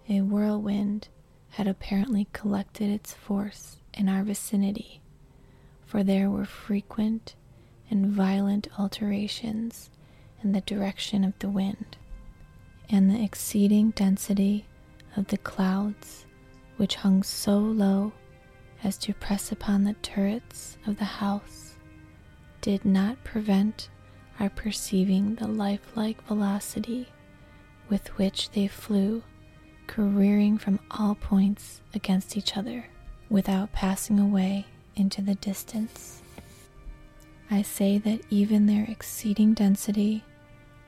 A 0.07 0.21
whirlwind 0.21 1.07
had 1.51 1.67
apparently 1.67 2.27
collected 2.33 2.89
its 2.89 3.13
force 3.13 3.77
in 3.93 4.09
our 4.09 4.23
vicinity, 4.23 5.01
for 5.85 6.03
there 6.03 6.29
were 6.29 6.45
frequent 6.45 7.35
and 7.89 8.07
violent 8.07 8.67
alterations 8.77 9.89
in 10.43 10.51
the 10.51 10.61
direction 10.61 11.23
of 11.23 11.37
the 11.39 11.49
wind, 11.49 11.97
and 12.89 13.09
the 13.09 13.23
exceeding 13.23 13.91
density 13.91 14.65
of 15.15 15.27
the 15.27 15.37
clouds 15.37 16.25
which 16.77 16.95
hung 16.95 17.23
so 17.23 17.57
low 17.57 18.11
as 18.83 18.97
to 18.97 19.13
press 19.13 19.51
upon 19.51 19.83
the 19.83 19.93
turrets 19.95 20.77
of 20.87 20.97
the 20.97 21.05
house 21.05 21.75
did 22.61 22.83
not 22.85 23.23
prevent 23.23 23.89
our 24.39 24.49
perceiving 24.49 25.35
the 25.35 25.47
lifelike 25.47 26.21
velocity 26.25 27.07
with 27.89 28.07
which 28.17 28.51
they 28.51 28.67
flew, 28.67 29.23
careering 29.87 30.57
from 30.57 30.79
all 30.91 31.15
points 31.15 31.81
against 31.93 32.37
each 32.37 32.55
other 32.55 32.85
without 33.29 33.71
passing 33.73 34.19
away 34.19 34.65
into 34.95 35.21
the 35.21 35.35
distance. 35.35 36.21
I 37.51 37.63
say 37.63 37.97
that 37.97 38.21
even 38.29 38.67
their 38.67 38.85
exceeding 38.87 39.53
density 39.53 40.23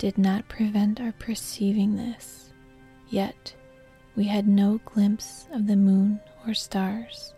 did 0.02 0.18
not 0.18 0.48
prevent 0.48 1.00
our 1.00 1.12
perceiving 1.12 1.96
this, 1.96 2.52
yet 3.10 3.54
we 4.16 4.24
had 4.24 4.48
no 4.48 4.80
glimpse 4.84 5.46
of 5.54 5.68
the 5.68 5.76
moon 5.76 6.20
or 6.48 6.56
stars, 6.56 7.36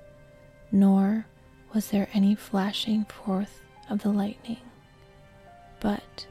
nor 0.71 1.25
was 1.73 1.89
there 1.89 2.07
any 2.13 2.33
flashing 2.33 3.03
forth 3.03 3.61
of 3.89 4.01
the 4.01 4.09
lightning. 4.09 4.61
But 5.81 6.25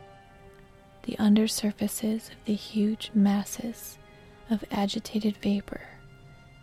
the 1.03 1.16
undersurfaces 1.18 2.30
of 2.30 2.43
the 2.47 2.55
huge 2.55 3.11
masses 3.12 3.99
of 4.49 4.64
agitated 4.70 5.37
vapor, 5.37 5.83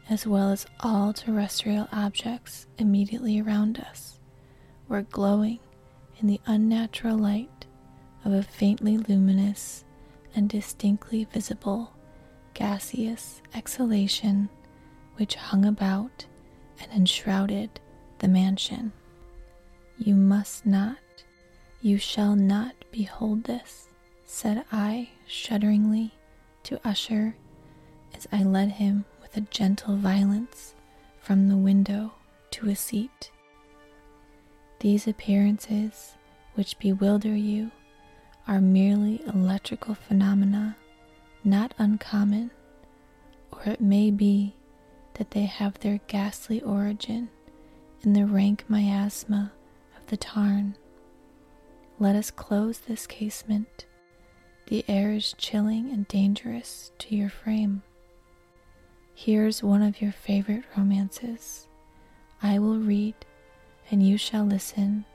as 0.10 0.26
well 0.26 0.50
as 0.50 0.66
all 0.80 1.14
terrestrial 1.14 1.88
objects 1.92 2.66
immediately 2.80 3.40
around 3.40 3.80
us, 3.80 4.20
were 4.88 5.04
glowing 5.04 5.60
in 6.18 6.26
the 6.26 6.42
unnatural 6.48 7.20
light 7.20 7.59
of 8.26 8.34
a 8.34 8.44
faintly 8.44 8.98
luminous 8.98 9.84
and 10.36 10.50
distinctly 10.50 11.26
visible 11.26 11.94
gaseous 12.54 13.42
exhalation 13.54 14.50
which 15.16 15.36
hung 15.36 15.66
about 15.66 16.26
and 16.82 16.92
enshrouded 16.92 17.80
the 18.20 18.28
mansion. 18.28 18.92
You 19.98 20.16
must 20.16 20.66
not, 20.66 20.98
you 21.82 21.98
shall 21.98 22.36
not 22.36 22.74
behold 22.92 23.46
this, 23.46 23.90
said 24.26 24.66
I 24.72 25.10
shudderingly 25.28 26.14
to 26.64 26.80
Usher 26.88 27.36
as 28.14 28.28
I 28.32 28.44
led 28.44 28.72
him 28.72 29.06
with 29.22 29.36
a 29.38 29.42
gentle 29.42 29.96
violence 29.96 30.76
from 31.22 31.48
the 31.48 31.58
window 31.58 32.14
to 32.52 32.70
a 32.70 32.76
seat. 32.76 33.32
These 34.80 35.08
appearances 35.08 36.16
which 36.56 36.80
bewilder 36.80 37.36
you 37.36 37.72
are 38.50 38.60
merely 38.60 39.22
electrical 39.28 39.94
phenomena 39.94 40.76
not 41.44 41.72
uncommon, 41.78 42.50
or 43.52 43.62
it 43.66 43.80
may 43.80 44.10
be 44.10 44.56
that 45.14 45.30
they 45.32 45.46
have 45.46 45.78
their 45.80 46.00
ghastly 46.08 46.60
origin 46.64 47.30
in 48.02 48.14
the 48.14 48.26
rank 48.26 48.66
miasma 48.68 49.52
of 49.96 50.04
the 50.08 50.18
tarn. 50.18 50.76
Let 52.00 52.16
us 52.16 52.32
close 52.32 52.80
this 52.80 53.06
casement. 53.06 53.86
The 54.66 54.84
air 54.88 55.12
is 55.12 55.36
chilling 55.38 55.92
and 55.92 56.08
dangerous 56.08 56.92
to 56.98 57.16
your 57.16 57.30
frame. 57.30 57.84
Here's 59.14 59.62
one 59.62 59.84
of 59.84 60.02
your 60.02 60.12
favorite 60.12 60.64
romances. 60.76 61.68
I 62.42 62.58
will 62.58 62.80
read, 62.80 63.14
and 63.92 64.02
you 64.02 64.18
shall 64.18 64.44
listen, 64.44 65.06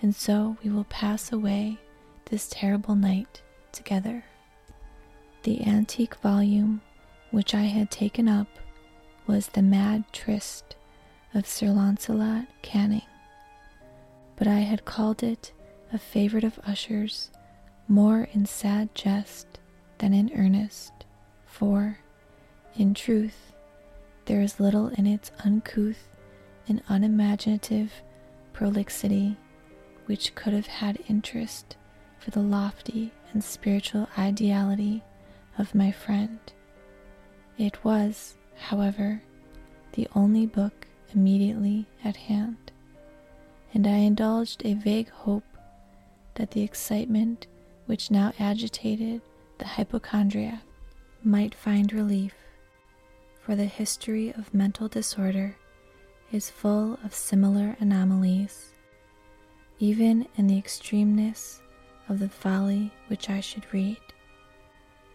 and 0.00 0.16
so 0.16 0.56
we 0.64 0.70
will 0.70 0.84
pass 0.84 1.30
away 1.30 1.78
this 2.26 2.48
terrible 2.48 2.94
night 2.94 3.42
together. 3.72 4.24
The 5.42 5.66
antique 5.66 6.14
volume 6.16 6.80
which 7.30 7.54
I 7.54 7.62
had 7.62 7.90
taken 7.90 8.28
up 8.28 8.46
was 9.26 9.48
The 9.48 9.62
Mad 9.62 10.04
Tryst 10.12 10.76
of 11.34 11.46
Sir 11.46 11.66
Launcelot 11.66 12.46
Canning, 12.62 13.02
but 14.36 14.46
I 14.46 14.60
had 14.60 14.84
called 14.84 15.22
it 15.22 15.52
a 15.92 15.98
favorite 15.98 16.44
of 16.44 16.60
Usher's 16.66 17.30
more 17.88 18.28
in 18.32 18.46
sad 18.46 18.94
jest 18.94 19.58
than 19.98 20.12
in 20.12 20.30
earnest, 20.34 20.92
for, 21.46 21.98
in 22.76 22.94
truth, 22.94 23.52
there 24.26 24.40
is 24.40 24.60
little 24.60 24.88
in 24.88 25.06
its 25.06 25.30
uncouth 25.44 26.08
and 26.68 26.82
unimaginative 26.88 27.92
prolixity 28.52 29.36
which 30.06 30.34
could 30.34 30.52
have 30.52 30.66
had 30.66 30.98
interest 31.08 31.76
for 32.24 32.30
the 32.30 32.40
lofty 32.40 33.12
and 33.32 33.44
spiritual 33.44 34.08
ideality 34.16 35.02
of 35.58 35.74
my 35.74 35.92
friend. 35.92 36.38
It 37.58 37.84
was, 37.84 38.38
however, 38.56 39.22
the 39.92 40.08
only 40.14 40.46
book 40.46 40.86
immediately 41.14 41.86
at 42.02 42.16
hand, 42.16 42.72
and 43.74 43.86
I 43.86 43.96
indulged 43.96 44.64
a 44.64 44.72
vague 44.72 45.10
hope 45.10 45.44
that 46.36 46.52
the 46.52 46.62
excitement 46.62 47.46
which 47.84 48.10
now 48.10 48.32
agitated 48.40 49.20
the 49.58 49.66
hypochondriac 49.66 50.62
might 51.22 51.54
find 51.54 51.92
relief, 51.92 52.34
for 53.42 53.54
the 53.54 53.66
history 53.66 54.32
of 54.32 54.54
mental 54.54 54.88
disorder 54.88 55.56
is 56.32 56.48
full 56.48 56.98
of 57.04 57.14
similar 57.14 57.76
anomalies, 57.80 58.70
even 59.78 60.26
in 60.36 60.46
the 60.46 60.60
extremeness 60.60 61.60
of 62.08 62.18
the 62.18 62.28
folly 62.28 62.92
which 63.08 63.30
I 63.30 63.40
should 63.40 63.72
read. 63.72 64.00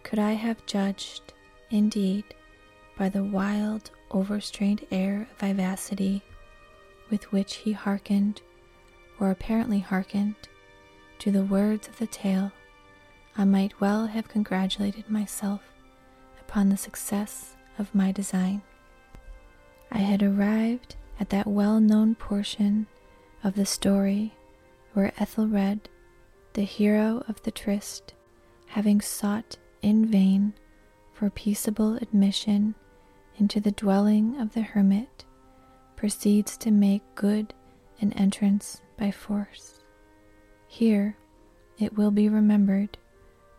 Could 0.04 0.20
I 0.20 0.34
have 0.34 0.66
judged, 0.66 1.34
indeed, 1.70 2.24
by 2.98 3.10
the 3.10 3.24
wild, 3.24 3.92
overstrained 4.12 4.86
air 4.92 5.28
of 5.32 5.38
vivacity 5.38 6.22
with 7.10 7.32
which 7.32 7.56
he 7.58 7.72
hearkened, 7.72 8.42
or 9.20 9.32
apparently 9.32 9.80
hearkened, 9.80 10.36
to 11.20 11.32
the 11.32 11.44
words 11.44 11.88
of 11.88 11.98
the 11.98 12.08
tale, 12.08 12.52
I 13.38 13.46
might 13.46 13.80
well 13.80 14.08
have 14.08 14.28
congratulated 14.28 15.10
myself 15.10 15.62
upon 16.42 16.70
the 16.70 16.78
success 16.78 17.56
of 17.78 17.94
my 17.94 18.12
design. 18.12 18.62
I 19.92 20.00
had 20.00 20.22
arrived 20.24 20.96
at 21.20 21.30
that 21.30 21.48
well 21.48 21.80
known 21.80 22.16
portion 22.16 22.88
of 23.44 23.56
the 23.56 23.66
story 23.66 24.34
where 24.94 25.14
Ethelred, 25.18 25.90
the 26.54 26.64
hero 26.64 27.24
of 27.28 27.42
the 27.44 27.52
tryst, 27.52 28.14
having 28.68 29.02
sought 29.02 29.58
in 29.82 30.06
vain 30.06 30.54
for 31.14 31.30
peaceable 31.30 31.96
admission 31.98 32.76
into 33.38 33.60
the 33.60 33.72
dwelling 33.72 34.40
of 34.40 34.54
the 34.54 34.62
hermit, 34.62 35.26
proceeds 35.96 36.58
to 36.58 36.72
make 36.72 37.04
good 37.16 37.54
an 38.02 38.14
entrance 38.14 38.82
by 38.98 39.12
force. 39.12 39.80
Here, 40.68 41.18
it 41.78 41.98
will 41.98 42.12
be 42.12 42.30
remembered, 42.30 42.98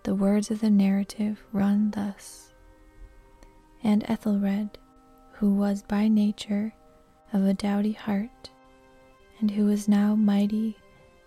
the 0.02 0.14
words 0.14 0.50
of 0.50 0.60
the 0.60 0.70
narrative 0.70 1.42
run 1.52 1.90
thus 1.90 2.52
And 3.82 4.04
Ethelred, 4.08 4.78
who 5.32 5.54
was 5.54 5.82
by 5.82 6.08
nature 6.08 6.74
of 7.32 7.44
a 7.44 7.54
doughty 7.54 7.92
heart, 7.92 8.50
and 9.38 9.50
who 9.50 9.66
was 9.66 9.88
now 9.88 10.14
mighty 10.14 10.76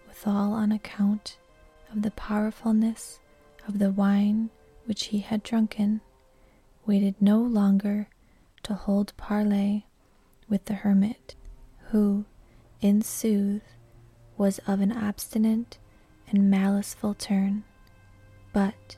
withal 0.08 0.54
on 0.54 0.72
account 0.72 1.38
of 1.94 2.02
the 2.02 2.12
powerfulness 2.12 3.20
of 3.68 3.78
the 3.78 3.92
wine 3.92 4.50
which 4.86 5.06
he 5.06 5.20
had 5.20 5.44
drunken, 5.44 6.02
waited 6.86 7.16
no 7.22 7.40
longer 7.40 8.08
to 8.64 8.74
hold 8.74 9.16
parley 9.16 9.86
with 10.50 10.66
the 10.66 10.74
hermit, 10.74 11.36
who, 11.92 12.26
in 12.82 13.02
sooth, 13.02 13.76
was 14.38 14.60
of 14.68 14.82
an 14.82 14.92
obstinate 14.92 15.78
and 16.28 16.50
maliceful 16.50 17.14
turn, 17.14 17.64
but, 18.52 18.98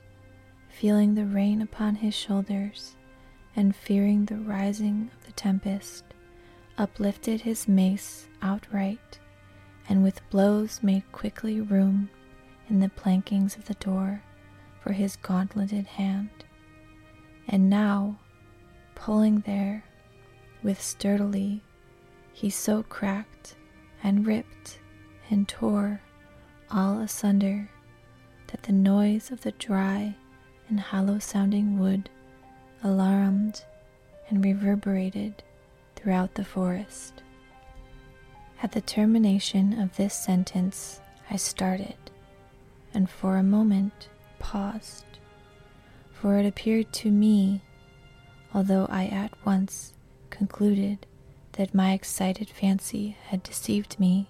feeling 0.70 1.16
the 1.16 1.26
rain 1.26 1.62
upon 1.62 1.96
his 1.96 2.14
shoulders, 2.14 2.96
and 3.56 3.76
fearing 3.76 4.26
the 4.26 4.38
rising 4.38 5.12
of 5.14 5.26
the 5.26 5.34
tempest, 5.34 6.06
uplifted 6.78 7.42
his 7.42 7.68
mace 7.68 8.28
outright, 8.42 9.20
and 9.90 10.02
with 10.02 10.28
blows 10.30 10.82
made 10.82 11.04
quickly 11.12 11.60
room 11.60 12.10
in 12.70 12.80
the 12.80 12.90
plankings 12.90 13.58
of 13.58 13.66
the 13.66 13.74
door 13.76 14.22
for 14.82 14.94
his 14.94 15.16
gauntleted 15.18 15.88
hand. 15.88 16.30
And 17.48 17.70
now, 17.70 18.20
pulling 18.96 19.42
there, 19.42 19.84
with 20.64 20.82
sturdily, 20.82 21.62
he 22.34 22.50
so 22.50 22.84
cracked 22.84 23.56
and 24.04 24.26
ripped 24.26 24.80
and 25.30 25.48
tore 25.48 26.02
all 26.72 27.00
asunder 27.00 27.70
that 28.48 28.64
the 28.64 28.72
noise 28.72 29.32
of 29.32 29.42
the 29.42 29.52
dry 29.54 30.16
and 30.70 30.80
hollow 30.80 31.20
sounding 31.20 31.80
wood 31.80 32.10
alarmed 32.84 33.64
and 34.30 34.44
reverberated 34.44 35.44
throughout 35.96 36.36
the 36.36 36.46
forest. 36.46 37.22
At 38.62 38.72
the 38.72 38.82
termination 38.82 39.80
of 39.80 39.96
this 39.96 40.14
sentence, 40.14 41.00
I 41.30 41.36
started, 41.36 42.05
and 42.96 43.10
for 43.10 43.38
a 43.38 43.44
moment 43.44 44.10
paused, 44.40 45.06
for 46.14 46.38
it 46.38 46.46
appeared 46.46 46.92
to 46.94 47.12
me, 47.12 47.62
although 48.54 48.88
I 48.90 49.06
at 49.08 49.34
once 49.46 49.94
concluded 50.30 51.06
that 51.54 51.74
my 51.74 51.94
excited 51.94 52.50
fancy 52.50 53.18
had 53.28 53.44
deceived 53.44 54.00
me, 54.00 54.30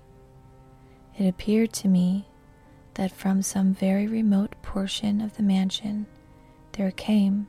it 1.18 1.28
appeared 1.28 1.72
to 1.74 1.88
me 1.88 2.28
that 2.96 3.12
from 3.12 3.42
some 3.42 3.74
very 3.74 4.08
remote 4.08 4.56
portion 4.62 5.22
of 5.22 5.38
the 5.38 5.44
mansion 5.44 6.06
there 6.74 6.92
came, 6.92 7.48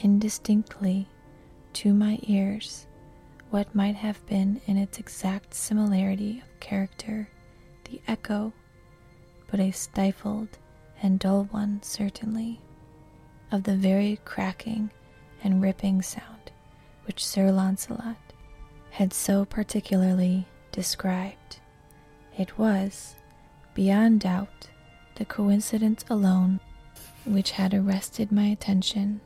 indistinctly, 0.00 1.08
to 1.74 1.94
my 1.94 2.18
ears 2.22 2.86
what 3.50 3.74
might 3.74 3.96
have 3.96 4.24
been 4.26 4.60
in 4.66 4.76
its 4.76 4.98
exact 4.98 5.54
similarity 5.54 6.42
of 6.42 6.60
character 6.60 7.28
the 7.84 8.00
echo, 8.06 8.52
but 9.50 9.60
a 9.60 9.70
stifled 9.70 10.58
and 11.02 11.18
dull 11.18 11.44
one 11.50 11.82
certainly, 11.82 12.60
of 13.50 13.64
the 13.64 13.76
very 13.76 14.18
cracking 14.24 14.90
and 15.42 15.62
ripping 15.62 16.02
sound 16.02 16.50
which 17.06 17.24
Sir 17.24 17.50
Launcelot 17.50 18.16
had 18.90 19.14
so 19.14 19.44
particularly 19.46 20.46
described. 20.72 21.58
It 22.36 22.58
was, 22.58 23.16
beyond 23.74 24.20
doubt, 24.20 24.68
the 25.14 25.24
coincidence 25.24 26.04
alone 26.10 26.60
which 27.24 27.52
had 27.52 27.72
arrested 27.72 28.30
my 28.30 28.44
attention, 28.44 29.20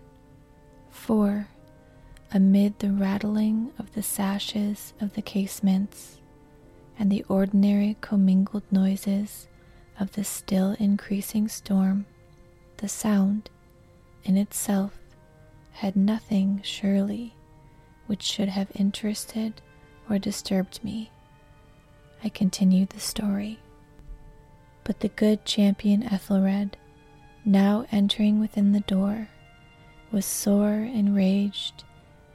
for, 0.91 1.49
amid 2.33 2.79
the 2.79 2.91
rattling 2.93 3.73
of 3.79 3.93
the 3.95 4.03
sashes 4.03 4.95
of 5.01 5.15
the 5.15 5.23
casements 5.23 6.21
and 6.99 7.11
the 7.11 7.25
ordinary 7.29 7.97
commingled 8.01 8.63
noises 8.71 9.49
of 9.99 10.13
the 10.13 10.25
still 10.25 10.77
increasing 10.79 11.49
storm, 11.49 12.07
the 12.79 12.89
sound, 12.89 13.51
in 14.25 14.37
itself, 14.37 14.99
had 15.73 15.97
nothing 15.97 16.61
surely 16.65 17.35
which 18.07 18.23
should 18.23 18.49
have 18.49 18.71
interested 18.75 19.61
or 20.09 20.19
disturbed 20.19 20.83
me. 20.85 21.11
I 22.23 22.29
continued 22.29 22.91
the 22.91 23.01
story. 23.01 23.59
But 24.85 25.01
the 25.01 25.09
good 25.09 25.45
champion 25.45 26.03
Ethelred, 26.03 26.77
now 27.45 27.87
entering 27.91 28.41
within 28.41 28.73
the 28.73 28.81
door, 28.81 29.29
was 30.11 30.27
sore 30.27 30.75
enraged 30.75 31.85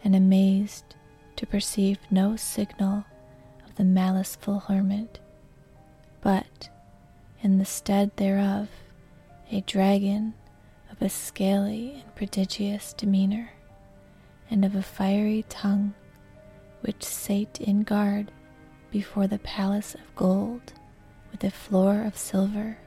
and 0.03 0.16
amazed 0.16 0.95
to 1.36 1.45
perceive 1.45 1.99
no 2.10 2.36
signal 2.36 3.05
of 3.66 3.76
the 3.76 3.84
maliceful 3.84 4.60
hermit, 4.62 5.20
but, 6.22 6.70
in 7.41 7.57
the 7.57 7.65
stead 7.65 8.11
thereof, 8.17 8.67
a 9.51 9.61
dragon 9.61 10.33
of 10.91 11.01
a 11.01 11.09
scaly 11.09 12.01
and 12.01 12.15
prodigious 12.15 12.93
demeanor, 12.93 13.51
and 14.49 14.65
of 14.65 14.75
a 14.75 14.81
fiery 14.81 15.45
tongue, 15.49 15.93
which 16.81 17.03
sate 17.03 17.59
in 17.61 17.83
guard 17.83 18.31
before 18.91 19.27
the 19.27 19.39
palace 19.39 19.93
of 19.93 20.15
gold 20.15 20.73
with 21.31 21.43
a 21.43 21.51
floor 21.51 22.03
of 22.03 22.17
silver, 22.17 22.77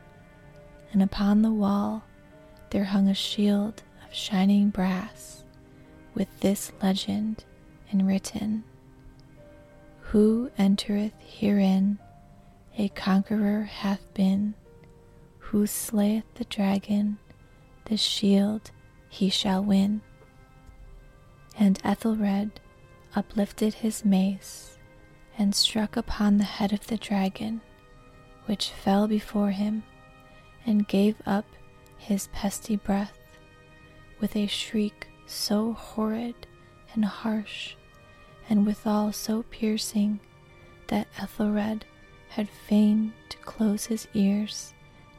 and 0.92 1.03
upon 1.03 1.42
the 1.42 1.53
wall 1.53 2.03
there 2.70 2.84
hung 2.84 3.09
a 3.09 3.14
shield 3.14 3.82
of 4.07 4.14
shining 4.14 4.70
brass 4.70 5.44
with 6.14 6.28
this 6.40 6.72
legend 6.82 7.44
enwritten 7.92 8.64
Who 10.01 10.51
entereth 10.59 11.12
herein 11.20 11.98
a 12.81 12.89
conqueror 12.89 13.64
hath 13.64 14.14
been, 14.14 14.55
who 15.37 15.66
slayeth 15.66 16.24
the 16.37 16.45
dragon, 16.45 17.18
the 17.85 17.97
shield 17.97 18.70
he 19.11 19.28
shall 19.28 19.62
win. 19.62 20.01
And 21.59 21.78
Ethelred 21.85 22.59
uplifted 23.14 23.74
his 23.74 24.03
mace 24.03 24.78
and 25.37 25.55
struck 25.55 25.95
upon 25.95 26.39
the 26.39 26.45
head 26.45 26.72
of 26.72 26.87
the 26.87 26.97
dragon, 26.97 27.61
which 28.47 28.70
fell 28.70 29.07
before 29.07 29.51
him 29.51 29.83
and 30.64 30.89
gave 30.89 31.16
up 31.26 31.45
his 31.99 32.28
pesty 32.33 32.76
breath 32.76 33.18
with 34.20 34.35
a 34.35 34.47
shriek 34.47 35.07
so 35.26 35.74
horrid 35.74 36.47
and 36.95 37.05
harsh, 37.05 37.74
and 38.49 38.64
withal 38.64 39.12
so 39.12 39.43
piercing 39.51 40.18
that 40.87 41.09
Ethelred 41.18 41.85
had 42.31 42.49
fain 42.49 43.12
to 43.28 43.37
close 43.39 43.87
his 43.87 44.09
ears 44.14 44.72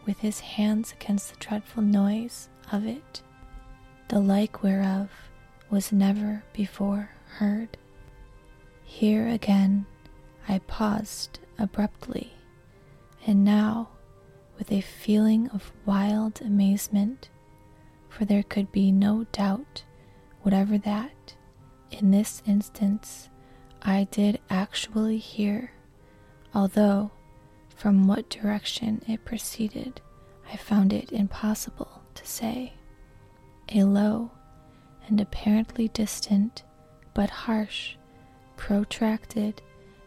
with 0.05 0.19
his 0.19 0.39
hands 0.39 0.93
against 0.93 1.29
the 1.29 1.37
dreadful 1.45 1.83
noise 1.83 2.49
of 2.71 2.85
it, 2.85 3.21
the 4.07 4.19
like 4.19 4.63
whereof 4.63 5.09
was 5.69 5.91
never 5.91 6.43
before 6.53 7.09
heard. 7.25 7.77
Here 8.83 9.27
again 9.27 9.85
I 10.47 10.59
paused 10.59 11.39
abruptly, 11.59 12.33
and 13.25 13.43
now 13.43 13.89
with 14.57 14.71
a 14.71 14.81
feeling 14.81 15.49
of 15.49 15.71
wild 15.85 16.41
amazement, 16.41 17.29
for 18.09 18.25
there 18.25 18.43
could 18.43 18.71
be 18.71 18.91
no 18.91 19.25
doubt 19.31 19.83
whatever 20.41 20.77
that, 20.79 21.35
in 21.91 22.11
this 22.11 22.41
instance, 22.45 23.29
I 23.81 24.07
did 24.11 24.39
actually 24.49 25.17
hear, 25.17 25.71
although 26.53 27.11
from 27.75 28.07
what 28.07 28.29
direction 28.29 29.01
it 29.07 29.25
proceeded 29.25 30.01
I 30.51 30.57
found 30.57 30.91
it 30.91 31.11
impossible 31.11 32.01
to 32.15 32.25
say. 32.25 32.73
A 33.73 33.83
low 33.83 34.31
and 35.07 35.21
apparently 35.21 35.87
distant, 35.87 36.63
but 37.13 37.29
harsh, 37.29 37.95
protracted, 38.57 39.61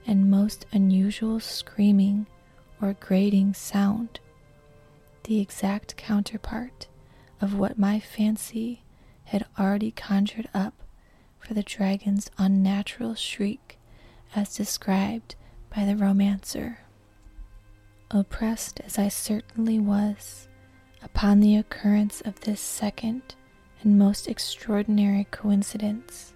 and 0.07 0.31
most 0.31 0.67
unusual 0.71 1.41
screaming 1.41 2.27
or 2.81 2.93
grating 3.01 3.55
sound, 3.55 4.21
the 5.25 5.41
exact 5.41 5.97
counterpart 5.97 6.89
of 7.41 7.55
what 7.59 7.79
my 7.79 7.99
fancy 8.01 8.83
had 9.25 9.47
already 9.59 9.91
conjured 9.91 10.49
up 10.53 10.75
for 11.39 11.55
the 11.55 11.63
dragon's 11.63 12.31
unnatural 12.37 13.15
shriek 13.15 13.79
as 14.37 14.55
described 14.57 15.37
by 15.75 15.85
the 15.85 15.97
romancer. 15.97 16.79
Oppressed 18.11 18.81
as 18.81 18.99
I 18.99 19.09
certainly 19.09 19.79
was 19.79 20.49
upon 21.03 21.41
the 21.41 21.57
occurrence 21.57 22.21
of 22.21 22.41
this 22.41 22.61
second 22.61 23.35
and 23.83 23.99
most 23.99 24.29
extraordinary 24.29 25.27
coincidence 25.31 26.33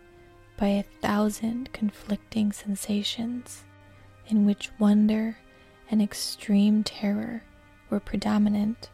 by 0.56 0.68
a 0.68 0.82
thousand 0.82 1.72
conflicting 1.72 2.52
sensations 2.52 3.64
in 4.26 4.44
which 4.44 4.70
wonder 4.78 5.38
and 5.90 6.02
extreme 6.02 6.82
terror 6.82 7.42
were 7.90 8.00
predominant, 8.00 8.90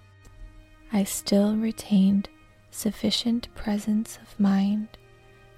I 0.92 1.04
still 1.04 1.56
retained 1.56 2.28
sufficient 2.70 3.52
presence 3.54 4.18
of 4.22 4.38
mind 4.38 4.88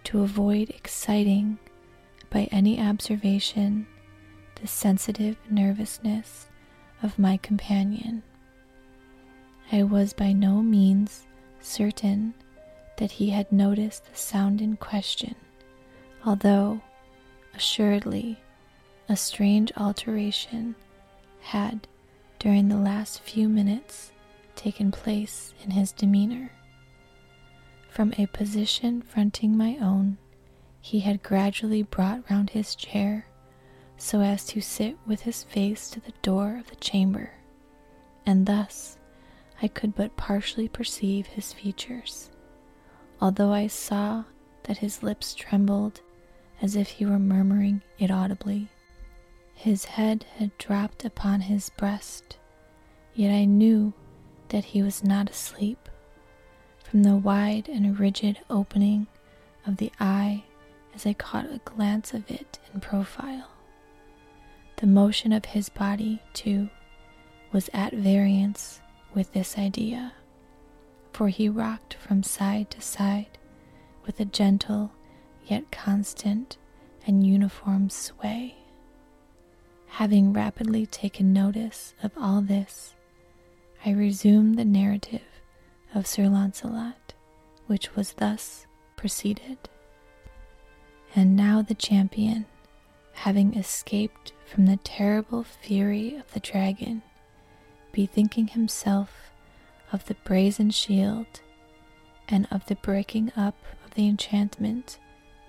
to 0.05 0.23
avoid 0.23 0.71
exciting 0.71 1.59
by 2.31 2.45
any 2.53 2.81
observation 2.81 3.87
the 4.57 4.67
sensitive 4.67 5.37
nervousness 5.51 6.47
of 7.03 7.19
my 7.19 7.37
companion. 7.39 8.23
I 9.71 9.83
was 9.83 10.13
by 10.13 10.33
no 10.33 10.63
means 10.63 11.27
certain 11.61 12.35
that 12.99 13.13
he 13.13 13.31
had 13.31 13.51
noticed 13.53 14.05
the 14.05 14.17
sound 14.17 14.61
in 14.61 14.77
question, 14.77 15.35
although, 16.25 16.81
assuredly, 17.55 18.39
a 19.09 19.17
strange 19.17 19.73
alteration 19.77 20.75
had, 21.41 21.87
during 22.39 22.69
the 22.69 22.79
last 22.79 23.21
few 23.21 23.49
minutes, 23.49 24.13
taken 24.55 24.91
place 24.91 25.53
in 25.63 25.71
his 25.71 25.93
demeanor. 25.93 26.51
From 27.91 28.13
a 28.19 28.27
position 28.27 29.03
fronting 29.03 29.57
my 29.57 29.77
own, 29.81 30.19
he 30.81 31.01
had 31.01 31.23
gradually 31.23 31.83
brought 31.83 32.29
round 32.31 32.51
his 32.51 32.75
chair 32.75 33.27
so 33.97 34.21
as 34.21 34.45
to 34.47 34.61
sit 34.61 34.97
with 35.07 35.23
his 35.23 35.43
face 35.43 35.89
to 35.91 36.01
the 36.01 36.13
door 36.23 36.57
of 36.59 36.69
the 36.69 36.77
chamber, 36.77 37.31
and 38.25 38.47
thus 38.47 38.99
I 39.63 39.69
could 39.69 39.95
but 39.95 40.17
partially 40.17 40.69
perceive 40.69 41.27
his 41.27 41.53
features, 41.53 42.31
although 43.21 43.53
I 43.53 43.67
saw 43.69 44.25
that 44.65 44.79
his 44.79 45.03
lips 45.03 45.35
trembled 45.35 46.01
as 46.61 46.77
if 46.77 46.89
he 46.89 47.07
were 47.07 47.19
murmuring 47.19 47.83
it 47.99 48.11
audibly. 48.11 48.69
His 49.55 49.87
head 49.87 50.27
had 50.37 50.57
dropped 50.59 51.05
upon 51.05 51.43
his 51.43 51.71
breast, 51.71 52.39
yet 53.15 53.33
I 53.33 53.45
knew 53.47 53.95
that 54.49 54.65
he 54.67 54.83
was 54.83 55.03
not 55.03 55.31
asleep. 55.31 55.89
From 56.85 57.03
the 57.03 57.17
wide 57.17 57.69
and 57.69 57.99
rigid 57.99 58.39
opening 58.49 59.07
of 59.67 59.79
the 59.79 59.91
eye 59.99 60.45
as 60.95 61.05
I 61.07 61.15
caught 61.15 61.47
a 61.47 61.61
glance 61.65 62.15
of 62.15 62.31
it 62.31 62.59
in 62.73 62.81
profile. 62.81 63.49
The 64.77 64.87
motion 64.87 65.33
of 65.33 65.47
his 65.47 65.69
body, 65.71 66.21
too, 66.35 66.69
was 67.51 67.71
at 67.73 67.95
variance 67.95 68.81
with 69.15 69.33
this 69.33 69.57
idea, 69.57 70.13
for 71.13 71.29
he 71.29 71.49
rocked 71.49 71.95
from 71.95 72.23
side 72.23 72.71
to 72.73 72.83
side 72.83 73.39
with 74.05 74.21
a 74.21 74.27
gentle 74.27 74.93
yet 75.47 75.71
constant 75.73 76.59
and 77.07 77.27
uniform 77.27 77.89
sway. 77.89 78.57
Having 79.87 80.35
rapidly 80.35 80.85
taken 80.85 81.33
notice 81.33 81.95
of 82.03 82.13
all 82.19 82.43
this, 82.43 82.95
I 83.85 83.91
resumed 83.93 84.59
the 84.59 84.65
narrative 84.65 85.23
of 85.95 86.07
Sir 86.07 86.29
Launcelot, 86.29 87.15
which 87.67 87.97
was 87.97 88.13
thus 88.15 88.67
proceeded. 88.97 89.57
And 91.15 91.35
now 91.35 91.63
the 91.63 91.75
champion, 91.75 92.45
having 93.13 93.55
escaped 93.55 94.33
from 94.47 94.67
the 94.67 94.79
terrible 94.79 95.43
fury 95.43 96.15
of 96.17 96.33
the 96.33 96.41
dragon, 96.41 97.03
bethinking 97.93 98.49
himself 98.49 99.31
of 99.93 100.07
the 100.07 100.15
brazen 100.25 100.71
shield 100.71 101.41
and 102.29 102.47
of 102.51 102.65
the 102.67 102.77
breaking 102.77 103.33
up 103.37 103.57
of 103.85 103.95
the 103.95 104.09
enchantment 104.09 104.99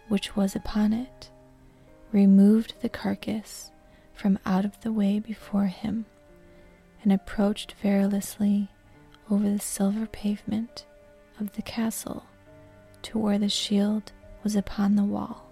which 0.07 0.35
was 0.35 0.55
upon 0.55 0.93
it, 0.93 1.29
removed 2.11 2.73
the 2.81 2.89
carcass 2.89 3.71
from 4.13 4.39
out 4.45 4.65
of 4.65 4.79
the 4.81 4.91
way 4.91 5.19
before 5.19 5.65
him 5.67 6.05
and 7.03 7.11
approached 7.13 7.75
perilously 7.81 8.69
over 9.29 9.49
the 9.49 9.59
silver 9.59 10.07
pavement 10.07 10.85
of 11.39 11.53
the 11.53 11.61
castle 11.61 12.25
to 13.01 13.17
where 13.17 13.37
the 13.37 13.49
shield 13.49 14.11
was 14.43 14.55
upon 14.55 14.95
the 14.95 15.03
wall, 15.03 15.49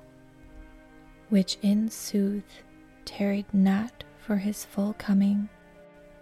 which 1.30 1.58
in 1.62 1.90
sooth 1.90 2.64
tarried 3.06 3.46
not 3.54 4.04
for 4.18 4.38
his 4.38 4.66
full 4.66 4.94
coming, 4.94 5.50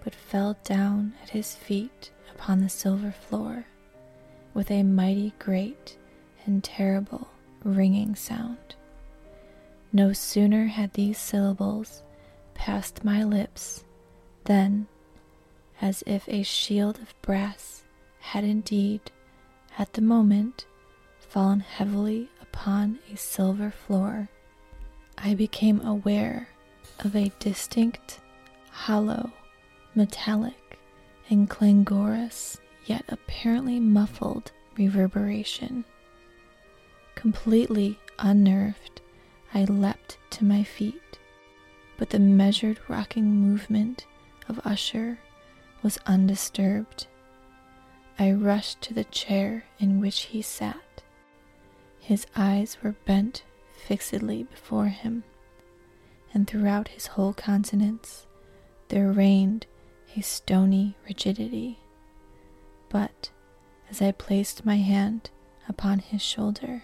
but 0.04 0.14
fell 0.14 0.58
down 0.64 1.14
at 1.22 1.30
his 1.30 1.56
feet 1.56 2.12
upon 2.36 2.60
the 2.60 2.70
silver 2.70 3.12
floor 3.12 3.66
with 4.54 4.70
a 4.70 4.84
mighty 4.84 5.34
great 5.40 5.98
and 6.46 6.64
terrible 6.64 7.28
ringing 7.64 8.16
sound. 8.16 8.76
No 9.92 10.12
sooner 10.14 10.66
had 10.66 10.94
these 10.94 11.18
syllables 11.18 12.04
passed 12.54 13.04
my 13.04 13.24
lips 13.24 13.84
than, 14.46 14.88
as 15.82 16.04
if 16.06 16.28
a 16.28 16.44
shield 16.44 17.00
of 17.00 17.20
brass 17.22 17.84
had 18.20 18.44
indeed, 18.44 19.02
at 19.78 19.94
the 19.94 20.02
moment, 20.02 20.66
fallen 21.20 21.62
heavily 21.62 22.30
upon 22.42 23.00
a 23.12 23.18
silver 23.18 23.72
floor, 23.72 24.30
I 25.18 25.34
became 25.34 25.82
aware 25.82 26.48
of 27.00 27.16
a 27.16 27.32
distinct, 27.40 28.20
hollow, 28.72 29.32
metallic, 29.96 30.80
and 31.30 31.50
clangorous, 31.50 32.60
yet 32.86 33.06
apparently 33.08 33.80
muffled 33.80 34.52
reverberation. 34.78 35.86
Completely 37.16 38.00
unnerved, 38.20 39.02
I 39.54 39.64
leapt 39.66 40.18
to 40.32 40.46
my 40.46 40.64
feet, 40.64 41.20
but 41.98 42.10
the 42.10 42.20
measured 42.20 42.80
rocking 42.88 43.26
movement 43.26 44.06
of 44.50 44.60
Usher 44.66 45.20
was 45.82 46.00
undisturbed. 46.06 47.08
I 48.20 48.32
rushed 48.32 48.82
to 48.82 48.94
the 48.94 49.04
chair 49.06 49.66
in 49.80 50.00
which 50.00 50.22
he 50.24 50.42
sat. 50.42 51.02
His 52.00 52.28
eyes 52.36 52.78
were 52.84 52.96
bent 53.06 53.44
fixedly 53.74 54.44
before 54.44 54.88
him, 54.88 55.24
and 56.34 56.48
throughout 56.48 56.90
his 56.90 57.08
whole 57.08 57.34
countenance 57.34 58.26
there 58.90 59.12
reigned 59.12 59.66
a 60.16 60.22
stony 60.22 60.96
rigidity. 61.08 61.80
But 62.90 63.30
as 63.90 64.02
I 64.02 64.12
placed 64.12 64.66
my 64.66 64.78
hand 64.78 65.30
upon 65.68 66.00
his 66.00 66.22
shoulder, 66.22 66.84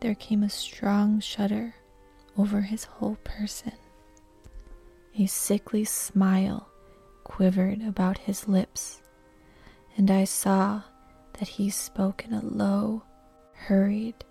there 0.00 0.14
came 0.14 0.42
a 0.42 0.48
strong 0.48 1.20
shudder 1.20 1.74
over 2.36 2.62
his 2.62 2.84
whole 2.84 3.16
person. 3.24 3.72
A 5.18 5.26
sickly 5.26 5.84
smile 5.84 6.68
quivered 7.24 7.82
about 7.82 8.18
his 8.18 8.48
lips, 8.48 9.02
and 9.96 10.10
I 10.10 10.24
saw 10.24 10.82
that 11.34 11.48
he 11.48 11.70
spoke 11.70 12.24
in 12.24 12.32
a 12.32 12.44
low, 12.44 13.02
hurried, 13.52 14.24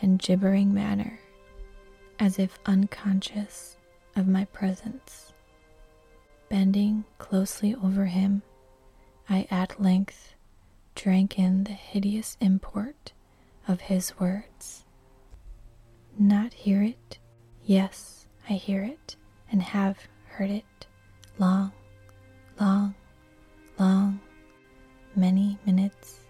and 0.00 0.18
gibbering 0.18 0.74
manner, 0.74 1.20
as 2.18 2.38
if 2.38 2.58
unconscious 2.66 3.76
of 4.16 4.28
my 4.28 4.44
presence. 4.46 5.32
Bending 6.48 7.04
closely 7.18 7.74
over 7.74 8.06
him, 8.06 8.42
I 9.28 9.46
at 9.50 9.80
length 9.80 10.34
drank 10.94 11.38
in 11.38 11.64
the 11.64 11.72
hideous 11.72 12.36
import 12.40 13.12
of 13.66 13.80
his 13.82 14.18
words. 14.18 14.84
Not 16.18 16.52
hear 16.52 16.82
it? 16.82 17.18
Yes, 17.64 18.26
I 18.48 18.54
hear 18.54 18.82
it, 18.82 19.16
and 19.50 19.62
have 19.62 19.98
heard 20.26 20.50
it 20.50 20.86
long, 21.38 21.72
long, 22.60 22.94
long, 23.78 24.20
many 25.16 25.58
minutes, 25.64 26.20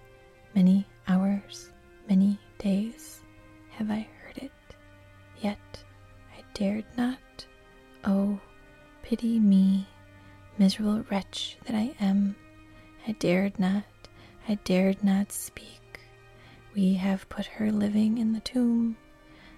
many 0.55 0.87
hours, 1.09 1.71
many 2.09 2.39
days 2.59 3.23
have 3.71 3.91
I 3.91 4.07
heard 4.21 4.39
it, 4.39 4.53
yet 5.41 5.83
I 6.37 6.43
dared 6.55 6.85
not. 6.97 7.19
Oh, 8.05 8.41
pity 9.03 9.39
me, 9.39 9.87
miserable 10.59 11.05
wretch 11.11 11.57
that 11.67 11.77
I 11.77 11.95
am. 12.01 12.35
I 13.07 13.13
dared 13.13 13.59
not, 13.61 13.85
I 14.49 14.57
dared 14.65 15.05
not 15.05 15.31
speak. 15.31 16.01
We 16.75 16.95
have 16.95 17.29
put 17.29 17.47
her 17.47 17.71
living 17.71 18.19
in 18.19 18.33
the 18.33 18.41
tomb. 18.41 18.97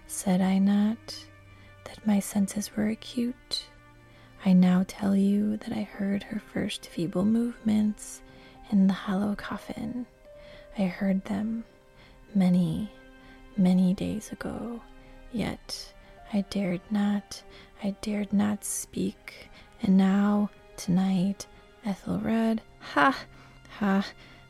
Said 0.06 0.42
I 0.42 0.58
not 0.58 1.24
that 1.84 2.06
my 2.06 2.20
senses 2.20 2.76
were 2.76 2.88
acute? 2.88 3.64
I 4.44 4.52
now 4.52 4.84
tell 4.86 5.16
you 5.16 5.56
that 5.58 5.72
I 5.72 5.82
heard 5.82 6.24
her 6.24 6.38
first 6.52 6.86
feeble 6.86 7.24
movements 7.24 8.20
in 8.70 8.86
the 8.88 8.92
hollow 8.92 9.34
coffin. 9.36 10.04
I 10.78 10.82
heard 10.82 11.24
them 11.24 11.64
many, 12.34 12.92
many 13.56 13.94
days 13.94 14.32
ago, 14.32 14.82
yet 15.32 15.93
I 16.34 16.40
dared 16.50 16.80
not, 16.90 17.44
I 17.80 17.94
dared 18.02 18.32
not 18.32 18.64
speak. 18.64 19.50
And 19.80 19.96
now, 19.96 20.50
tonight, 20.76 21.46
Ethelred, 21.86 22.60
ha, 22.80 23.16
ha, 23.78 24.04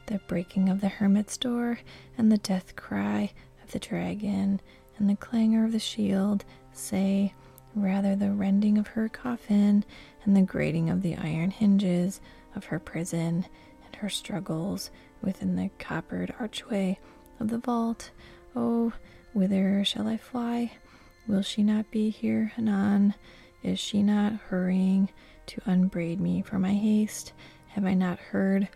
the 0.06 0.18
breaking 0.26 0.70
of 0.70 0.80
the 0.80 0.88
hermit's 0.88 1.36
door, 1.36 1.80
and 2.16 2.32
the 2.32 2.38
death 2.38 2.74
cry 2.74 3.32
of 3.62 3.72
the 3.72 3.78
dragon, 3.78 4.62
and 4.96 5.10
the 5.10 5.16
clangor 5.16 5.66
of 5.66 5.72
the 5.72 5.78
shield, 5.78 6.46
say, 6.72 7.34
rather 7.74 8.16
the 8.16 8.32
rending 8.32 8.78
of 8.78 8.86
her 8.86 9.10
coffin 9.10 9.84
and 10.24 10.34
the 10.34 10.40
grating 10.40 10.88
of 10.88 11.02
the 11.02 11.16
iron 11.16 11.50
hinges 11.50 12.18
of 12.56 12.64
her 12.64 12.78
prison 12.78 13.44
and 13.84 13.96
her 13.96 14.08
struggles 14.08 14.90
within 15.20 15.54
the 15.54 15.68
coppered 15.78 16.32
archway 16.40 16.98
of 17.38 17.48
the 17.50 17.58
vault. 17.58 18.10
Oh, 18.56 18.94
whither 19.34 19.84
shall 19.84 20.08
I 20.08 20.16
fly? 20.16 20.72
Will 21.26 21.42
she 21.42 21.62
not 21.62 21.90
be 21.90 22.10
here 22.10 22.52
anon? 22.58 23.14
Is 23.62 23.78
she 23.78 24.02
not 24.02 24.34
hurrying 24.34 25.08
to 25.46 25.62
unbraid 25.64 26.20
me 26.20 26.42
for 26.42 26.58
my 26.58 26.74
haste? 26.74 27.32
Have 27.68 27.86
I 27.86 27.94
not 27.94 28.18
heard 28.18 28.68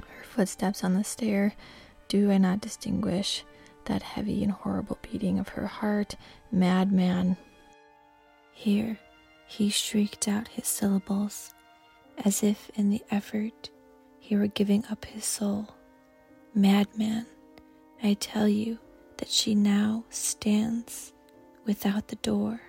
her 0.00 0.24
footsteps 0.24 0.82
on 0.82 0.94
the 0.94 1.04
stair? 1.04 1.54
Do 2.08 2.30
I 2.30 2.38
not 2.38 2.60
distinguish 2.60 3.44
that 3.84 4.02
heavy 4.02 4.42
and 4.42 4.52
horrible 4.52 4.98
beating 5.02 5.38
of 5.38 5.48
her 5.50 5.66
heart? 5.66 6.16
Madman! 6.50 7.36
Here 8.52 8.98
he 9.46 9.68
shrieked 9.68 10.26
out 10.28 10.48
his 10.48 10.66
syllables, 10.66 11.52
as 12.24 12.42
if 12.42 12.70
in 12.74 12.88
the 12.88 13.02
effort 13.10 13.70
he 14.18 14.34
were 14.34 14.46
giving 14.46 14.84
up 14.90 15.04
his 15.04 15.24
soul. 15.24 15.68
Madman, 16.54 17.26
I 18.02 18.14
tell 18.14 18.48
you 18.48 18.78
that 19.18 19.28
she 19.28 19.54
now 19.54 20.04
stands 20.08 21.12
without 21.66 22.08
the 22.08 22.16
door. 22.16 22.60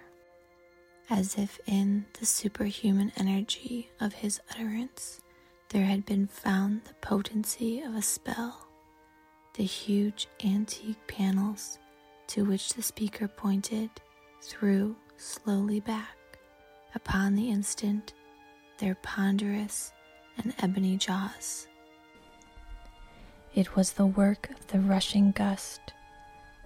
as 1.10 1.38
if 1.38 1.60
in 1.66 2.06
the 2.20 2.26
superhuman 2.26 3.12
energy 3.18 3.90
of 4.00 4.14
his 4.14 4.42
utterance 4.52 5.22
there 5.70 5.86
had 5.86 6.06
been 6.06 6.28
found 6.28 6.84
the 6.86 6.94
potency 6.96 7.82
of 7.82 7.96
a 7.96 8.02
spell. 8.02 8.68
The 9.56 9.64
huge 9.64 10.28
antique 10.44 11.00
panels 11.08 11.80
to 12.28 12.44
which 12.46 12.74
the 12.74 12.82
speaker 12.82 13.28
pointed 13.28 13.90
threw 14.42 14.96
slowly 15.18 15.80
back 15.80 16.18
upon 16.94 17.36
the 17.36 17.50
instant 17.50 18.14
their 18.80 18.96
ponderous 18.96 19.92
and 20.38 20.54
ebony 20.60 20.98
jaws. 20.98 21.68
It 23.56 23.76
was 23.76 23.94
the 23.94 24.06
work 24.06 24.50
of 24.52 24.68
the 24.68 24.80
rushing 24.80 25.32
gust, 25.32 25.82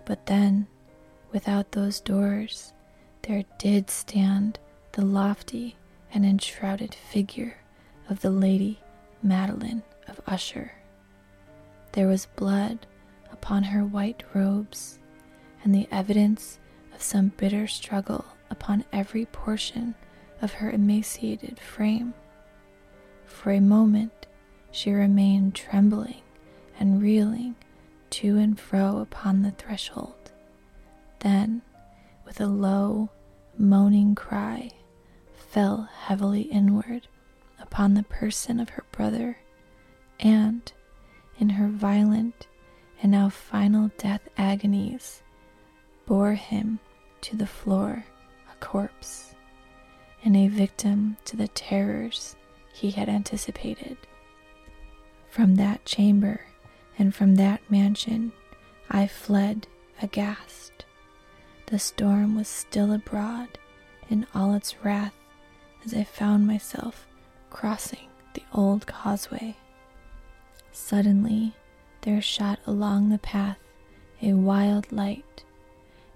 but 0.06 0.26
then, 0.26 0.68
without 1.32 1.72
those 1.72 2.00
doors, 2.00 2.74
there 3.24 3.44
did 3.58 3.90
stand 3.90 4.60
the 4.94 5.06
lofty 5.06 5.76
and 6.14 6.26
enshrouded 6.26 6.94
figure 6.94 7.58
of 8.10 8.22
the 8.22 8.30
Lady 8.30 8.80
Madeline 9.24 9.84
of 10.08 10.20
Usher. 10.28 10.74
There 11.94 12.08
was 12.08 12.26
blood 12.36 12.86
upon 13.32 13.64
her 13.64 13.84
white 13.84 14.24
robes, 14.34 15.00
and 15.64 15.74
the 15.74 15.88
evidence 15.92 16.60
of 16.94 17.02
some 17.02 17.30
bitter 17.38 17.68
struggle 17.68 18.26
upon 18.50 18.86
every 18.92 19.26
portion 19.26 19.96
of 20.42 20.54
her 20.54 20.72
emaciated 20.72 21.60
frame. 21.60 22.14
For 23.26 23.52
a 23.52 23.62
moment 23.62 24.28
she 24.72 24.92
remained 24.92 25.56
trembling 25.56 26.22
and 26.80 27.02
reeling 27.02 27.56
to 28.12 28.38
and 28.38 28.60
fro 28.60 28.98
upon 28.98 29.42
the 29.42 29.52
threshold. 29.52 30.21
Then, 31.22 31.62
with 32.26 32.42
a 32.42 32.48
low, 32.48 33.10
moaning 33.58 34.16
cry, 34.16 34.72
fell 35.34 35.90
heavily 36.04 36.42
inward 36.44 37.08
upon 37.60 37.94
the 37.94 38.04
person 38.04 38.60
of 38.60 38.70
her 38.70 38.86
brother, 38.92 39.38
and, 40.20 40.72
in 41.40 41.50
her 41.50 41.68
violent 41.68 42.48
and 43.02 43.12
now 43.12 43.30
final 43.30 43.90
death 43.98 44.22
agonies, 44.38 45.24
bore 46.06 46.34
him 46.34 46.80
to 47.22 47.36
the 47.36 47.48
floor 47.48 48.06
a 48.52 48.56
corpse, 48.64 49.36
and 50.24 50.36
a 50.36 50.48
victim 50.48 51.18
to 51.26 51.36
the 51.36 51.48
terrors 51.50 52.36
he 52.74 52.92
had 52.92 53.10
anticipated. 53.10 53.98
From 55.30 55.56
that 55.56 55.86
chamber 55.86 56.42
and 56.98 57.14
from 57.14 57.36
that 57.36 57.62
mansion 57.70 58.32
I 58.90 59.08
fled 59.08 59.68
aghast. 60.02 60.71
The 61.72 61.80
storm 61.80 62.36
was 62.36 62.50
still 62.50 62.92
abroad 62.92 63.58
in 64.10 64.28
all 64.36 64.54
its 64.56 64.84
wrath 64.84 65.14
as 65.86 65.94
I 65.94 66.04
found 66.04 66.46
myself 66.46 67.08
crossing 67.50 68.10
the 68.34 68.44
old 68.54 68.86
causeway. 68.86 69.56
Suddenly, 70.74 71.54
there 72.02 72.22
shot 72.22 72.60
along 72.68 73.08
the 73.08 73.20
path 73.20 73.58
a 74.22 74.34
wild 74.34 74.92
light, 74.92 75.46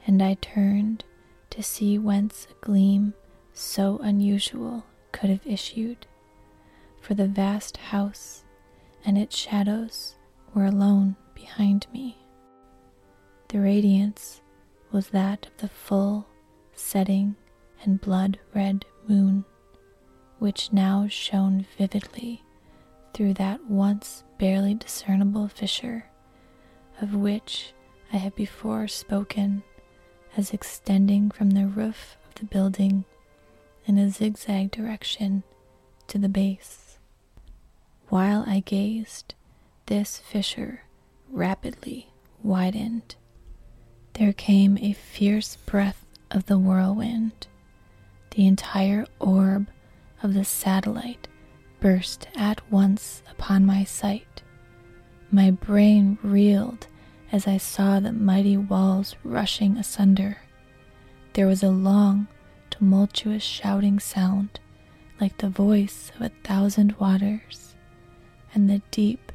and 0.06 0.22
I 0.22 0.34
turned 0.42 1.06
to 1.52 1.64
see 1.64 1.98
whence 1.98 2.48
a 2.52 2.66
gleam 2.66 3.14
so 3.54 3.98
unusual 4.04 4.84
could 5.14 5.30
have 5.30 5.48
issued, 5.48 6.06
for 7.00 7.14
the 7.14 7.30
vast 7.30 7.78
house 7.78 8.44
and 9.06 9.18
its 9.18 9.38
shadows 9.38 10.16
were 10.54 10.66
alone 10.66 11.16
behind 11.34 11.88
me. 11.94 12.18
The 13.48 13.62
radiance 13.62 14.42
was 14.92 15.10
that 15.10 15.46
of 15.48 15.58
the 15.58 15.70
full 15.70 16.28
setting 16.74 17.36
and 17.84 18.02
blood 18.02 18.40
red 18.54 18.86
moon, 19.08 19.46
which 20.40 20.72
now 20.74 21.08
shone 21.08 21.66
vividly 21.78 22.44
through 23.14 23.34
that 23.34 23.64
once 23.70 24.24
barely 24.38 24.74
discernible 24.74 25.48
fissure 25.48 26.06
of 27.02 27.14
which 27.16 27.74
I 28.14 28.18
had 28.18 28.36
before 28.36 28.88
spoken 28.88 29.64
as 30.38 30.52
extending 30.52 31.32
from 31.32 31.52
the 31.52 31.68
roof 31.68 32.18
of 32.28 32.36
the 32.36 32.46
building 32.46 33.06
in 33.86 33.98
a 33.98 34.10
zigzag 34.10 34.72
direction 34.72 35.44
to 36.08 36.18
the 36.18 36.30
base. 36.30 36.98
While 38.10 38.44
I 38.48 38.60
gazed, 38.62 39.34
this 39.88 40.18
fissure 40.18 40.84
rapidly 41.30 42.10
widened. 42.44 43.16
There 44.18 44.34
came 44.34 44.78
a 44.78 44.94
fierce 44.94 45.58
breath 45.66 46.06
of 46.32 46.46
the 46.46 46.58
whirlwind. 46.58 47.48
The 48.32 48.48
entire 48.48 49.06
orb 49.20 49.68
of 50.24 50.34
the 50.34 50.46
satellite 50.46 51.28
burst 51.82 52.30
at 52.34 52.62
once 52.72 53.24
upon 53.30 53.66
my 53.66 53.84
sight. 53.84 54.42
My 55.32 55.52
brain 55.52 56.18
reeled 56.24 56.88
as 57.34 57.46
I 57.46 57.58
saw 57.58 58.00
the 58.00 58.14
mighty 58.14 58.56
walls 58.56 59.18
rushing 59.22 59.76
asunder. 59.78 60.38
There 61.34 61.48
was 61.48 61.62
a 61.62 61.70
long, 61.70 62.28
tumultuous 62.70 63.44
shouting 63.44 64.00
sound, 64.00 64.62
like 65.20 65.40
the 65.40 65.50
voice 65.50 66.14
of 66.16 66.22
a 66.22 66.32
thousand 66.46 66.94
waters, 67.00 67.76
and 68.54 68.70
the 68.70 68.82
deep 68.92 69.34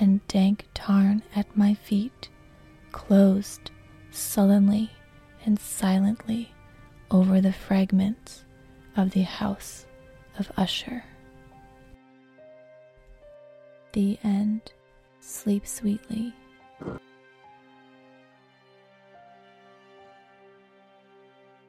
and 0.00 0.26
dank 0.28 0.66
tarn 0.72 1.22
at 1.36 1.54
my 1.54 1.74
feet 1.74 2.30
closed 2.90 3.70
sullenly 4.14 4.90
and 5.44 5.58
silently 5.58 6.52
over 7.10 7.40
the 7.40 7.52
fragments 7.52 8.44
of 8.96 9.10
the 9.10 9.22
house 9.22 9.86
of 10.38 10.50
Usher. 10.56 11.04
The 13.92 14.18
end. 14.24 14.72
Sleep 15.20 15.66
sweetly. 15.66 16.34